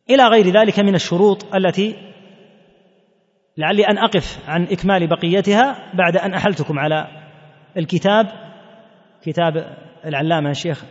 إلى 0.10 0.28
غير 0.28 0.46
ذلك 0.46 0.80
من 0.80 0.96
الشروط 0.96 1.56
التي 1.56 1.96
لعلي 3.58 3.88
أن 3.88 3.98
أقف 3.98 4.40
عن 4.48 4.64
إكمال 4.64 5.08
بقيتها 5.08 5.94
بعد 5.94 6.18
أن 6.18 6.34
أحلتكم 6.34 6.80
على 6.80 7.08
الكتاب 7.78 8.28
كتاب 9.24 9.78
العلامة 10.06 10.50
الشيخ 10.50 10.84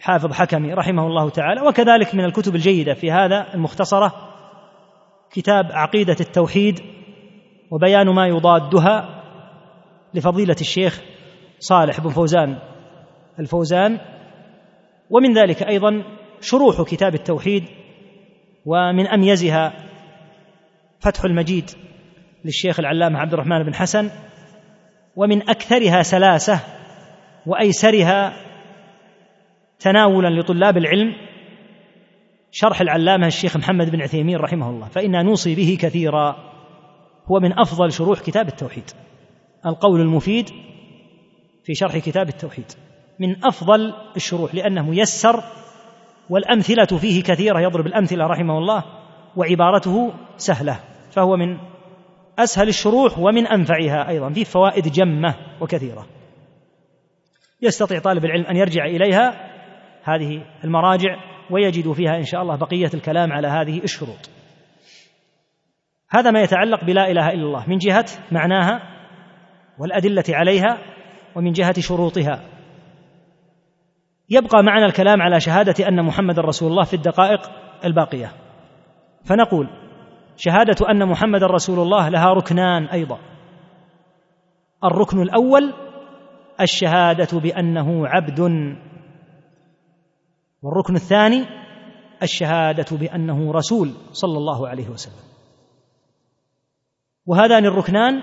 حافظ 0.00 0.32
حكمي 0.32 0.74
رحمه 0.74 1.06
الله 1.06 1.30
تعالى 1.30 1.60
وكذلك 1.60 2.14
من 2.14 2.24
الكتب 2.24 2.54
الجيدة 2.54 2.94
في 2.94 3.12
هذا 3.12 3.54
المختصرة 3.54 4.12
كتاب 5.30 5.64
عقيدة 5.72 6.16
التوحيد 6.20 6.80
وبيان 7.70 8.08
ما 8.08 8.26
يضادها 8.26 9.22
لفضيلة 10.14 10.56
الشيخ 10.60 11.00
صالح 11.58 12.00
بن 12.00 12.08
فوزان 12.08 12.58
الفوزان 13.38 13.98
ومن 15.10 15.38
ذلك 15.38 15.62
أيضا 15.62 16.02
شروح 16.40 16.82
كتاب 16.82 17.14
التوحيد 17.14 17.64
ومن 18.66 19.06
أميزها 19.06 19.72
فتح 21.00 21.24
المجيد 21.24 21.70
للشيخ 22.44 22.80
العلامة 22.80 23.18
عبد 23.18 23.32
الرحمن 23.32 23.62
بن 23.62 23.74
حسن 23.74 24.10
ومن 25.16 25.50
أكثرها 25.50 26.02
سلاسة 26.02 26.60
وأيسرها 27.46 28.47
تناولا 29.78 30.40
لطلاب 30.40 30.76
العلم 30.76 31.14
شرح 32.50 32.80
العلامة 32.80 33.26
الشيخ 33.26 33.56
محمد 33.56 33.90
بن 33.90 34.02
عثيمين 34.02 34.36
رحمه 34.36 34.70
الله 34.70 34.88
فإنا 34.88 35.22
نوصي 35.22 35.54
به 35.54 35.78
كثيرا 35.80 36.36
هو 37.26 37.40
من 37.40 37.58
أفضل 37.58 37.92
شروح 37.92 38.20
كتاب 38.20 38.48
التوحيد. 38.48 38.90
القول 39.66 40.00
المفيد 40.00 40.50
في 41.64 41.74
شرح 41.74 41.98
كتاب 41.98 42.28
التوحيد 42.28 42.72
من 43.18 43.44
أفضل 43.44 43.94
الشروح 44.16 44.54
لأنه 44.54 44.90
ميسر 44.90 45.42
والأمثلة 46.30 46.84
فيه 46.84 47.22
كثيرة 47.22 47.60
يضرب 47.60 47.86
الأمثلة 47.86 48.26
رحمه 48.26 48.58
الله 48.58 48.84
وعبارته 49.36 50.12
سهلة 50.36 50.80
فهو 51.10 51.36
من 51.36 51.58
أسهل 52.38 52.68
الشروح 52.68 53.18
ومن 53.18 53.46
أنفعها 53.46 54.08
أيضا 54.08 54.32
فيه 54.32 54.44
فوائد 54.44 54.88
جمة 54.88 55.34
وكثيرة. 55.60 56.06
يستطيع 57.62 57.98
طالب 57.98 58.24
العلم 58.24 58.44
أن 58.44 58.56
يرجع 58.56 58.86
إليها 58.86 59.47
هذه 60.14 60.42
المراجع 60.64 61.16
ويجد 61.50 61.92
فيها 61.92 62.16
إن 62.16 62.24
شاء 62.24 62.42
الله 62.42 62.56
بقية 62.56 62.90
الكلام 62.94 63.32
على 63.32 63.48
هذه 63.48 63.78
الشروط. 63.84 64.30
هذا 66.10 66.30
ما 66.30 66.40
يتعلق 66.40 66.84
بلا 66.84 67.10
إله 67.10 67.28
إلا 67.28 67.42
الله. 67.42 67.68
من 67.68 67.78
جهة 67.78 68.06
معناها 68.32 68.82
والأدلة 69.78 70.24
عليها 70.28 70.78
ومن 71.36 71.52
جهة 71.52 71.80
شروطها. 71.80 72.44
يبقى 74.30 74.62
معنا 74.62 74.86
الكلام 74.86 75.22
على 75.22 75.40
شهادة 75.40 75.88
أن 75.88 76.04
محمد 76.04 76.38
رسول 76.38 76.70
الله 76.70 76.84
في 76.84 76.94
الدقائق 76.94 77.40
الباقية. 77.84 78.32
فنقول 79.24 79.68
شهادة 80.36 80.90
أن 80.90 81.08
محمد 81.08 81.44
رسول 81.44 81.78
الله 81.78 82.08
لها 82.08 82.32
ركنان 82.32 82.84
أيضا. 82.84 83.18
الركن 84.84 85.22
الأول 85.22 85.74
الشهادة 86.60 87.40
بأنه 87.40 88.08
عبد 88.08 88.40
والركن 90.62 90.94
الثاني 90.94 91.44
الشهادة 92.22 92.96
بأنه 92.96 93.52
رسول 93.52 93.92
صلى 94.12 94.38
الله 94.38 94.68
عليه 94.68 94.88
وسلم. 94.88 95.28
وهذان 97.26 97.66
الركنان 97.66 98.22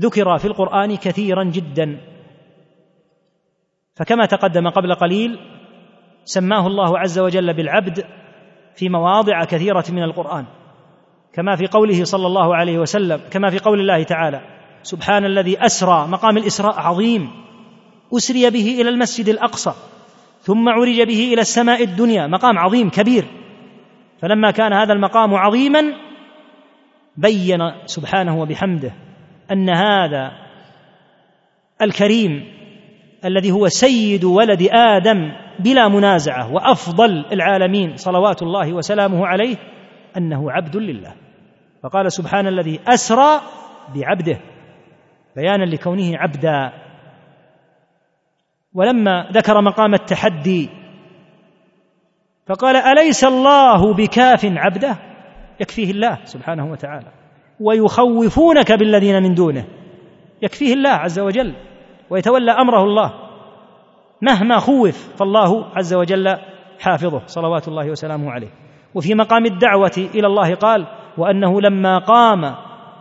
ذكرا 0.00 0.38
في 0.38 0.44
القرآن 0.44 0.96
كثيرا 0.96 1.44
جدا. 1.44 2.00
فكما 3.94 4.26
تقدم 4.26 4.68
قبل 4.68 4.94
قليل 4.94 5.38
سماه 6.24 6.66
الله 6.66 6.98
عز 6.98 7.18
وجل 7.18 7.54
بالعبد 7.54 8.04
في 8.74 8.88
مواضع 8.88 9.44
كثيرة 9.44 9.84
من 9.90 10.02
القرآن 10.02 10.44
كما 11.32 11.56
في 11.56 11.66
قوله 11.66 12.04
صلى 12.04 12.26
الله 12.26 12.56
عليه 12.56 12.78
وسلم 12.78 13.20
كما 13.30 13.50
في 13.50 13.58
قول 13.58 13.80
الله 13.80 14.02
تعالى 14.02 14.40
سبحان 14.82 15.24
الذي 15.24 15.66
أسرى 15.66 16.06
مقام 16.06 16.36
الإسراء 16.36 16.80
عظيم 16.80 17.30
أسري 18.16 18.50
به 18.50 18.80
إلى 18.80 18.88
المسجد 18.88 19.28
الأقصى 19.28 19.72
ثم 20.42 20.68
عرج 20.68 21.02
به 21.02 21.32
إلى 21.32 21.40
السماء 21.40 21.82
الدنيا 21.82 22.26
مقام 22.26 22.58
عظيم 22.58 22.90
كبير. 22.90 23.24
فلما 24.22 24.50
كان 24.50 24.72
هذا 24.72 24.92
المقام 24.92 25.34
عظيما 25.34 25.82
بين 27.16 27.58
سبحانه 27.86 28.40
وبحمده 28.40 28.92
أن 29.52 29.70
هذا 29.70 30.32
الكريم 31.82 32.44
الذي 33.24 33.50
هو 33.50 33.68
سيد 33.68 34.24
ولد 34.24 34.68
آدم 34.72 35.32
بلا 35.58 35.88
منازعة 35.88 36.52
وأفضل 36.52 37.24
العالمين 37.32 37.96
صلوات 37.96 38.42
الله 38.42 38.72
وسلامه 38.72 39.26
عليه 39.26 39.56
أنه 40.16 40.52
عبد 40.52 40.76
لله. 40.76 41.14
فقال 41.82 42.12
سبحان 42.12 42.46
الذي 42.46 42.80
أسرى 42.86 43.40
بعبده 43.94 44.38
بيانا 45.36 45.64
لكونه 45.64 46.18
عبدا. 46.18 46.72
ولما 48.74 49.28
ذكر 49.32 49.60
مقام 49.60 49.94
التحدي 49.94 50.70
فقال 52.46 52.76
أليس 52.76 53.24
الله 53.24 53.94
بكاف 53.94 54.44
عبده؟ 54.44 54.96
يكفيه 55.60 55.90
الله 55.90 56.18
سبحانه 56.24 56.70
وتعالى. 56.70 57.12
ويخوفونك 57.60 58.72
بالذين 58.72 59.22
من 59.22 59.34
دونه. 59.34 59.64
يكفيه 60.42 60.74
الله 60.74 60.90
عز 60.90 61.18
وجل. 61.18 61.54
ويتولى 62.10 62.52
أمره 62.52 62.84
الله. 62.84 63.12
مهما 64.22 64.58
خوف 64.58 65.16
فالله 65.18 65.66
عز 65.76 65.94
وجل 65.94 66.36
حافظه 66.80 67.26
صلوات 67.26 67.68
الله 67.68 67.90
وسلامه 67.90 68.30
عليه. 68.30 68.50
وفي 68.94 69.14
مقام 69.14 69.46
الدعوة 69.46 70.08
إلى 70.14 70.26
الله 70.26 70.54
قال 70.54 70.86
وأنه 71.18 71.60
لما 71.60 71.98
قام 71.98 72.54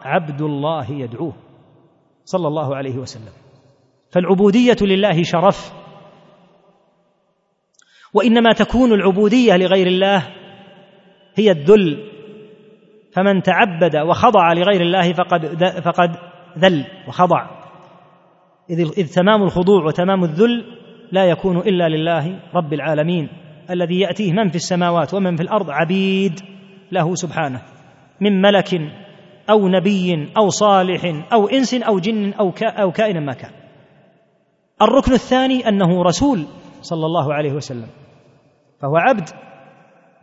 عبد 0.04 0.42
الله 0.42 0.92
يدعوه. 0.92 1.34
صلى 2.26 2.48
الله 2.48 2.76
عليه 2.76 2.98
وسلم. 2.98 3.41
فالعبودية 4.12 4.76
لله 4.82 5.24
شرف. 5.24 5.74
وإنما 8.14 8.52
تكون 8.52 8.94
العبودية 8.94 9.58
لغير 9.58 9.88
الله 9.88 10.28
هي 11.36 11.52
الذل. 11.52 12.12
فمن 13.14 13.42
تعبد 13.42 13.96
وخضع 13.96 14.54
لغير 14.54 14.82
الله 14.82 15.14
فقد 15.14 15.46
فقد 15.84 16.16
ذل 16.58 16.86
وخضع. 17.08 17.50
إذ 18.70 19.14
تمام 19.16 19.44
الخضوع 19.44 19.86
وتمام 19.86 20.24
الذل 20.24 20.66
لا 21.12 21.26
يكون 21.26 21.58
إلا 21.58 21.90
لله 21.90 22.40
رب 22.56 22.74
العالمين 22.74 23.30
الذي 23.70 24.00
يأتيه 24.00 24.32
من 24.32 24.50
في 24.50 24.56
السماوات 24.56 25.14
ومن 25.14 25.36
في 25.36 25.44
الأرض 25.44 25.70
عبيد 25.70 26.40
له 26.92 27.16
سبحانه. 27.16 27.62
من 28.22 28.42
ملك 28.42 28.82
أو 29.50 29.68
نبي 29.68 30.30
أو 30.38 30.50
صالح 30.50 31.26
أو 31.34 31.48
إنس 31.48 31.74
أو 31.74 32.00
جن 32.00 32.34
أو 32.34 32.92
كائن 32.92 33.26
ما 33.26 33.34
كان. 33.34 33.61
الركن 34.82 35.14
الثاني 35.14 35.68
أنه 35.68 36.04
رسول 36.04 36.46
صلى 36.82 37.06
الله 37.06 37.34
عليه 37.34 37.52
وسلم 37.52 37.88
فهو 38.82 38.98
عبد 38.98 39.30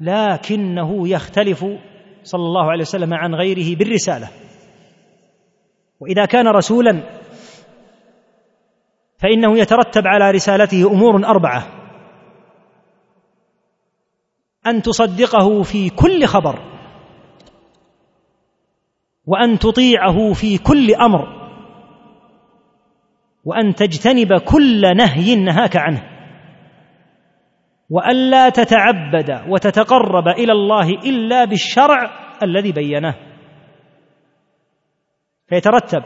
لكنه 0.01 1.09
يختلف 1.09 1.65
صلى 2.23 2.43
الله 2.43 2.71
عليه 2.71 2.83
وسلم 2.83 3.15
عن 3.15 3.35
غيره 3.35 3.77
بالرسالة. 3.77 4.29
وإذا 6.01 6.25
كان 6.25 6.49
رسولا 6.49 7.03
فإنه 9.19 9.59
يترتب 9.59 10.03
على 10.07 10.31
رسالته 10.31 10.93
أمور 10.93 11.27
أربعة. 11.27 11.67
أن 14.67 14.83
تصدقه 14.83 15.63
في 15.63 15.91
كل 15.91 16.27
خبر 16.27 16.59
وأن 19.27 19.59
تطيعه 19.59 20.33
في 20.33 20.59
كل 20.59 20.95
أمر. 20.95 21.38
وأن 23.45 23.75
تجتنب 23.75 24.39
كل 24.39 24.97
نهي 24.97 25.37
نهاك 25.37 25.77
عنه. 25.77 26.03
وألا 27.91 28.49
تتعبد 28.49 29.43
وتتقرب 29.49 30.29
إلى 30.29 30.53
الله 30.53 30.89
إلا 30.89 31.45
بالشرع 31.45 32.11
الذي 32.43 32.73
بينه. 32.73 33.15
فيترتب 35.47 36.03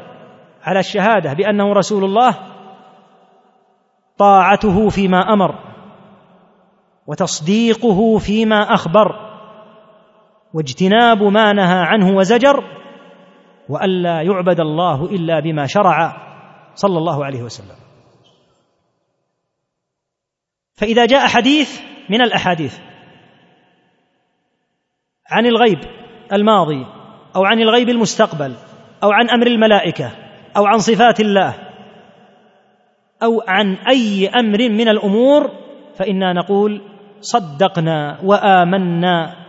على 0.63 0.79
الشهادة 0.79 1.33
بأنه 1.33 1.73
رسول 1.73 2.05
الله 2.05 2.39
طاعته 4.19 4.89
فيما 4.89 5.19
أمر 5.33 5.55
وتصديقه 7.07 8.19
فيما 8.19 8.75
أخبر 8.75 9.33
واجتناب 10.55 11.23
ما 11.23 11.53
نهى 11.53 11.79
عنه 11.79 12.17
وزجر 12.17 12.65
وألا 13.69 14.23
يعبد 14.23 14.61
الله 14.61 15.05
إلا 15.05 15.41
بما 15.41 15.67
شرع. 15.67 16.32
صلى 16.75 16.99
الله 16.99 17.25
عليه 17.25 17.43
وسلم. 17.43 17.77
فإذا 20.75 21.07
جاء 21.07 21.27
حديث 21.27 21.81
من 22.11 22.23
الأحاديث 22.23 22.79
عن 25.31 25.47
الغيب 25.47 25.79
الماضي 26.33 26.87
أو 27.37 27.45
عن 27.45 27.61
الغيب 27.61 27.89
المستقبل 27.89 28.55
أو 29.03 29.11
عن 29.11 29.31
أمر 29.31 29.47
الملائكة 29.47 30.11
أو 30.57 30.67
عن 30.67 30.79
صفات 30.79 31.21
الله 31.21 31.55
أو 33.23 33.43
عن 33.49 33.75
أي 33.75 34.29
أمر 34.29 34.69
من 34.69 34.89
الأمور 34.89 35.51
فإنا 35.97 36.33
نقول 36.33 36.83
صدقنا 37.21 38.21
وآمنا 38.25 39.42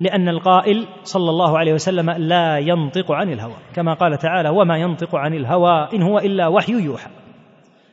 لأن 0.00 0.28
القائل 0.28 0.86
صلى 1.02 1.30
الله 1.30 1.58
عليه 1.58 1.72
وسلم 1.72 2.10
لا 2.10 2.58
ينطق 2.58 3.12
عن 3.12 3.32
الهوى 3.32 3.56
كما 3.74 3.94
قال 3.94 4.18
تعالى 4.18 4.48
وما 4.48 4.76
ينطق 4.76 5.16
عن 5.16 5.34
الهوى 5.34 5.88
إن 5.94 6.02
هو 6.02 6.18
إلا 6.18 6.48
وحي 6.48 6.72
يوحى 6.72 7.10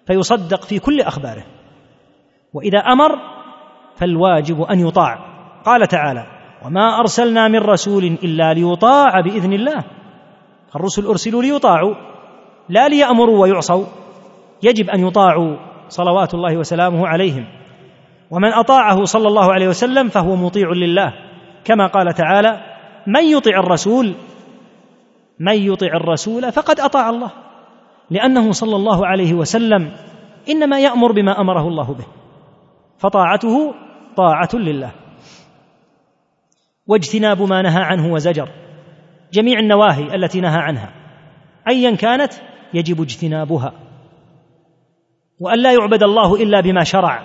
فيصدق 0.07 0.63
في 0.63 0.79
كل 0.79 1.01
أخباره. 1.01 1.43
وإذا 2.53 2.79
أمر 2.79 3.11
فالواجب 3.95 4.61
أن 4.61 4.79
يطاع. 4.79 5.19
قال 5.65 5.87
تعالى 5.87 6.25
وما 6.65 6.99
أرسلنا 6.99 7.47
من 7.47 7.59
رسول 7.59 8.03
إلا 8.03 8.53
ليطاع 8.53 9.21
بإذن 9.21 9.53
الله 9.53 9.83
الرسل 10.75 11.05
أرسلوا 11.05 11.43
ليطاعوا 11.43 11.95
لا 12.69 12.87
ليأمروا 12.87 13.41
ويعصوا. 13.41 13.85
يجب 14.63 14.89
أن 14.89 15.07
يطاعوا 15.07 15.57
صلوات 15.89 16.33
الله 16.33 16.57
وسلامه 16.57 17.07
عليهم. 17.07 17.45
ومن 18.31 18.53
أطاعه 18.53 19.03
صلى 19.03 19.27
الله 19.27 19.53
عليه 19.53 19.67
وسلم 19.67 20.09
فهو 20.09 20.35
مطيع 20.35 20.69
لله. 20.69 21.30
كما 21.65 21.87
قال 21.87 22.13
تعالى 22.13 22.61
من 23.07 23.23
يطع 23.23 23.59
الرسول 23.59 24.15
من 25.39 25.53
يطع 25.53 25.87
الرسول 25.87 26.51
فقد 26.51 26.79
أطاع 26.79 27.09
الله 27.09 27.31
لأنه 28.09 28.51
صلى 28.51 28.75
الله 28.75 29.07
عليه 29.07 29.33
وسلم 29.33 29.91
إنما 30.49 30.79
يأمر 30.79 31.11
بما 31.11 31.41
أمره 31.41 31.67
الله 31.67 31.93
به 31.93 32.05
فطاعته 32.97 33.73
طاعة 34.17 34.49
لله. 34.53 34.91
واجتناب 36.87 37.41
ما 37.41 37.61
نهى 37.61 37.83
عنه 37.83 38.13
وزجر 38.13 38.49
جميع 39.33 39.59
النواهي 39.59 40.15
التي 40.15 40.41
نهى 40.41 40.59
عنها 40.59 40.93
ايا 41.67 41.95
كانت 41.95 42.33
يجب 42.73 43.01
اجتنابها. 43.01 43.73
وأن 45.39 45.59
لا 45.59 45.73
يعبد 45.73 46.03
الله 46.03 46.35
إلا 46.35 46.61
بما 46.61 46.83
شرع 46.83 47.21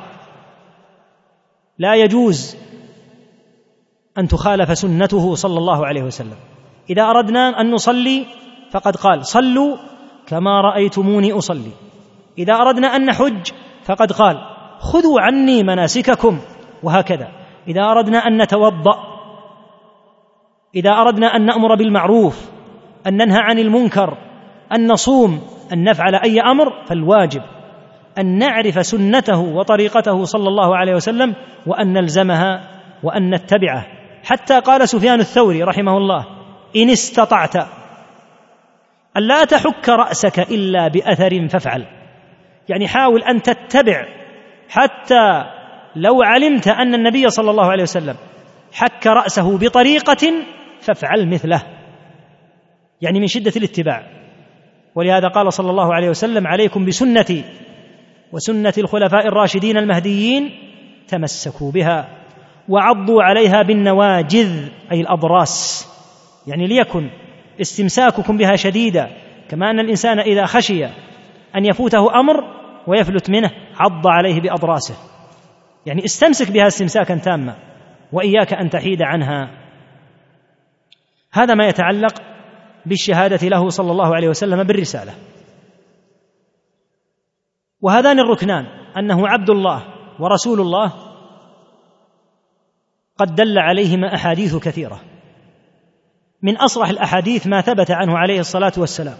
لا 1.78 1.94
يجوز 1.94 2.56
أن 4.18 4.28
تخالف 4.28 4.78
سنته 4.78 5.34
صلى 5.34 5.58
الله 5.58 5.86
عليه 5.86 6.02
وسلم. 6.02 6.36
إذا 6.90 7.02
أردنا 7.02 7.60
أن 7.60 7.70
نصلي 7.70 8.24
فقد 8.70 8.96
قال 8.96 9.26
صلوا 9.26 9.76
كما 10.26 10.60
رأيتموني 10.60 11.32
أصلي. 11.32 11.72
إذا 12.38 12.54
أردنا 12.54 12.96
أن 12.96 13.06
نحج 13.06 13.50
فقد 13.84 14.12
قال 14.12 14.36
خذوا 14.78 15.20
عني 15.20 15.62
مناسككم 15.62 16.38
وهكذا. 16.82 17.28
إذا 17.68 17.82
أردنا 17.82 18.18
أن 18.18 18.42
نتوضأ 18.42 19.16
إذا 20.74 20.90
أردنا 20.90 21.26
أن 21.26 21.44
نأمر 21.44 21.74
بالمعروف 21.74 22.50
أن 23.06 23.14
ننهى 23.16 23.38
عن 23.38 23.58
المنكر 23.58 24.18
أن 24.72 24.92
نصوم 24.92 25.40
أن 25.72 25.84
نفعل 25.84 26.14
أي 26.14 26.40
أمر 26.40 26.84
فالواجب 26.86 27.42
أن 28.18 28.38
نعرف 28.38 28.86
سنته 28.86 29.40
وطريقته 29.40 30.24
صلى 30.24 30.48
الله 30.48 30.76
عليه 30.76 30.94
وسلم 30.94 31.34
وأن 31.66 31.92
نلزمها 31.92 32.68
وأن 33.02 33.34
نتبعه. 33.34 33.86
حتى 34.26 34.60
قال 34.60 34.88
سفيان 34.88 35.20
الثوري 35.20 35.62
رحمه 35.62 35.96
الله 35.96 36.26
إن 36.76 36.90
استطعت 36.90 37.56
أن 39.16 39.22
لا 39.22 39.44
تحك 39.44 39.88
رأسك 39.88 40.38
إلا 40.38 40.88
بأثر 40.88 41.48
فافعل. 41.48 41.86
يعني 42.68 42.88
حاول 42.88 43.22
أن 43.22 43.42
تتبع 43.42 44.06
حتى 44.68 45.44
لو 45.96 46.22
علمت 46.22 46.68
أن 46.68 46.94
النبي 46.94 47.30
صلى 47.30 47.50
الله 47.50 47.70
عليه 47.70 47.82
وسلم 47.82 48.16
حك 48.72 49.06
رأسه 49.06 49.58
بطريقة 49.58 50.32
فافعل 50.80 51.28
مثله. 51.28 51.62
يعني 53.02 53.20
من 53.20 53.26
شدة 53.26 53.52
الاتباع. 53.56 54.02
ولهذا 54.94 55.28
قال 55.28 55.52
صلى 55.52 55.70
الله 55.70 55.94
عليه 55.94 56.08
وسلم 56.08 56.46
عليكم 56.46 56.84
بسنتي 56.84 57.44
وسنة 58.32 58.74
الخلفاء 58.78 59.26
الراشدين 59.26 59.76
المهديين 59.76 60.50
تمسكوا 61.08 61.72
بها. 61.72 62.25
وعضوا 62.68 63.22
عليها 63.22 63.62
بالنواجذ 63.62 64.68
أي 64.92 65.00
الأضراس. 65.00 65.86
يعني 66.46 66.66
ليكن 66.66 67.10
استمساككم 67.60 68.36
بها 68.36 68.56
شديدا 68.56 69.10
كما 69.48 69.70
أن 69.70 69.80
الإنسان 69.80 70.18
إذا 70.18 70.46
خشي 70.46 70.84
أن 71.56 71.64
يفوته 71.64 72.20
أمر 72.20 72.44
ويفلت 72.86 73.30
منه 73.30 73.50
عض 73.76 74.06
عليه 74.06 74.40
بأضراسه. 74.40 74.94
يعني 75.86 76.04
استمسك 76.04 76.50
بها 76.50 76.66
استمساكا 76.66 77.16
تاما 77.16 77.56
وإياك 78.12 78.52
أن 78.52 78.70
تحيد 78.70 79.02
عنها. 79.02 79.50
هذا 81.32 81.54
ما 81.54 81.68
يتعلق 81.68 82.14
بالشهادة 82.86 83.48
له 83.48 83.68
صلى 83.68 83.92
الله 83.92 84.14
عليه 84.14 84.28
وسلم 84.28 84.62
بالرسالة. 84.62 85.12
وهذان 87.80 88.20
الركنان 88.20 88.66
أنه 88.98 89.28
عبد 89.28 89.50
الله 89.50 89.84
ورسول 90.20 90.60
الله 90.60 91.05
قد 93.18 93.34
دل 93.34 93.58
عليهما 93.58 94.14
أحاديث 94.14 94.56
كثيرة. 94.56 95.00
من 96.42 96.56
أصرح 96.56 96.88
الأحاديث 96.88 97.46
ما 97.46 97.60
ثبت 97.60 97.90
عنه 97.90 98.18
عليه 98.18 98.40
الصلاة 98.40 98.72
والسلام. 98.78 99.16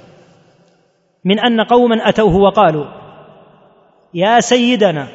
من 1.24 1.40
أن 1.40 1.60
قوما 1.60 2.08
أتوه 2.08 2.36
وقالوا 2.36 2.84
يا 4.14 4.40
سيدنا 4.40 5.08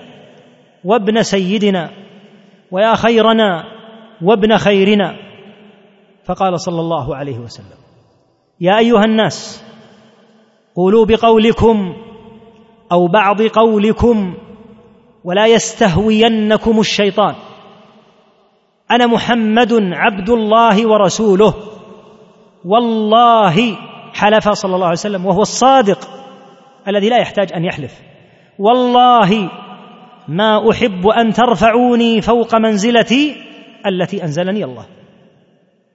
وابن 0.83 1.23
سيدنا 1.23 1.89
ويا 2.71 2.95
خيرنا 2.95 3.63
وابن 4.21 4.57
خيرنا. 4.57 5.15
فقال 6.25 6.59
صلى 6.59 6.79
الله 6.79 7.15
عليه 7.15 7.39
وسلم 7.39 7.77
يا 8.61 8.77
أيها 8.77 9.05
الناس 9.05 9.65
قولوا 10.75 11.05
بقولكم 11.05 11.93
أو 12.91 13.07
بعض 13.07 13.41
قولكم 13.41 14.33
ولا 15.23 15.47
يستهوينكم 15.47 16.79
الشيطان. 16.79 17.35
أنا 18.91 19.07
محمد 19.07 19.73
عبد 19.73 20.29
الله 20.29 20.87
ورسوله. 20.87 21.53
والله 22.65 23.77
حلف 24.13 24.49
صلى 24.49 24.75
الله 24.75 24.85
عليه 24.85 24.99
وسلم 24.99 25.25
وهو 25.25 25.41
الصادق 25.41 26.09
الذي 26.87 27.09
لا 27.09 27.17
يحتاج 27.17 27.53
أن 27.53 27.65
يحلف. 27.65 28.01
والله 28.59 29.49
ما 30.27 30.71
أحب 30.71 31.07
أن 31.07 31.33
ترفعوني 31.33 32.21
فوق 32.21 32.55
منزلتي 32.55 33.35
التي 33.85 34.23
أنزلني 34.23 34.63
الله. 34.63 34.85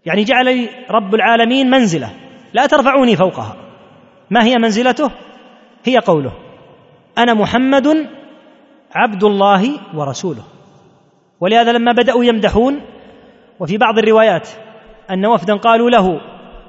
يعني 0.07 0.25
جعل 0.25 0.45
لي 0.45 0.69
رب 0.91 1.15
العالمين 1.15 1.71
منزلة 1.71 2.11
لا 2.53 2.67
ترفعوني 2.67 3.17
فوقها. 3.17 3.57
ما 4.31 4.45
هي 4.45 4.55
منزلته؟ 4.59 5.11
هي 5.85 5.99
قوله 5.99 6.33
أنا 7.19 7.35
محمد 7.35 8.07
عبد 8.95 9.25
الله 9.25 9.71
ورسوله. 9.95 10.43
ولهذا 11.41 11.73
لما 11.73 11.93
بدأوا 11.93 12.25
يمدحون 12.25 12.81
وفي 13.61 13.79
بعض 13.79 13.99
الروايات 13.99 14.49
أن 15.11 15.27
وفدا 15.27 15.57
قالوا 15.57 15.91
له 15.91 16.21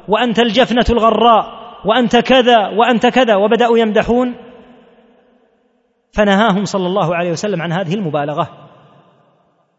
وأنت 0.08 0.40
الجفنة 0.40 0.86
الغراء 0.90 1.46
وأنت 1.86 2.16
كذا 2.16 2.68
وأنت 2.68 3.08
كذا. 3.08 3.36
وبدأوا 3.36 3.78
يمدحون 3.78 4.36
فنهاهم 6.12 6.66
صلى 6.66 6.88
الله 6.88 7.16
عليه 7.16 7.32
وسلم 7.32 7.62
عن 7.62 7.72
هذه 7.72 7.94
المبالغة. 7.94 8.50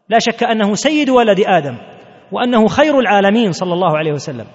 لا 0.09 0.19
شك 0.19 0.43
أنه 0.43 0.73
سيد 0.73 1.09
ولد 1.09 1.39
آدم 1.47 1.77
وأنه 2.31 2.67
خير 2.67 2.99
العالمين 2.99 3.51
صلى 3.51 3.73
الله 3.73 3.97
عليه 3.97 4.11
وسلم. 4.11 4.45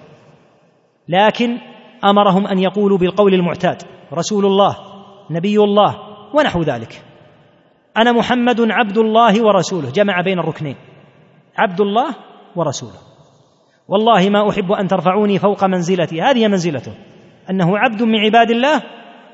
لكن 1.09 1.57
أمرهم 2.03 2.47
أن 2.47 2.59
يقولوا 2.59 2.97
بالقول 2.97 3.33
المعتاد 3.33 3.81
رسول 4.13 4.45
الله 4.45 4.77
نبي 5.31 5.57
الله 5.57 5.95
ونحو 6.33 6.61
ذلك. 6.61 7.01
أنا 7.97 8.11
محمد 8.11 8.61
عبد 8.71 8.97
الله 8.97 9.45
ورسوله. 9.45 9.91
جمع 9.91 10.21
بين 10.21 10.39
الركنين. 10.39 10.75
عبد 11.57 11.81
الله 11.81 12.15
ورسوله. 12.55 12.99
والله 13.87 14.29
ما 14.29 14.49
أحب 14.49 14.71
أن 14.71 14.87
ترفعوني 14.87 15.39
فوق 15.39 15.63
منزلتي. 15.63 16.21
هذه 16.21 16.47
منزلته. 16.47 16.93
أنه 17.49 17.77
عبد 17.77 18.03
من 18.03 18.19
عباد 18.19 18.51
الله 18.51 18.81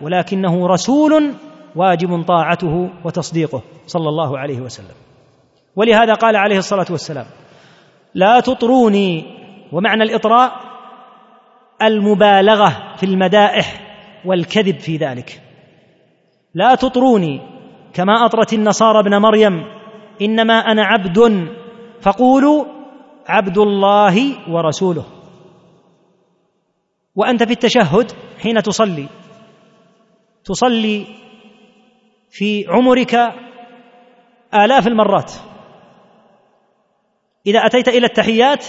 ولكنه 0.02 0.68
رسول 0.68 1.34
واجب 1.76 2.24
طاعته 2.24 2.90
وتصديقه 3.06 3.62
صلى 3.88 4.10
الله 4.10 4.40
عليه 4.40 4.60
وسلم. 4.60 4.96
ولهذا 5.76 6.14
قال 6.14 6.36
عليه 6.36 6.58
الصلاة 6.58 6.86
والسلام 6.90 7.26
لا 8.14 8.40
تطروني. 8.40 9.42
ومعنى 9.72 10.04
الإطراء 10.04 10.52
المبالغة 11.82 12.96
في 12.96 13.06
المدائح 13.06 13.82
والكذب 14.26 14.80
في 14.80 14.98
ذلك. 14.98 15.42
لا 16.54 16.76
تطروني. 16.76 17.51
كما 17.94 18.26
أطرت 18.26 18.54
النصارى 18.54 19.00
ابن 19.00 19.18
مريم 19.18 19.66
إنما 20.22 20.54
أنا 20.54 20.86
عبد 20.86 21.48
فقولوا 22.02 22.66
عبد 23.28 23.58
الله 23.58 24.50
ورسوله. 24.50 25.06
وأنت 27.16 27.44
في 27.44 27.52
التشهد 27.52 28.12
حين 28.40 28.64
تصلي 28.64 29.08
تصلي 30.44 31.06
في 32.30 32.66
عمرك 32.70 33.16
آلاف 34.54 34.88
المرات. 34.88 35.32
إذا 37.48 37.60
أتيت 37.60 37.88
إلى 37.88 38.06
التحيات 38.06 38.66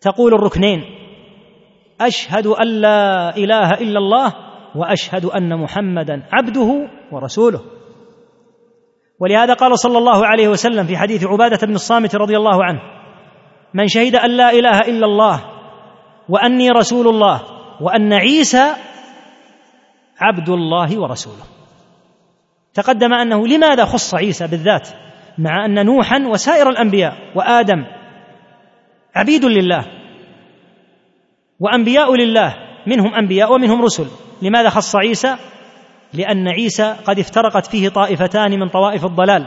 تقول 0.00 0.34
الركنين 0.34 0.84
أشهد 2.00 2.46
أن 2.46 2.66
لا 2.66 3.36
إله 3.36 3.70
إلا 3.70 3.98
الله 3.98 4.49
وأشهد 4.74 5.24
أن 5.24 5.58
محمدا 5.58 6.22
عبده 6.32 6.88
ورسوله. 7.12 7.60
ولهذا 9.20 9.54
قال 9.54 9.78
صلى 9.78 9.98
الله 9.98 10.26
عليه 10.26 10.48
وسلم 10.48 10.86
في 10.86 10.96
حديث 10.96 11.24
عبادة 11.26 11.66
بن 11.66 11.74
الصامت 11.74 12.16
رضي 12.16 12.36
الله 12.36 12.64
عنه 12.64 12.80
من 13.74 13.88
شهد 13.88 14.14
أن 14.14 14.30
لا 14.30 14.50
إله 14.50 14.78
إلا 14.80 15.06
الله 15.06 15.44
وأني 16.28 16.70
رسول 16.70 17.08
الله 17.08 17.42
وأن 17.80 18.12
عيسى 18.12 18.72
عبد 20.20 20.48
الله 20.48 21.00
ورسوله. 21.00 21.44
تقدم 22.74 23.14
أنه 23.14 23.46
لماذا 23.46 23.84
خص 23.84 24.14
عيسى 24.14 24.46
بالذات 24.46 24.88
مع 25.38 25.64
أن 25.64 25.86
نوحا 25.86 26.18
وسائر 26.26 26.68
الأنبياء 26.68 27.12
وآدم 27.34 27.84
عبيد 29.14 29.44
لله 29.44 29.84
وأنبياء 31.60 32.14
لله 32.14 32.69
منهم 32.86 33.14
أنبياء 33.14 33.52
ومنهم 33.52 33.82
رسل. 33.82 34.06
لماذا 34.42 34.68
خص 34.68 34.96
عيسى؟ 34.96 35.36
لأن 36.12 36.48
عيسى 36.48 36.96
قد 37.06 37.18
افترقت 37.18 37.66
فيه 37.66 37.88
طائفتان 37.88 38.60
من 38.60 38.68
طوائف 38.68 39.04
الضلال. 39.04 39.46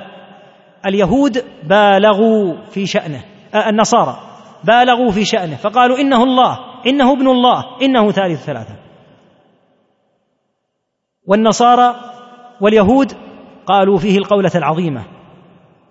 اليهود 0.86 1.46
بالغوا 1.64 2.66
في 2.72 2.86
شأنه 2.86 3.24
آه 3.54 3.70
النصارى 3.70 4.18
بالغوا 4.64 5.12
في 5.12 5.26
شأنه 5.26 5.56
فقالوا 5.56 5.98
إنه 5.98 6.24
الله 6.24 6.60
إنه 6.88 7.14
ابن 7.14 7.28
الله 7.28 7.64
إنه 7.82 8.12
ثالث 8.12 8.46
ثلاثة. 8.46 8.76
والنصارى 11.26 11.96
واليهود 12.62 13.12
قالوا 13.66 13.98
فيه 13.98 14.18
القولة 14.18 14.52
العظيمة. 14.56 15.06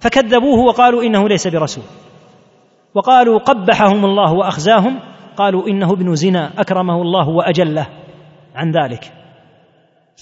فكذبوه 0.00 0.64
وقالوا 0.64 1.02
إنه 1.02 1.28
ليس 1.28 1.48
برسول. 1.48 1.84
وقالوا 2.94 3.38
قبحهم 3.38 4.04
الله 4.04 4.32
وأخزاهم 4.32 5.00
قالوا 5.36 5.68
إنه 5.68 5.92
ابن 5.92 6.14
زنا 6.14 6.50
أكرمه 6.58 7.02
الله 7.02 7.28
وأجله 7.28 7.86
عن 8.54 8.70
ذلك. 8.70 9.12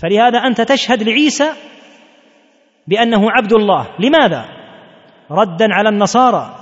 فلهذا 0.02 0.38
أنت 0.38 0.60
تشهد 0.60 1.02
لعيسى 1.02 1.50
بأنه 2.86 3.30
عبد 3.30 3.52
الله. 3.52 3.86
لماذا؟ 3.98 4.44
ردا 5.30 5.66
على 5.70 5.88
النصارى. 5.88 6.56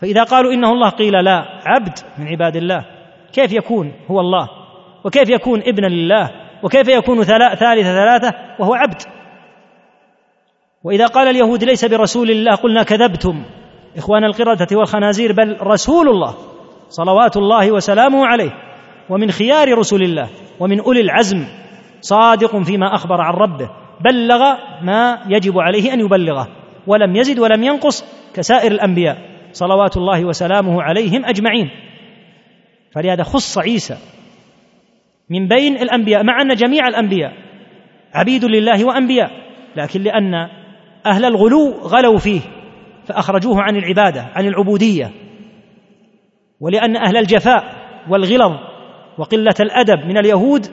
فإذا 0.00 0.22
قالوا 0.22 0.52
إنه 0.52 0.72
الله 0.72 0.88
قيل 0.88 1.24
لا 1.24 1.44
عبد 1.66 1.98
من 2.18 2.28
عباد 2.28 2.56
الله. 2.56 2.84
كيف 3.32 3.52
يكون 3.52 3.92
هو 4.10 4.20
الله؟ 4.20 4.48
وكيف 5.04 5.30
يكون 5.30 5.62
ابنا 5.66 5.86
لله؟ 5.86 6.30
وكيف 6.62 6.88
يكون 6.88 7.22
ثالث 7.24 7.86
ثلاثة؟ 7.86 8.34
وهو 8.58 8.74
عبد. 8.74 9.02
وإذا 10.84 11.06
قال 11.06 11.28
اليهود 11.28 11.64
ليس 11.64 11.84
برسول 11.84 12.30
الله 12.30 12.54
قلنا 12.54 12.82
كذبتم. 12.82 13.44
إخوان 13.96 14.24
القردة 14.24 14.66
والخنازير 14.72 15.32
بل 15.32 15.56
رسول 15.62 16.08
الله. 16.08 16.34
صلوات 16.92 17.36
الله 17.36 17.72
وسلامه 17.72 18.26
عليه 18.26 18.50
ومن 19.08 19.30
خيار 19.30 19.78
رسل 19.78 20.02
الله 20.02 20.28
ومن 20.60 20.80
أولي 20.80 21.00
العزم 21.00 21.44
صادق 22.00 22.62
فيما 22.62 22.94
أخبر 22.94 23.20
عن 23.20 23.34
ربه 23.34 23.70
بلغ 24.00 24.42
ما 24.82 25.18
يجب 25.28 25.58
عليه 25.58 25.94
أن 25.94 26.00
يبلغه 26.00 26.48
ولم 26.86 27.16
يزد 27.16 27.38
ولم 27.38 27.64
ينقص 27.64 28.04
كسائر 28.34 28.72
الأنبياء 28.72 29.18
صلوات 29.52 29.96
الله 29.96 30.24
وسلامه 30.24 30.82
عليهم 30.82 31.24
أجمعين. 31.24 31.70
فلهذا 32.94 33.22
خص 33.22 33.58
عيسى 33.58 33.96
من 35.30 35.48
بين 35.48 35.76
الأنبياء 35.76 36.24
مع 36.24 36.42
أن 36.42 36.54
جميع 36.54 36.88
الأنبياء 36.88 37.32
عبيد 38.14 38.44
لله 38.44 38.84
وأنبياء 38.84 39.30
لكن 39.76 40.02
لأن 40.02 40.34
أهل 41.06 41.24
الغلو 41.24 41.70
غلوا 41.70 42.18
فيه 42.18 42.40
فأخرجوه 43.06 43.62
عن 43.62 43.76
العبادة 43.76 44.22
عن 44.34 44.46
العبودية. 44.46 45.21
ولأن 46.62 46.96
أهل 46.96 47.16
الجفاء 47.16 47.64
والغلظ 48.08 48.52
وقلة 49.18 49.54
الأدب 49.60 50.06
من 50.06 50.18
اليهود 50.18 50.66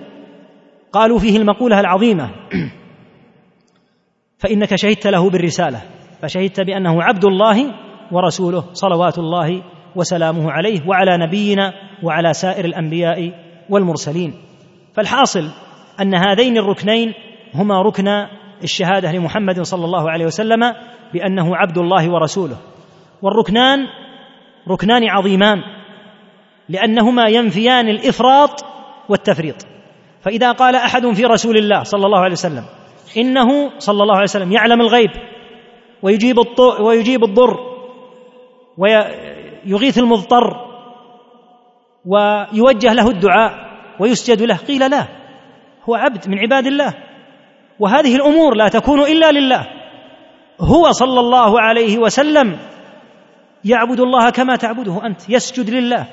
قالوا 0.94 1.20
فيه 1.20 1.38
المقولة 1.38 1.80
العظيمة. 1.80 2.30
فإنك 4.42 4.76
شهدت 4.76 5.08
له 5.08 5.30
بالرسالة 5.30 5.82
فشهدت 6.22 6.62
بأنه 6.62 7.04
عبد 7.04 7.26
الله 7.26 7.74
ورسوله 8.12 8.64
صلوات 8.74 9.18
الله 9.18 9.64
وسلامه 9.96 10.52
عليه 10.52 10.88
وعلى 10.88 11.18
نبينا 11.18 11.74
وعلى 12.04 12.34
سائر 12.34 12.66
الأنبياء 12.66 13.32
والمرسلين. 13.70 14.34
فالحاصل 14.94 15.50
أن 16.02 16.16
هذين 16.16 16.58
الركنين 16.58 17.14
هما 17.56 17.82
ركن 17.82 18.08
الشهادة 18.64 19.12
لمحمد 19.12 19.62
صلى 19.62 19.86
الله 19.86 20.12
عليه 20.12 20.26
وسلم 20.26 20.74
بأنه 21.14 21.56
عبد 21.56 21.78
الله 21.78 22.14
ورسوله. 22.14 22.58
والركنان 23.22 23.80
ركنان 24.70 25.10
عظيمان. 25.10 25.79
لأنهما 26.70 27.28
ينفيان 27.28 27.90
الإفراط 27.90 28.66
والتفريط. 29.10 29.56
فإذا 30.22 30.52
قال 30.52 30.76
أحد 30.76 31.08
في 31.08 31.26
رسول 31.26 31.58
الله 31.58 31.84
صلى 31.84 32.06
الله 32.06 32.20
عليه 32.20 32.32
وسلم 32.32 32.66
إنه 33.18 33.80
صلى 33.80 34.04
الله 34.04 34.16
عليه 34.16 34.24
وسلم 34.24 34.52
يعلم 34.52 34.82
الغيب 34.82 35.10
ويجيب 36.02 36.38
ويجيب 36.80 37.24
الضر 37.24 37.58
ويغيث 38.78 39.98
المضطر 39.98 40.66
ويوجه 42.06 42.94
له 42.94 43.10
الدعاء 43.10 43.54
ويسجد 44.00 44.42
له 44.42 44.56
قيل 44.56 44.92
لا 44.92 45.08
هو 45.90 45.96
عبد 45.96 46.30
من 46.30 46.40
عباد 46.40 46.68
الله. 46.68 46.94
وهذه 47.80 48.16
الأمور 48.16 48.56
لا 48.56 48.68
تكون 48.68 49.00
إلا 49.00 49.32
لله. 49.32 49.68
هو 50.62 50.92
صلى 50.92 51.20
الله 51.20 51.62
عليه 51.62 51.98
وسلم 51.98 52.58
يعبد 53.66 54.00
الله 54.00 54.30
كما 54.30 54.56
تعبده 54.56 55.06
أنت 55.06 55.30
يسجد 55.30 55.70
لله. 55.70 56.08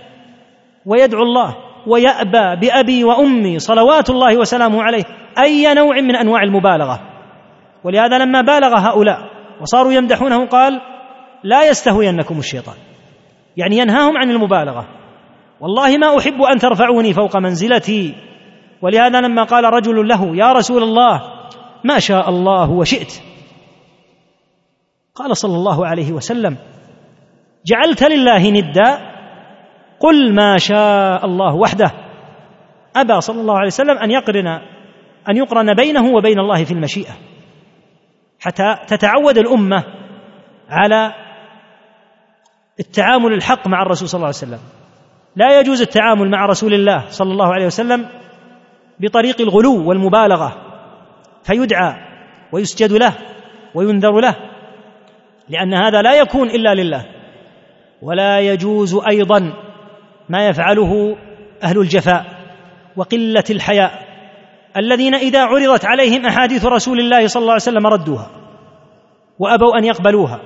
ويدعو 0.87 1.23
الله 1.23 1.57
ويأبى 1.87 2.67
بأبي 2.67 3.05
وأمي 3.05 3.59
صلوات 3.59 4.11
الله 4.11 4.37
وسلامه 4.37 4.83
عليه 4.83 5.05
أي 5.39 5.75
نوع 5.75 6.01
من 6.01 6.17
أنواع 6.17 6.43
المبالغة. 6.43 7.01
ولهذا 7.85 8.19
لما 8.19 8.41
بالغ 8.41 8.79
هؤلاء 8.79 9.19
وصاروا 9.61 9.93
يمدحونه 9.93 10.47
قال 10.47 10.81
لا 11.45 11.69
يستهوينكم 11.69 12.39
الشيطان. 12.39 12.75
يعني 13.57 13.79
ينهاهم 13.79 14.17
عن 14.17 14.31
المبالغة. 14.31 14.89
والله 15.61 15.99
ما 15.99 16.19
أحب 16.19 16.43
أن 16.43 16.59
ترفعوني 16.59 17.13
فوق 17.13 17.37
منزلتي. 17.37 18.15
ولهذا 18.83 19.21
لما 19.21 19.45
قال 19.45 19.65
رجل 19.65 20.09
له 20.09 20.37
يا 20.37 20.53
رسول 20.53 20.83
الله 20.83 21.23
ما 21.85 21.99
شاء 21.99 22.29
الله 22.29 22.71
وشئت. 22.71 23.13
قال 25.15 25.37
صلى 25.37 25.55
الله 25.55 25.87
عليه 25.87 26.13
وسلم 26.13 26.57
جعلت 27.67 28.03
لله 28.03 28.51
ندا 28.51 29.06
قل 30.01 30.35
ما 30.35 30.59
شاء 30.59 31.25
الله 31.25 31.55
وحده. 31.55 31.91
أبى 32.97 33.21
صلى 33.21 33.41
الله 33.41 33.59
عليه 33.59 33.67
وسلم 33.67 33.99
أن 33.99 34.11
يقرن 34.11 34.47
أن 35.29 35.37
يقرن 35.37 35.75
بينه 35.75 36.15
وبين 36.17 36.39
الله 36.39 36.65
في 36.65 36.71
المشيئة 36.71 37.13
حتى 38.41 38.77
تتعود 38.87 39.39
الأمة 39.39 39.85
على 40.69 41.13
التعامل 42.81 43.33
الحق 43.33 43.69
مع 43.69 43.83
الرسول 43.83 44.09
صلى 44.09 44.19
الله 44.19 44.27
عليه 44.27 44.37
وسلم. 44.37 44.61
لا 45.37 45.61
يجوز 45.61 45.81
التعامل 45.81 46.31
مع 46.31 46.47
رسول 46.47 46.75
الله 46.75 47.05
صلى 47.09 47.33
الله 47.33 47.55
عليه 47.55 47.67
وسلم 47.67 48.07
بطريق 49.01 49.41
الغلو 49.41 49.89
والمبالغة 49.89 50.57
فيدعى 51.43 51.95
ويسجد 52.53 52.93
له 52.93 53.15
وينذر 53.75 54.21
له 54.21 54.37
لأن 55.49 55.75
هذا 55.75 56.03
لا 56.03 56.15
يكون 56.15 56.51
إلا 56.51 56.75
لله. 56.75 57.05
ولا 58.03 58.41
يجوز 58.41 59.01
أيضا 59.09 59.53
ما 60.29 60.49
يفعله 60.49 61.17
أهل 61.63 61.79
الجفاء 61.79 62.25
وقلة 62.97 63.45
الحياء 63.51 64.07
الذين 64.77 65.15
إذا 65.15 65.45
عرضت 65.45 65.85
عليهم 65.85 66.27
أحاديث 66.27 66.67
رسول 66.67 67.01
الله 67.01 67.27
صلى 67.27 67.41
الله 67.41 67.53
عليه 67.53 67.63
وسلم 67.63 67.87
ردوها 67.87 68.31
وأبوا 69.39 69.79
أن 69.79 69.85
يقبلوها. 69.85 70.41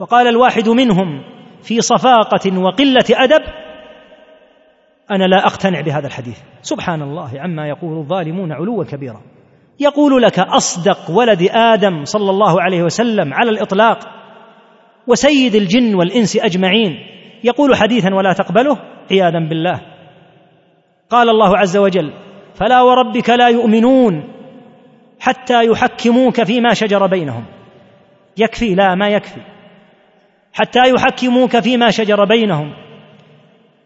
وقال 0.00 0.28
الواحد 0.28 0.68
منهم 0.68 1.22
في 1.62 1.80
صفاقة 1.80 2.58
وقلة 2.58 3.04
أدب 3.10 3.42
أنا 5.10 5.24
لا 5.24 5.46
أقتنع 5.46 5.80
بهذا 5.80 6.06
الحديث. 6.06 6.38
سبحان 6.62 7.02
الله 7.02 7.40
عما 7.40 7.68
يقول 7.68 7.98
الظالمون 7.98 8.52
علوا 8.52 8.84
كبيرا. 8.84 9.20
يقول 9.80 10.22
لك 10.22 10.38
أصدق 10.38 11.10
ولد 11.10 11.48
آدم 11.52 12.04
صلى 12.04 12.30
الله 12.30 12.62
عليه 12.62 12.82
وسلم 12.82 13.34
على 13.34 13.50
الإطلاق 13.50 13.98
وسيد 15.06 15.54
الجن 15.54 15.94
والإنس 15.94 16.36
أجمعين. 16.36 16.98
يقول 17.44 17.76
حديثا 17.76 18.14
ولا 18.14 18.32
تقبله 18.32 18.78
عياذا 19.10 19.38
بالله. 19.48 19.80
قال 21.10 21.28
الله 21.28 21.58
عز 21.58 21.76
وجل 21.76 22.12
فلا 22.54 22.82
وربك 22.82 23.30
لا 23.30 23.48
يؤمنون 23.48 24.24
حتى 25.20 25.64
يحكموك 25.66 26.42
فيما 26.42 26.74
شجر 26.74 27.06
بينهم. 27.06 27.44
يكفي؟ 28.36 28.74
لا 28.74 28.94
ما 28.94 29.08
يكفي. 29.08 29.40
حتى 30.52 30.80
يحكموك 30.94 31.58
فيما 31.58 31.90
شجر 31.90 32.24
بينهم. 32.24 32.74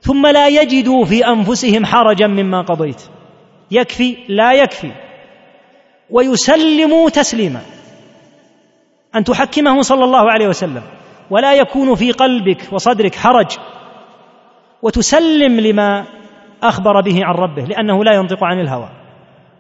ثم 0.00 0.26
لا 0.26 0.48
يجدوا 0.48 1.04
في 1.04 1.26
أنفسهم 1.26 1.86
حرجا 1.86 2.26
مما 2.26 2.62
قضيت. 2.62 3.02
يكفي؟ 3.70 4.16
لا 4.28 4.52
يكفي. 4.52 4.92
ويسلموا 6.10 7.10
تسليما. 7.10 7.60
أن 9.16 9.24
تحكمه 9.24 9.80
صلى 9.82 10.04
الله 10.04 10.32
عليه 10.32 10.48
وسلم. 10.48 10.82
ولا 11.30 11.54
يكون 11.54 11.94
في 11.94 12.12
قلبك 12.12 12.72
وصدرك 12.72 13.14
حرج 13.14 13.46
وتسلم 14.82 15.60
لما 15.60 16.04
أخبر 16.62 17.00
به 17.00 17.24
عن 17.24 17.34
ربه 17.34 17.62
لأنه 17.62 18.04
لا 18.04 18.14
ينطق 18.14 18.44
عن 18.44 18.60
الهوى. 18.60 18.88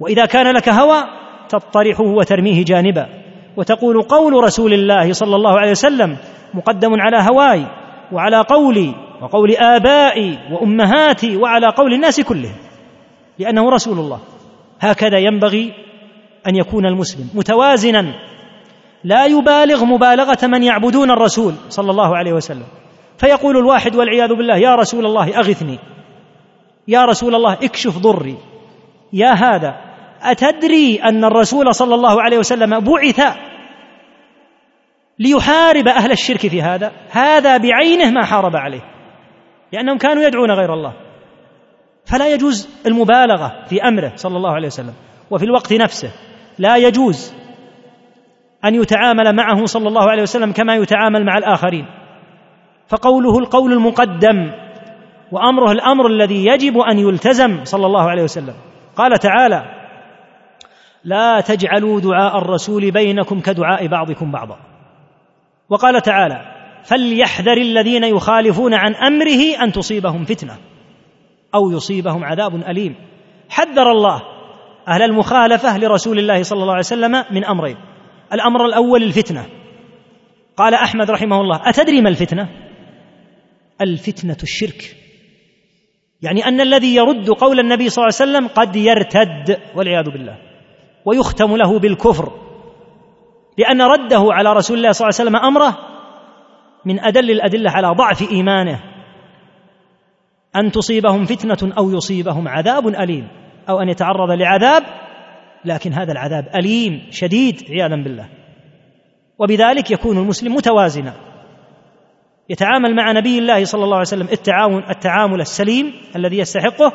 وإذا 0.00 0.26
كان 0.26 0.54
لك 0.54 0.68
هوى 0.68 1.04
تطرحه 1.48 2.04
وترميه 2.04 2.64
جانبا. 2.64 3.06
وتقول 3.56 4.02
قول 4.02 4.44
رسول 4.44 4.72
الله 4.72 5.12
صلى 5.12 5.36
الله 5.36 5.58
عليه 5.58 5.70
وسلم 5.70 6.16
مقدم 6.54 7.00
على 7.00 7.16
هواي 7.30 7.66
وعلى 8.12 8.40
قولي 8.40 8.94
وقول 9.22 9.56
آبائي 9.56 10.38
وأمهاتي 10.52 11.36
وعلى 11.36 11.66
قول 11.66 11.94
الناس 11.94 12.20
كلهم 12.20 12.56
لأنه 13.38 13.70
رسول 13.70 13.98
الله. 13.98 14.20
هكذا 14.80 15.18
ينبغي 15.18 15.72
أن 16.46 16.56
يكون 16.56 16.86
المسلم 16.86 17.28
متوازنا 17.34 18.14
لا 19.04 19.26
يبالغ 19.26 19.84
مبالغة 19.84 20.46
من 20.46 20.62
يعبدون 20.62 21.10
الرسول 21.10 21.54
صلى 21.68 21.90
الله 21.90 22.16
عليه 22.16 22.32
وسلم. 22.32 22.66
فيقول 23.18 23.56
الواحد 23.56 23.96
والعياذ 23.96 24.34
بالله 24.34 24.56
يا 24.56 24.74
رسول 24.74 25.06
الله 25.06 25.38
أغثني. 25.38 25.78
يا 26.88 27.04
رسول 27.04 27.34
الله 27.34 27.52
اكشف 27.52 27.98
ضري. 27.98 28.36
يا 29.12 29.32
هذا 29.32 29.76
أتدري 30.22 31.02
أن 31.04 31.24
الرسول 31.24 31.74
صلى 31.74 31.94
الله 31.94 32.22
عليه 32.22 32.38
وسلم 32.38 32.80
بعث 32.80 33.36
ليحارب 35.18 35.88
أهل 35.88 36.12
الشرك 36.12 36.46
في 36.46 36.62
هذا؟ 36.62 36.92
هذا 37.10 37.56
بعينه 37.56 38.10
ما 38.10 38.24
حارب 38.24 38.56
عليه 38.56 38.82
لأنهم 39.72 39.98
كانوا 39.98 40.22
يدعون 40.22 40.50
غير 40.50 40.74
الله. 40.74 40.92
فلا 42.06 42.34
يجوز 42.34 42.68
المبالغة 42.86 43.64
في 43.68 43.82
أمره 43.82 44.12
صلى 44.16 44.36
الله 44.36 44.50
عليه 44.50 44.66
وسلم 44.66 44.94
وفي 45.30 45.44
الوقت 45.44 45.72
نفسه 45.72 46.10
لا 46.58 46.76
يجوز 46.76 47.37
أن 48.64 48.74
يتعامل 48.74 49.36
معه 49.36 49.64
صلى 49.64 49.88
الله 49.88 50.10
عليه 50.10 50.22
وسلم 50.22 50.52
كما 50.52 50.74
يتعامل 50.74 51.24
مع 51.24 51.38
الآخرين. 51.38 51.86
فقوله 52.88 53.38
القول 53.38 53.72
المقدم 53.72 54.52
وأمره 55.32 55.72
الأمر 55.72 56.06
الذي 56.06 56.46
يجب 56.46 56.78
أن 56.78 56.98
يلتزم 56.98 57.64
صلى 57.64 57.86
الله 57.86 58.10
عليه 58.10 58.22
وسلم. 58.22 58.54
قال 58.96 59.18
تعالى 59.18 59.64
لا 61.04 61.40
تجعلوا 61.40 62.00
دعاء 62.00 62.38
الرسول 62.38 62.90
بينكم 62.90 63.40
كدعاء 63.40 63.86
بعضكم 63.86 64.30
بعضا. 64.32 64.56
وقال 65.68 66.00
تعالى 66.00 66.54
فليحذر 66.84 67.56
الذين 67.56 68.04
يخالفون 68.04 68.74
عن 68.74 68.94
أمره 68.94 69.62
أن 69.62 69.72
تصيبهم 69.72 70.24
فتنة 70.24 70.56
أو 71.54 71.70
يصيبهم 71.70 72.24
عذاب 72.24 72.54
أليم. 72.54 72.94
حذر 73.48 73.90
الله 73.90 74.22
أهل 74.88 75.02
المخالفة 75.02 75.78
لرسول 75.78 76.18
الله 76.18 76.42
صلى 76.42 76.60
الله 76.62 76.72
عليه 76.72 76.78
وسلم 76.78 77.24
من 77.30 77.44
أمرين. 77.44 77.76
الأمر 78.32 78.66
الأول 78.66 79.02
الفتنة. 79.02 79.46
قال 80.56 80.74
أحمد 80.74 81.10
رحمه 81.10 81.40
الله 81.40 81.60
أتدري 81.68 82.00
ما 82.00 82.08
الفتنة؟ 82.08 82.48
الفتنة 83.80 84.36
الشرك. 84.42 84.96
يعني 86.22 86.46
أن 86.46 86.60
الذي 86.60 86.94
يرد 86.94 87.30
قول 87.30 87.60
النبي 87.60 87.88
صلى 87.88 88.02
الله 88.02 88.14
عليه 88.20 88.30
وسلم 88.30 88.48
قد 88.48 88.76
يرتد 88.76 89.58
والعياذ 89.76 90.10
بالله 90.10 90.38
ويختم 91.04 91.56
له 91.56 91.78
بالكفر. 91.78 92.32
لأن 93.58 93.82
رده 93.82 94.26
على 94.30 94.52
رسول 94.52 94.76
الله 94.76 94.92
صلى 94.92 95.08
الله 95.08 95.20
عليه 95.20 95.30
وسلم 95.30 95.36
أمره 95.36 95.78
من 96.84 97.00
أدل 97.00 97.30
الأدلة 97.30 97.70
على 97.70 97.88
ضعف 97.88 98.30
إيمانه. 98.30 98.80
أن 100.56 100.70
تصيبهم 100.70 101.24
فتنة 101.24 101.72
أو 101.78 101.90
يصيبهم 101.90 102.48
عذاب 102.48 102.88
أليم 102.88 103.28
أو 103.68 103.80
أن 103.80 103.88
يتعرض 103.88 104.30
لعذاب 104.30 104.82
لكن 105.64 105.92
هذا 105.92 106.12
العذاب 106.12 106.48
أليم 106.54 107.02
شديد 107.10 107.62
عياذا 107.70 107.96
بالله. 107.96 108.28
وبذلك 109.38 109.90
يكون 109.90 110.18
المسلم 110.18 110.54
متوازنا. 110.54 111.14
يتعامل 112.48 112.96
مع 112.96 113.12
نبي 113.12 113.38
الله 113.38 113.64
صلى 113.64 113.84
الله 113.84 113.96
عليه 113.96 114.06
وسلم 114.06 114.28
التعاون 114.32 114.82
التعامل 114.90 115.40
السليم 115.40 115.92
الذي 116.16 116.38
يستحقه 116.38 116.92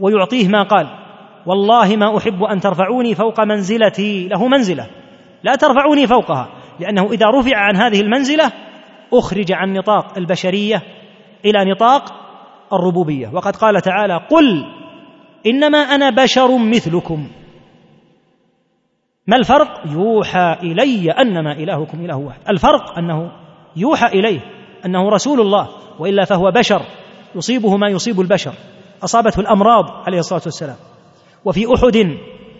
ويعطيه 0.00 0.48
ما 0.48 0.62
قال. 0.62 0.86
والله 1.46 1.96
ما 1.96 2.18
أحب 2.18 2.42
أن 2.42 2.60
ترفعوني 2.60 3.14
فوق 3.14 3.40
منزلتي. 3.40 4.28
له 4.28 4.48
منزلة. 4.48 4.86
لا 5.42 5.54
ترفعوني 5.54 6.06
فوقها 6.06 6.48
لأنه 6.80 7.12
إذا 7.12 7.26
رفع 7.26 7.56
عن 7.56 7.76
هذه 7.76 8.00
المنزلة 8.00 8.52
أخرج 9.12 9.52
عن 9.52 9.72
نطاق 9.72 10.18
البشرية 10.18 10.82
إلى 11.44 11.70
نطاق 11.70 12.12
الربوبية. 12.72 13.28
وقد 13.32 13.56
قال 13.56 13.80
تعالى 13.80 14.20
قل 14.30 14.64
إنما 15.46 15.78
أنا 15.78 16.10
بشر 16.10 16.58
مثلكم. 16.58 17.28
ما 19.26 19.36
الفرق؟ 19.36 19.82
يوحى 19.86 20.56
إلي 20.62 21.10
أنما 21.10 21.52
إلهكم 21.52 22.04
إله 22.04 22.16
واحد. 22.16 22.40
الفرق 22.48 22.98
أنه 22.98 23.32
يوحى 23.76 24.06
إليه 24.06 24.40
أنه 24.84 25.08
رسول 25.08 25.40
الله 25.40 25.68
وإلا 25.98 26.24
فهو 26.24 26.50
بشر 26.50 26.82
يصيبه 27.34 27.76
ما 27.76 27.88
يصيب 27.88 28.20
البشر. 28.20 28.52
أصابته 29.04 29.40
الأمراض 29.40 29.84
عليه 30.06 30.18
الصلاة 30.18 30.42
والسلام. 30.44 30.76
وفي 31.44 31.66
أحد 31.74 32.16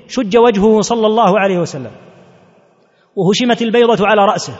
شج 0.09 0.37
وجهه 0.37 0.81
صلى 0.81 1.07
الله 1.07 1.41
عليه 1.41 1.59
وسلم. 1.59 1.91
وهشمت 3.17 3.63
البيضة 3.63 4.07
على 4.07 4.25
رأسه 4.25 4.55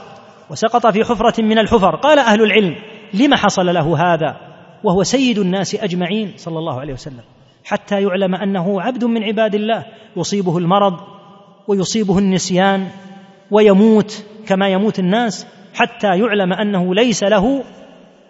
وسقط 0.51 0.87
في 0.87 1.05
حفرة 1.05 1.43
من 1.43 1.59
الحفر. 1.59 1.97
قال 1.97 2.19
أهل 2.19 2.43
العلم 2.43 2.77
لم 3.15 3.35
حصل 3.35 3.67
له 3.67 4.15
هذا؟ 4.15 4.37
وهو 4.85 5.03
سيد 5.03 5.39
الناس 5.39 5.75
أجمعين 5.75 6.33
صلى 6.37 6.59
الله 6.59 6.81
عليه 6.81 6.93
وسلم. 6.93 7.25
حتى 7.65 8.03
يعلم 8.03 8.35
أنه 8.35 8.83
عبد 8.83 9.05
من 9.05 9.25
عباد 9.25 9.55
الله 9.55 9.85
يصيبه 10.17 10.59
المرض 10.59 11.16
ويصيبه 11.69 12.19
النسيان 12.19 12.89
ويموت 13.51 14.25
كما 14.47 14.69
يموت 14.69 14.99
الناس 14.99 15.47
حتى 15.75 16.07
يعلم 16.07 16.53
أنه 16.53 16.95
ليس 16.95 17.25
له 17.25 17.65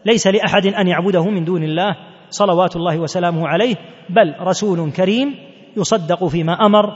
ليس 0.04 0.26
لأحد 0.26 0.66
أن 0.66 0.88
يعبده 0.88 1.24
من 1.24 1.44
دون 1.44 1.62
الله 1.62 1.96
صلوات 2.30 2.76
الله 2.76 2.98
وسلامه 2.98 3.48
عليه 3.48 3.76
بل 4.10 4.34
رسول 4.40 4.92
كريم 4.92 5.34
يصدق 5.76 6.26
فيما 6.26 6.66
أمر 6.66 6.92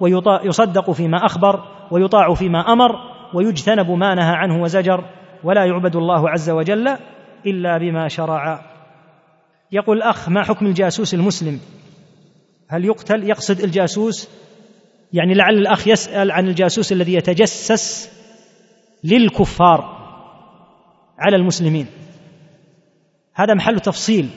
ويصدق 0.00 0.90
فيما 0.90 1.26
أخبر 1.26 1.64
ويطاع 1.90 2.34
فيما 2.34 2.72
أمر 2.72 2.92
ويجتنب 3.34 3.90
ما 3.90 4.14
نهى 4.14 4.34
عنه 4.34 4.62
وزجر 4.62 5.04
ولا 5.44 5.64
يعبد 5.64 5.96
الله 5.96 6.30
عز 6.30 6.50
وجل 6.50 6.96
إلا 7.46 7.78
بما 7.78 8.08
شرع. 8.08 8.60
يقول 9.72 9.96
الأخ 9.96 10.28
ما 10.28 10.42
حكم 10.42 10.66
الجاسوس 10.66 11.14
المسلم؟ 11.14 11.60
هل 12.68 12.84
يقتل؟ 12.84 13.24
يقصد 13.24 13.60
الجاسوس 13.60 14.28
يعني 15.14 15.34
لعل 15.34 15.58
الأخ 15.58 15.88
يسأل 15.88 16.30
عن 16.30 16.48
الجاسوس 16.48 16.92
الذي 16.92 17.14
يتجسس 17.14 18.10
للكفار 19.04 19.80
على 21.18 21.36
المسلمين. 21.36 21.86
هذا 23.34 23.54
محل 23.54 23.80
تفصيل. 23.80 24.28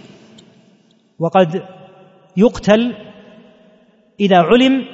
وقد 1.20 1.66
يقتل 2.38 2.96
إذا 4.20 4.38
علم 4.38 4.86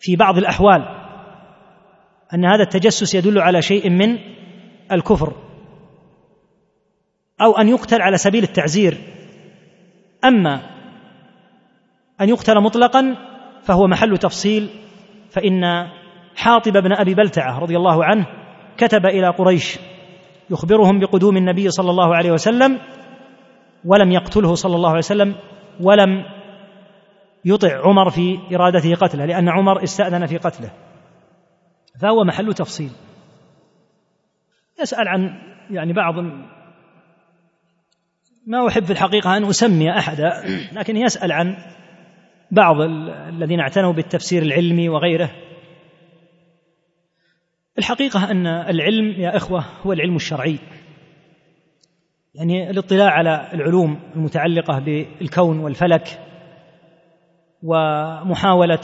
في 0.00 0.16
بعض 0.16 0.38
الأحوال 0.38 0.82
أن 2.34 2.44
هذا 2.44 2.62
التجسس 2.62 3.14
يدل 3.14 3.38
على 3.38 3.62
شيء 3.62 3.90
من 3.90 4.18
الكفر 4.92 5.32
أو 7.40 7.52
أن 7.58 7.68
يقتل 7.68 8.02
على 8.02 8.16
سبيل 8.18 8.42
التعزير. 8.42 8.98
أما 10.24 10.70
أن 12.20 12.28
يقتل 12.28 12.60
مطلقا 12.60 13.16
فهو 13.66 13.86
محل 13.86 14.18
تفصيل 14.18 14.68
فإن 15.30 15.64
حاطب 16.36 16.72
بن 16.72 16.92
أبي 16.92 17.14
بلتعة 17.14 17.58
رضي 17.58 17.76
الله 17.76 18.04
عنه 18.04 18.26
كتب 18.76 19.06
إلى 19.06 19.28
قريش 19.28 19.78
يخبرهم 20.50 21.00
بقدوم 21.00 21.36
النبي 21.36 21.70
صلى 21.70 21.90
الله 21.90 22.16
عليه 22.16 22.32
وسلم 22.32 22.78
ولم 23.84 24.12
يقتله 24.12 24.54
صلى 24.54 24.76
الله 24.76 24.88
عليه 24.88 24.98
وسلم 24.98 25.34
ولم 25.80 26.24
يطع 27.44 27.80
عمر 27.88 28.10
في 28.10 28.38
إرادته 28.54 28.94
قتله 28.94 29.24
لأن 29.24 29.48
عمر 29.48 29.82
استأذن 29.82 30.26
في 30.26 30.36
قتله. 30.36 30.70
فهو 32.00 32.24
محل 32.24 32.54
تفصيل. 32.54 32.90
يسأل 34.80 35.08
عن 35.08 35.38
يعني 35.70 35.92
بعض 35.92 36.14
ما 38.46 38.68
أحب 38.68 38.84
في 38.84 38.90
الحقيقة 38.90 39.36
أن 39.36 39.44
أسمي 39.44 39.98
أحدا 39.98 40.30
لكن 40.72 40.96
يسأل 40.96 41.32
عن 41.32 41.56
بعض 42.50 42.80
الذين 43.28 43.60
اعتنوا 43.60 43.92
بالتفسير 43.92 44.42
العلمي 44.42 44.88
وغيره. 44.88 45.30
الحقيقة 47.78 48.30
أن 48.30 48.46
العلم 48.46 49.20
يا 49.20 49.36
إخوة 49.36 49.64
هو 49.82 49.92
العلم 49.92 50.16
الشرعي. 50.16 50.58
يعني 52.34 52.70
الاطلاع 52.70 53.10
على 53.10 53.50
العلوم 53.52 54.00
المتعلقة 54.16 54.78
بالكون 54.78 55.58
والفلك 55.58 56.20
ومحاولة 57.62 58.80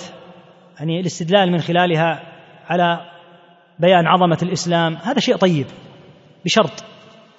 يعني 0.78 1.00
الاستدلال 1.00 1.52
من 1.52 1.58
خلالها 1.58 2.22
على 2.66 3.00
بيان 3.78 4.06
عظمة 4.06 4.38
الإسلام 4.42 4.94
هذا 4.94 5.20
شيء 5.20 5.36
طيب 5.36 5.66
بشرط 6.44 6.84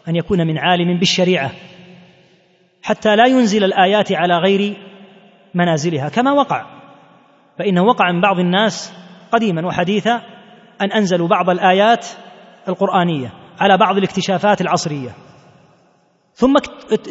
أن 0.08 0.16
يكون 0.16 0.48
من 0.48 0.58
عالم 0.58 1.00
بالشريعة. 1.00 1.52
حتى 2.82 3.16
لا 3.16 3.26
ينزل 3.26 3.64
الآيات 3.64 4.12
على 4.12 4.38
غير 4.38 4.78
منازلها 5.56 6.10
كما 6.10 6.32
وقع. 6.32 6.66
فإنه 7.60 7.84
وقع 7.84 8.12
من 8.12 8.22
بعض 8.22 8.40
الناس 8.40 8.94
قديما 9.32 9.68
وحديثا 9.68 10.22
أن 10.82 10.92
أنزلوا 10.92 11.28
بعض 11.28 11.50
الآيات 11.50 12.08
القرآنية 12.68 13.34
على 13.60 13.78
بعض 13.78 13.98
الاكتشافات 13.98 14.62
العصرية. 14.62 15.10
ثم 16.34 16.58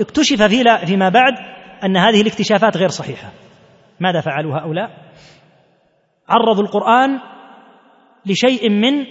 اكتشف 0.01 0.43
فيما 0.87 1.09
بعد 1.09 1.35
أن 1.85 1.97
هذه 1.97 2.21
الاكتشافات 2.21 2.77
غير 2.77 2.89
صحيحة. 2.89 3.33
ماذا 4.01 4.21
فعلوا 4.21 4.59
هؤلاء؟ 4.59 4.91
عرضوا 6.29 6.63
القرآن 6.63 7.21
لشيء 8.27 8.71
من 8.71 9.07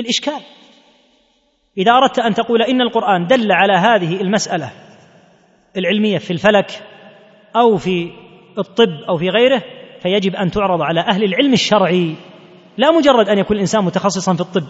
الإشكال. 0.00 0.40
إذا 1.78 1.92
أردت 1.92 2.18
أن 2.18 2.34
تقول 2.34 2.62
إن 2.62 2.80
القرآن 2.80 3.26
دل 3.26 3.52
على 3.52 3.72
هذه 3.72 4.20
المسألة 4.20 4.72
العلمية 5.76 6.18
في 6.18 6.30
الفلك 6.30 6.91
أو 7.56 7.76
في 7.76 8.10
الطب 8.58 8.92
أو 9.08 9.16
في 9.16 9.28
غيره 9.28 9.62
فيجب 10.02 10.34
أن 10.34 10.50
تعرض 10.50 10.82
على 10.82 11.00
أهل 11.00 11.24
العلم 11.24 11.52
الشرعي. 11.52 12.14
لا 12.76 12.90
مجرد 12.90 13.28
أن 13.28 13.38
يكون 13.38 13.56
الإنسان 13.56 13.84
متخصصا 13.84 14.34
في 14.34 14.40
الطب 14.40 14.66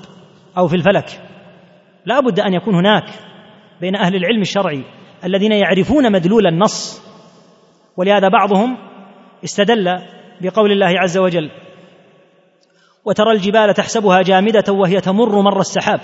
أو 0.59 0.68
في 0.68 0.76
الفلك. 0.76 1.20
لا 2.07 2.20
بد 2.20 2.41
أن 2.41 2.55
يكون 2.55 2.74
هناك 2.74 3.05
بين 3.80 3.97
أهل 3.97 4.16
العلم 4.16 4.41
الشرعي 4.41 4.83
الذين 5.24 5.53
يعرفون 5.53 6.12
مدلول 6.12 6.47
النص. 6.47 7.03
ولهذا 7.96 8.29
بعضهم 8.29 8.76
استدل 9.45 9.99
بقول 10.41 10.72
الله 10.72 11.00
عز 11.00 11.18
وجل 11.18 11.50
وترى 13.04 13.33
الجبال 13.33 13.75
تحسبها 13.75 14.22
جامدة 14.22 14.72
وهي 14.72 15.00
تمر 15.00 15.42
مر 15.42 15.61
السحاب. 15.61 16.00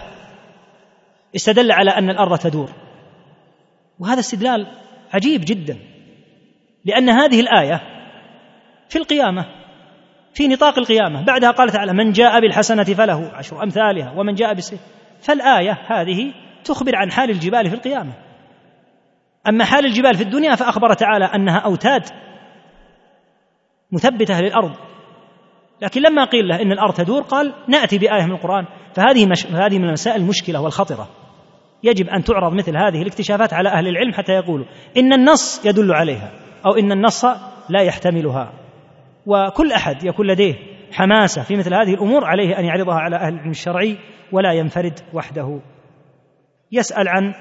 استدل 1.36 1.72
على 1.72 1.90
أن 1.90 2.10
الأرض 2.10 2.38
تدور. 2.38 2.70
وهذا 3.98 4.20
استدلال 4.20 4.66
عجيب 5.12 5.40
جدا. 5.44 5.78
لأن 6.84 7.10
هذه 7.10 7.40
الآية 7.40 7.80
في 8.88 8.98
القيامة 8.98 9.46
في 10.34 10.48
نطاق 10.48 10.78
القيامة. 10.78 11.24
بعدها 11.24 11.50
قال 11.50 11.70
تعالى 11.70 11.92
من 11.92 12.12
جاء 12.12 12.40
بالحسنة 12.40 12.84
فله 12.84 13.30
عشر 13.34 13.62
أمثالها 13.62 14.12
ومن 14.16 14.34
جاء 14.34 14.54
بالسيئة. 14.54 14.80
فالآية 15.20 15.78
هذه 15.86 16.32
تخبر 16.64 16.96
عن 16.96 17.10
حال 17.10 17.30
الجبال 17.30 17.70
في 17.70 17.74
القيامة. 17.74 18.12
أما 19.48 19.64
حال 19.64 19.86
الجبال 19.86 20.14
في 20.14 20.22
الدنيا 20.22 20.54
فأخبر 20.54 20.94
تعالى 20.94 21.24
أنها 21.24 21.58
أوتاد 21.58 22.02
مثبتة 23.92 24.40
للأرض. 24.40 24.72
لكن 25.82 26.02
لما 26.02 26.24
قيل 26.24 26.48
له 26.48 26.62
إن 26.62 26.72
الأرض 26.72 26.94
تدور 26.94 27.22
قال 27.22 27.54
نأتي 27.68 27.98
بآية 27.98 28.24
من 28.24 28.32
القرآن. 28.32 28.64
فهذه 28.94 29.26
مش... 29.26 29.46
هذه 29.46 29.78
من 29.78 29.84
المسائل 29.84 30.20
المشكلة 30.20 30.60
والخطرة. 30.60 31.08
يجب 31.82 32.08
أن 32.08 32.24
تعرض 32.24 32.52
مثل 32.52 32.76
هذه 32.76 33.02
الاكتشافات 33.02 33.52
على 33.52 33.68
أهل 33.68 33.88
العلم 33.88 34.12
حتى 34.12 34.32
يقولوا 34.32 34.66
إن 34.96 35.12
النص 35.12 35.66
يدل 35.66 35.92
عليها. 35.92 36.47
أو 36.66 36.72
إن 36.72 36.92
النص 36.92 37.24
لا 37.68 37.82
يحتملها. 37.82 38.52
وكل 39.26 39.72
أحد 39.72 40.04
يكون 40.04 40.26
لديه 40.26 40.54
حماسة 40.92 41.42
في 41.42 41.56
مثل 41.56 41.74
هذه 41.74 41.94
الأمور 41.94 42.24
عليه 42.24 42.58
أن 42.58 42.64
يعرضها 42.64 42.94
على 42.94 43.16
أهل 43.16 43.34
العلم 43.34 43.50
الشرعي 43.50 43.96
ولا 44.32 44.52
ينفرد 44.52 45.00
وحده. 45.12 45.60
يسأل 46.72 47.08
عن 47.08 47.34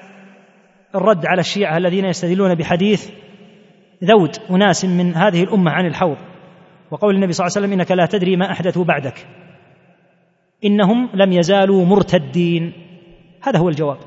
الرد 0.95 1.25
على 1.25 1.39
الشيعة 1.39 1.77
الذين 1.77 2.05
يستدلون 2.05 2.55
بحديث 2.55 3.09
ذود 4.03 4.37
أناس 4.49 4.85
من 4.85 5.15
هذه 5.15 5.43
الأمة 5.43 5.71
عن 5.71 5.85
الحوض 5.85 6.17
وقول 6.91 7.15
النبي 7.15 7.33
صلى 7.33 7.45
الله 7.45 7.57
عليه 7.57 7.67
وسلم 7.67 7.79
إنك 7.79 7.91
لا 7.91 8.05
تدري 8.05 8.35
ما 8.35 8.51
أحدثوا 8.51 8.83
بعدك. 8.83 9.27
إنهم 10.65 11.09
لم 11.13 11.31
يزالوا 11.31 11.85
مرتدين. 11.85 12.73
هذا 13.43 13.59
هو 13.59 13.69
الجواب. 13.69 13.97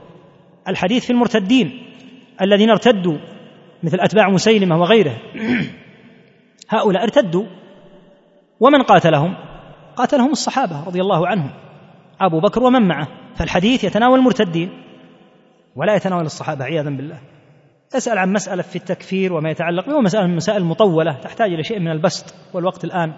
الحديث 0.68 1.04
في 1.04 1.10
المرتدين 1.10 1.82
الذين 2.42 2.70
ارتدوا 2.70 3.18
مثل 3.82 4.00
أتباع 4.00 4.28
مسيلمة 4.28 4.80
وغيره. 4.80 5.16
هؤلاء 6.68 7.02
ارتدوا. 7.02 7.46
ومن 8.60 8.82
قاتلهم؟ 8.82 9.34
قاتلهم 9.96 10.30
الصحابة 10.30 10.84
رضي 10.84 11.00
الله 11.00 11.26
عنهم. 11.26 11.50
أبو 12.20 12.40
بكر 12.40 12.62
ومن 12.62 12.88
معه. 12.88 13.08
فالحديث 13.34 13.84
يتناول 13.84 14.18
المرتدين. 14.18 14.70
ولا 15.76 15.94
يتناول 15.94 16.24
الصحابة 16.24 16.64
عياذا 16.64 16.90
بالله. 16.90 17.18
تسأل 17.90 18.18
عن 18.18 18.32
مسألة 18.32 18.62
في 18.62 18.76
التكفير 18.76 19.32
وما 19.32 19.50
يتعلق 19.50 19.86
به 19.86 20.00
مسألة 20.00 20.24
من 20.24 20.30
المسائل 20.30 20.58
المطولة 20.62 21.12
تحتاج 21.12 21.52
إلى 21.52 21.62
شيء 21.62 21.78
من 21.78 21.90
البسط 21.90 22.34
والوقت 22.54 22.84
الآن. 22.84 23.12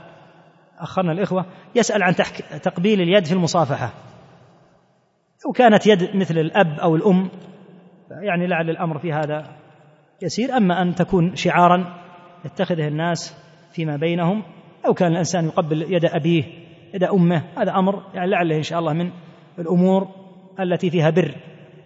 أخرنا 0.78 1.12
الإخوة. 1.12 1.47
يسأل 1.74 2.02
عن 2.02 2.14
تقبيل 2.62 3.01
اليد 3.01 3.24
في 3.24 3.32
المصافحة. 3.32 3.93
لو 5.47 5.52
كانت 5.52 5.86
يد 5.86 6.16
مثل 6.16 6.39
الأب 6.39 6.80
أو 6.80 6.97
الأم 6.97 7.30
يعني 8.10 8.47
لعل 8.47 8.70
الأمر 8.70 8.98
في 8.98 9.12
هذا 9.12 9.61
يسير 10.23 10.57
أما 10.57 10.82
أن 10.82 10.94
تكون 10.94 11.36
شعارا 11.36 12.03
يتخذه 12.44 12.89
الناس 12.89 13.36
فيما 13.73 13.97
بينهم 13.97 14.43
أو 14.86 14.94
كان 14.94 15.12
الإنسان 15.12 15.44
يقبل 15.44 15.82
يد 15.82 16.05
أبيه 16.05 16.44
يد 16.94 17.05
أمه 17.05 17.43
هذا 17.57 17.70
أمر 17.74 18.03
يعني 18.15 18.31
لعله 18.31 18.57
إن 18.57 18.62
شاء 18.62 18.78
الله 18.78 18.93
من 18.93 19.11
الأمور 19.59 20.09
التي 20.61 20.90
فيها 20.90 21.11
بر. 21.11 21.35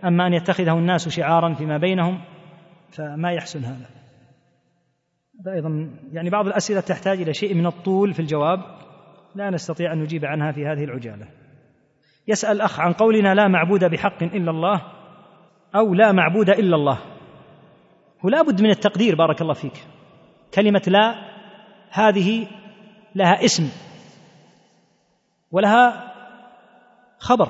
أما 0.05 0.27
أن 0.27 0.33
يتخذه 0.33 0.79
الناس 0.79 1.09
شعارا 1.09 1.55
فيما 1.55 1.79
بينهم 1.79 2.21
فما 2.91 3.33
يحسن 3.33 3.65
هذا. 3.65 3.87
هذا 5.41 5.55
أيضا 5.55 5.91
يعني 6.13 6.31
بعض 6.31 6.47
الأسئلة 6.47 6.81
تحتاج 6.81 7.21
إلى 7.21 7.35
شيء 7.35 7.55
من 7.55 7.67
الطول 7.67 8.13
في 8.13 8.21
الجواب 8.21 8.61
لا 9.35 9.51
نستطيع 9.51 9.93
أن 9.93 9.99
نجيب 9.99 10.25
عنها 10.25 10.53
في 10.53 10.67
هذه 10.67 10.85
العجالة. 10.85 11.27
يسأل 12.29 12.57
الأخ 12.57 12.81
عن 12.81 12.93
قولنا 12.93 13.35
لا 13.35 13.49
معبود 13.49 13.85
بحق 13.85 14.23
إلا 14.23 14.51
الله 14.51 14.83
أو 15.75 15.95
لا 15.95 16.13
معبود 16.13 16.51
إلا 16.51 16.77
الله. 16.77 16.99
ولا 18.27 18.43
بد 18.43 18.63
من 18.63 18.71
التقدير 18.71 19.15
بارك 19.15 19.43
الله 19.43 19.55
فيك. 19.55 19.87
كلمة 20.55 20.83
لا 20.87 21.15
هذه 21.91 22.47
لها 23.15 23.45
اسم 23.45 23.69
ولها 25.51 26.13
خبر. 27.19 27.49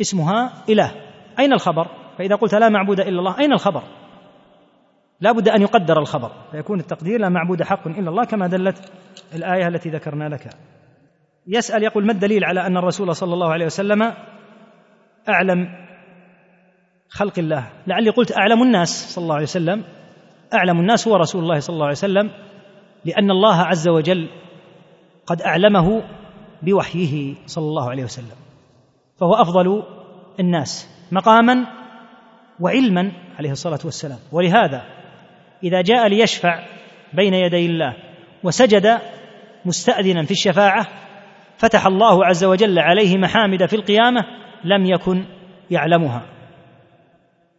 اسمها 0.00 0.52
إله. 0.68 0.92
أين 1.38 1.52
الخبر؟ 1.52 1.86
فإذا 2.18 2.34
قلت 2.34 2.54
لا 2.54 2.68
معبود 2.68 3.00
إلا 3.00 3.18
الله 3.18 3.38
أين 3.38 3.52
الخبر؟ 3.52 3.82
لا 5.20 5.32
بد 5.32 5.48
أن 5.48 5.62
يقدر 5.62 5.98
الخبر. 5.98 6.30
فيكون 6.50 6.80
التقدير 6.80 7.20
لا 7.20 7.28
معبود 7.28 7.62
حق 7.62 7.86
إلا 7.86 8.10
الله 8.10 8.24
كما 8.24 8.46
دلت 8.46 8.92
الآية 9.34 9.68
التي 9.68 9.88
ذكرنا 9.88 10.28
لك. 10.28 10.48
يسأل 11.46 11.82
يقول 11.82 12.06
ما 12.06 12.12
الدليل 12.12 12.44
على 12.44 12.66
أن 12.66 12.76
الرسول 12.76 13.16
صلى 13.16 13.34
الله 13.34 13.52
عليه 13.52 13.66
وسلم 13.66 14.14
أعلم 15.28 15.83
خلق 17.08 17.38
الله. 17.38 17.68
لعلي 17.86 18.10
قلت 18.10 18.36
أعلم 18.36 18.62
الناس 18.62 19.14
صلى 19.14 19.22
الله 19.22 19.34
عليه 19.34 19.44
وسلم. 19.44 19.84
أعلم 20.54 20.80
الناس 20.80 21.08
هو 21.08 21.16
رسول 21.16 21.42
الله 21.42 21.58
صلى 21.58 21.74
الله 21.74 21.86
عليه 21.86 21.96
وسلم. 21.96 22.30
لأن 23.04 23.30
الله 23.30 23.56
عز 23.56 23.88
وجل 23.88 24.28
قد 25.26 25.42
أعلمه 25.42 26.02
بوحيه 26.62 27.34
صلى 27.46 27.64
الله 27.64 27.90
عليه 27.90 28.04
وسلم. 28.04 28.36
فهو 29.20 29.34
أفضل 29.34 29.82
الناس 30.40 30.88
مقاما 31.12 31.66
وعلما 32.60 33.12
عليه 33.38 33.50
الصلاة 33.50 33.78
والسلام. 33.84 34.18
ولهذا 34.32 34.82
إذا 35.62 35.80
جاء 35.82 36.08
ليشفع 36.08 36.62
بين 37.12 37.34
يدي 37.34 37.66
الله 37.66 37.96
وسجد 38.42 38.98
مستأذنا 39.64 40.22
في 40.22 40.30
الشفاعة 40.30 40.86
فتح 41.58 41.86
الله 41.86 42.26
عز 42.26 42.44
وجل 42.44 42.78
عليه 42.78 43.18
محامد 43.18 43.66
في 43.66 43.76
القيامة 43.76 44.20
لم 44.64 44.86
يكن 44.86 45.24
يعلمها. 45.70 46.22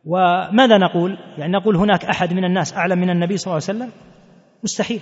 وماذا 0.06 0.78
نقول؟ 0.78 1.18
يعني 1.38 1.52
نقول 1.52 1.76
هناك 1.76 2.06
أحد 2.06 2.34
من 2.34 2.46
الناس 2.46 2.78
أعلم 2.78 3.00
من 3.00 3.10
النبي 3.10 3.38
صلى 3.38 3.52
الله 3.52 3.68
عليه 3.68 3.80
وسلم؟ 3.80 3.92
مستحيل. 4.64 5.02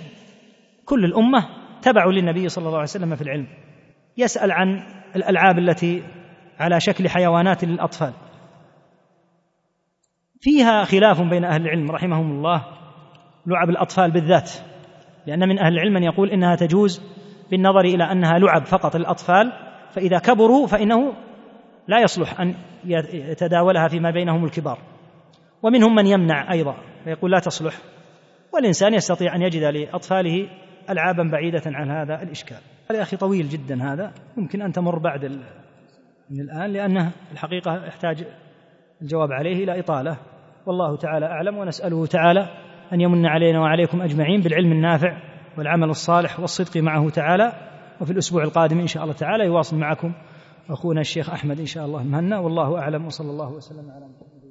كل 0.84 1.04
الأمة 1.04 1.48
تبع 1.82 2.06
للنبي 2.06 2.48
صلى 2.48 2.62
الله 2.62 2.78
عليه 2.78 2.88
وسلم 2.88 3.16
في 3.16 3.22
العلم. 3.22 3.46
يسأل 4.16 4.52
عن 4.52 4.82
الألعاب 5.16 5.58
التي 5.58 6.02
على 6.58 6.80
شكل 6.80 7.08
حيوانات 7.08 7.64
للأطفال. 7.64 8.12
فيها 10.40 10.84
خلاف 10.84 11.20
بين 11.20 11.44
أهل 11.44 11.62
العلم 11.62 11.90
رحمهم 11.90 12.30
الله 12.30 12.64
لعب 13.46 13.70
الأطفال 13.70 14.10
بالذات. 14.10 14.50
لأن 15.26 15.48
من 15.48 15.58
أهل 15.58 15.72
العلم 15.72 15.94
من 15.94 16.02
يقول 16.02 16.30
إنها 16.30 16.56
تجوز 16.56 17.02
بالنظر 17.50 17.80
إلى 17.80 18.04
أنها 18.04 18.38
لعب 18.38 18.64
فقط 18.64 18.96
للأطفال 18.96 19.52
فإذا 19.90 20.18
كبروا 20.18 20.66
فإنه 20.66 21.12
لا 21.88 22.00
يصلح 22.00 22.40
أن 22.40 22.54
يتداولها 22.84 23.88
فيما 23.88 24.10
بينهم 24.10 24.44
الكبار. 24.44 24.93
ومنهم 25.64 25.94
من 25.94 26.06
يمنع 26.06 26.52
أيضا 26.52 26.76
فيقول 27.04 27.30
لا 27.30 27.38
تصلح. 27.38 27.74
والإنسان 28.54 28.94
يستطيع 28.94 29.36
أن 29.36 29.42
يجد 29.42 29.62
لأطفاله 29.62 30.48
ألعابا 30.90 31.22
بعيدة 31.32 31.62
عن 31.66 31.90
هذا 31.90 32.22
الإشكال. 32.22 32.56
هذا 32.90 32.98
يا 32.98 33.02
أخي 33.02 33.16
طويل 33.16 33.48
جدا 33.48 33.92
هذا 33.92 34.12
ممكن 34.36 34.62
أن 34.62 34.72
تمر 34.72 34.98
بعد 34.98 35.24
من 36.30 36.40
الآن 36.40 36.70
لأنه 36.70 37.12
الحقيقة 37.32 37.86
يحتاج 37.86 38.24
الجواب 39.02 39.32
عليه 39.32 39.64
إلى 39.64 39.80
إطالة. 39.80 40.16
والله 40.66 40.96
تعالى 40.96 41.26
أعلم 41.26 41.58
ونسأله 41.58 42.06
تعالى 42.06 42.48
أن 42.92 43.00
يمن 43.00 43.26
علينا 43.26 43.60
وعليكم 43.60 44.02
أجمعين 44.02 44.40
بالعلم 44.40 44.72
النافع 44.72 45.16
والعمل 45.58 45.88
الصالح 45.88 46.40
والصدق 46.40 46.82
معه 46.82 47.10
تعالى. 47.10 47.52
وفي 48.00 48.10
الأسبوع 48.10 48.42
القادم 48.42 48.80
إن 48.80 48.86
شاء 48.86 49.02
الله 49.02 49.14
تعالى 49.14 49.44
يواصل 49.44 49.76
معكم 49.76 50.12
أخونا 50.70 51.00
الشيخ 51.00 51.30
أحمد 51.30 51.60
إن 51.60 51.66
شاء 51.66 51.84
الله 51.84 52.02
مهنا. 52.02 52.38
والله 52.38 52.78
أعلم 52.78 53.06
وصلى 53.06 53.30
الله 53.30 53.52
وسلم 53.52 53.90
على 53.90 54.04
محمد. 54.04 54.43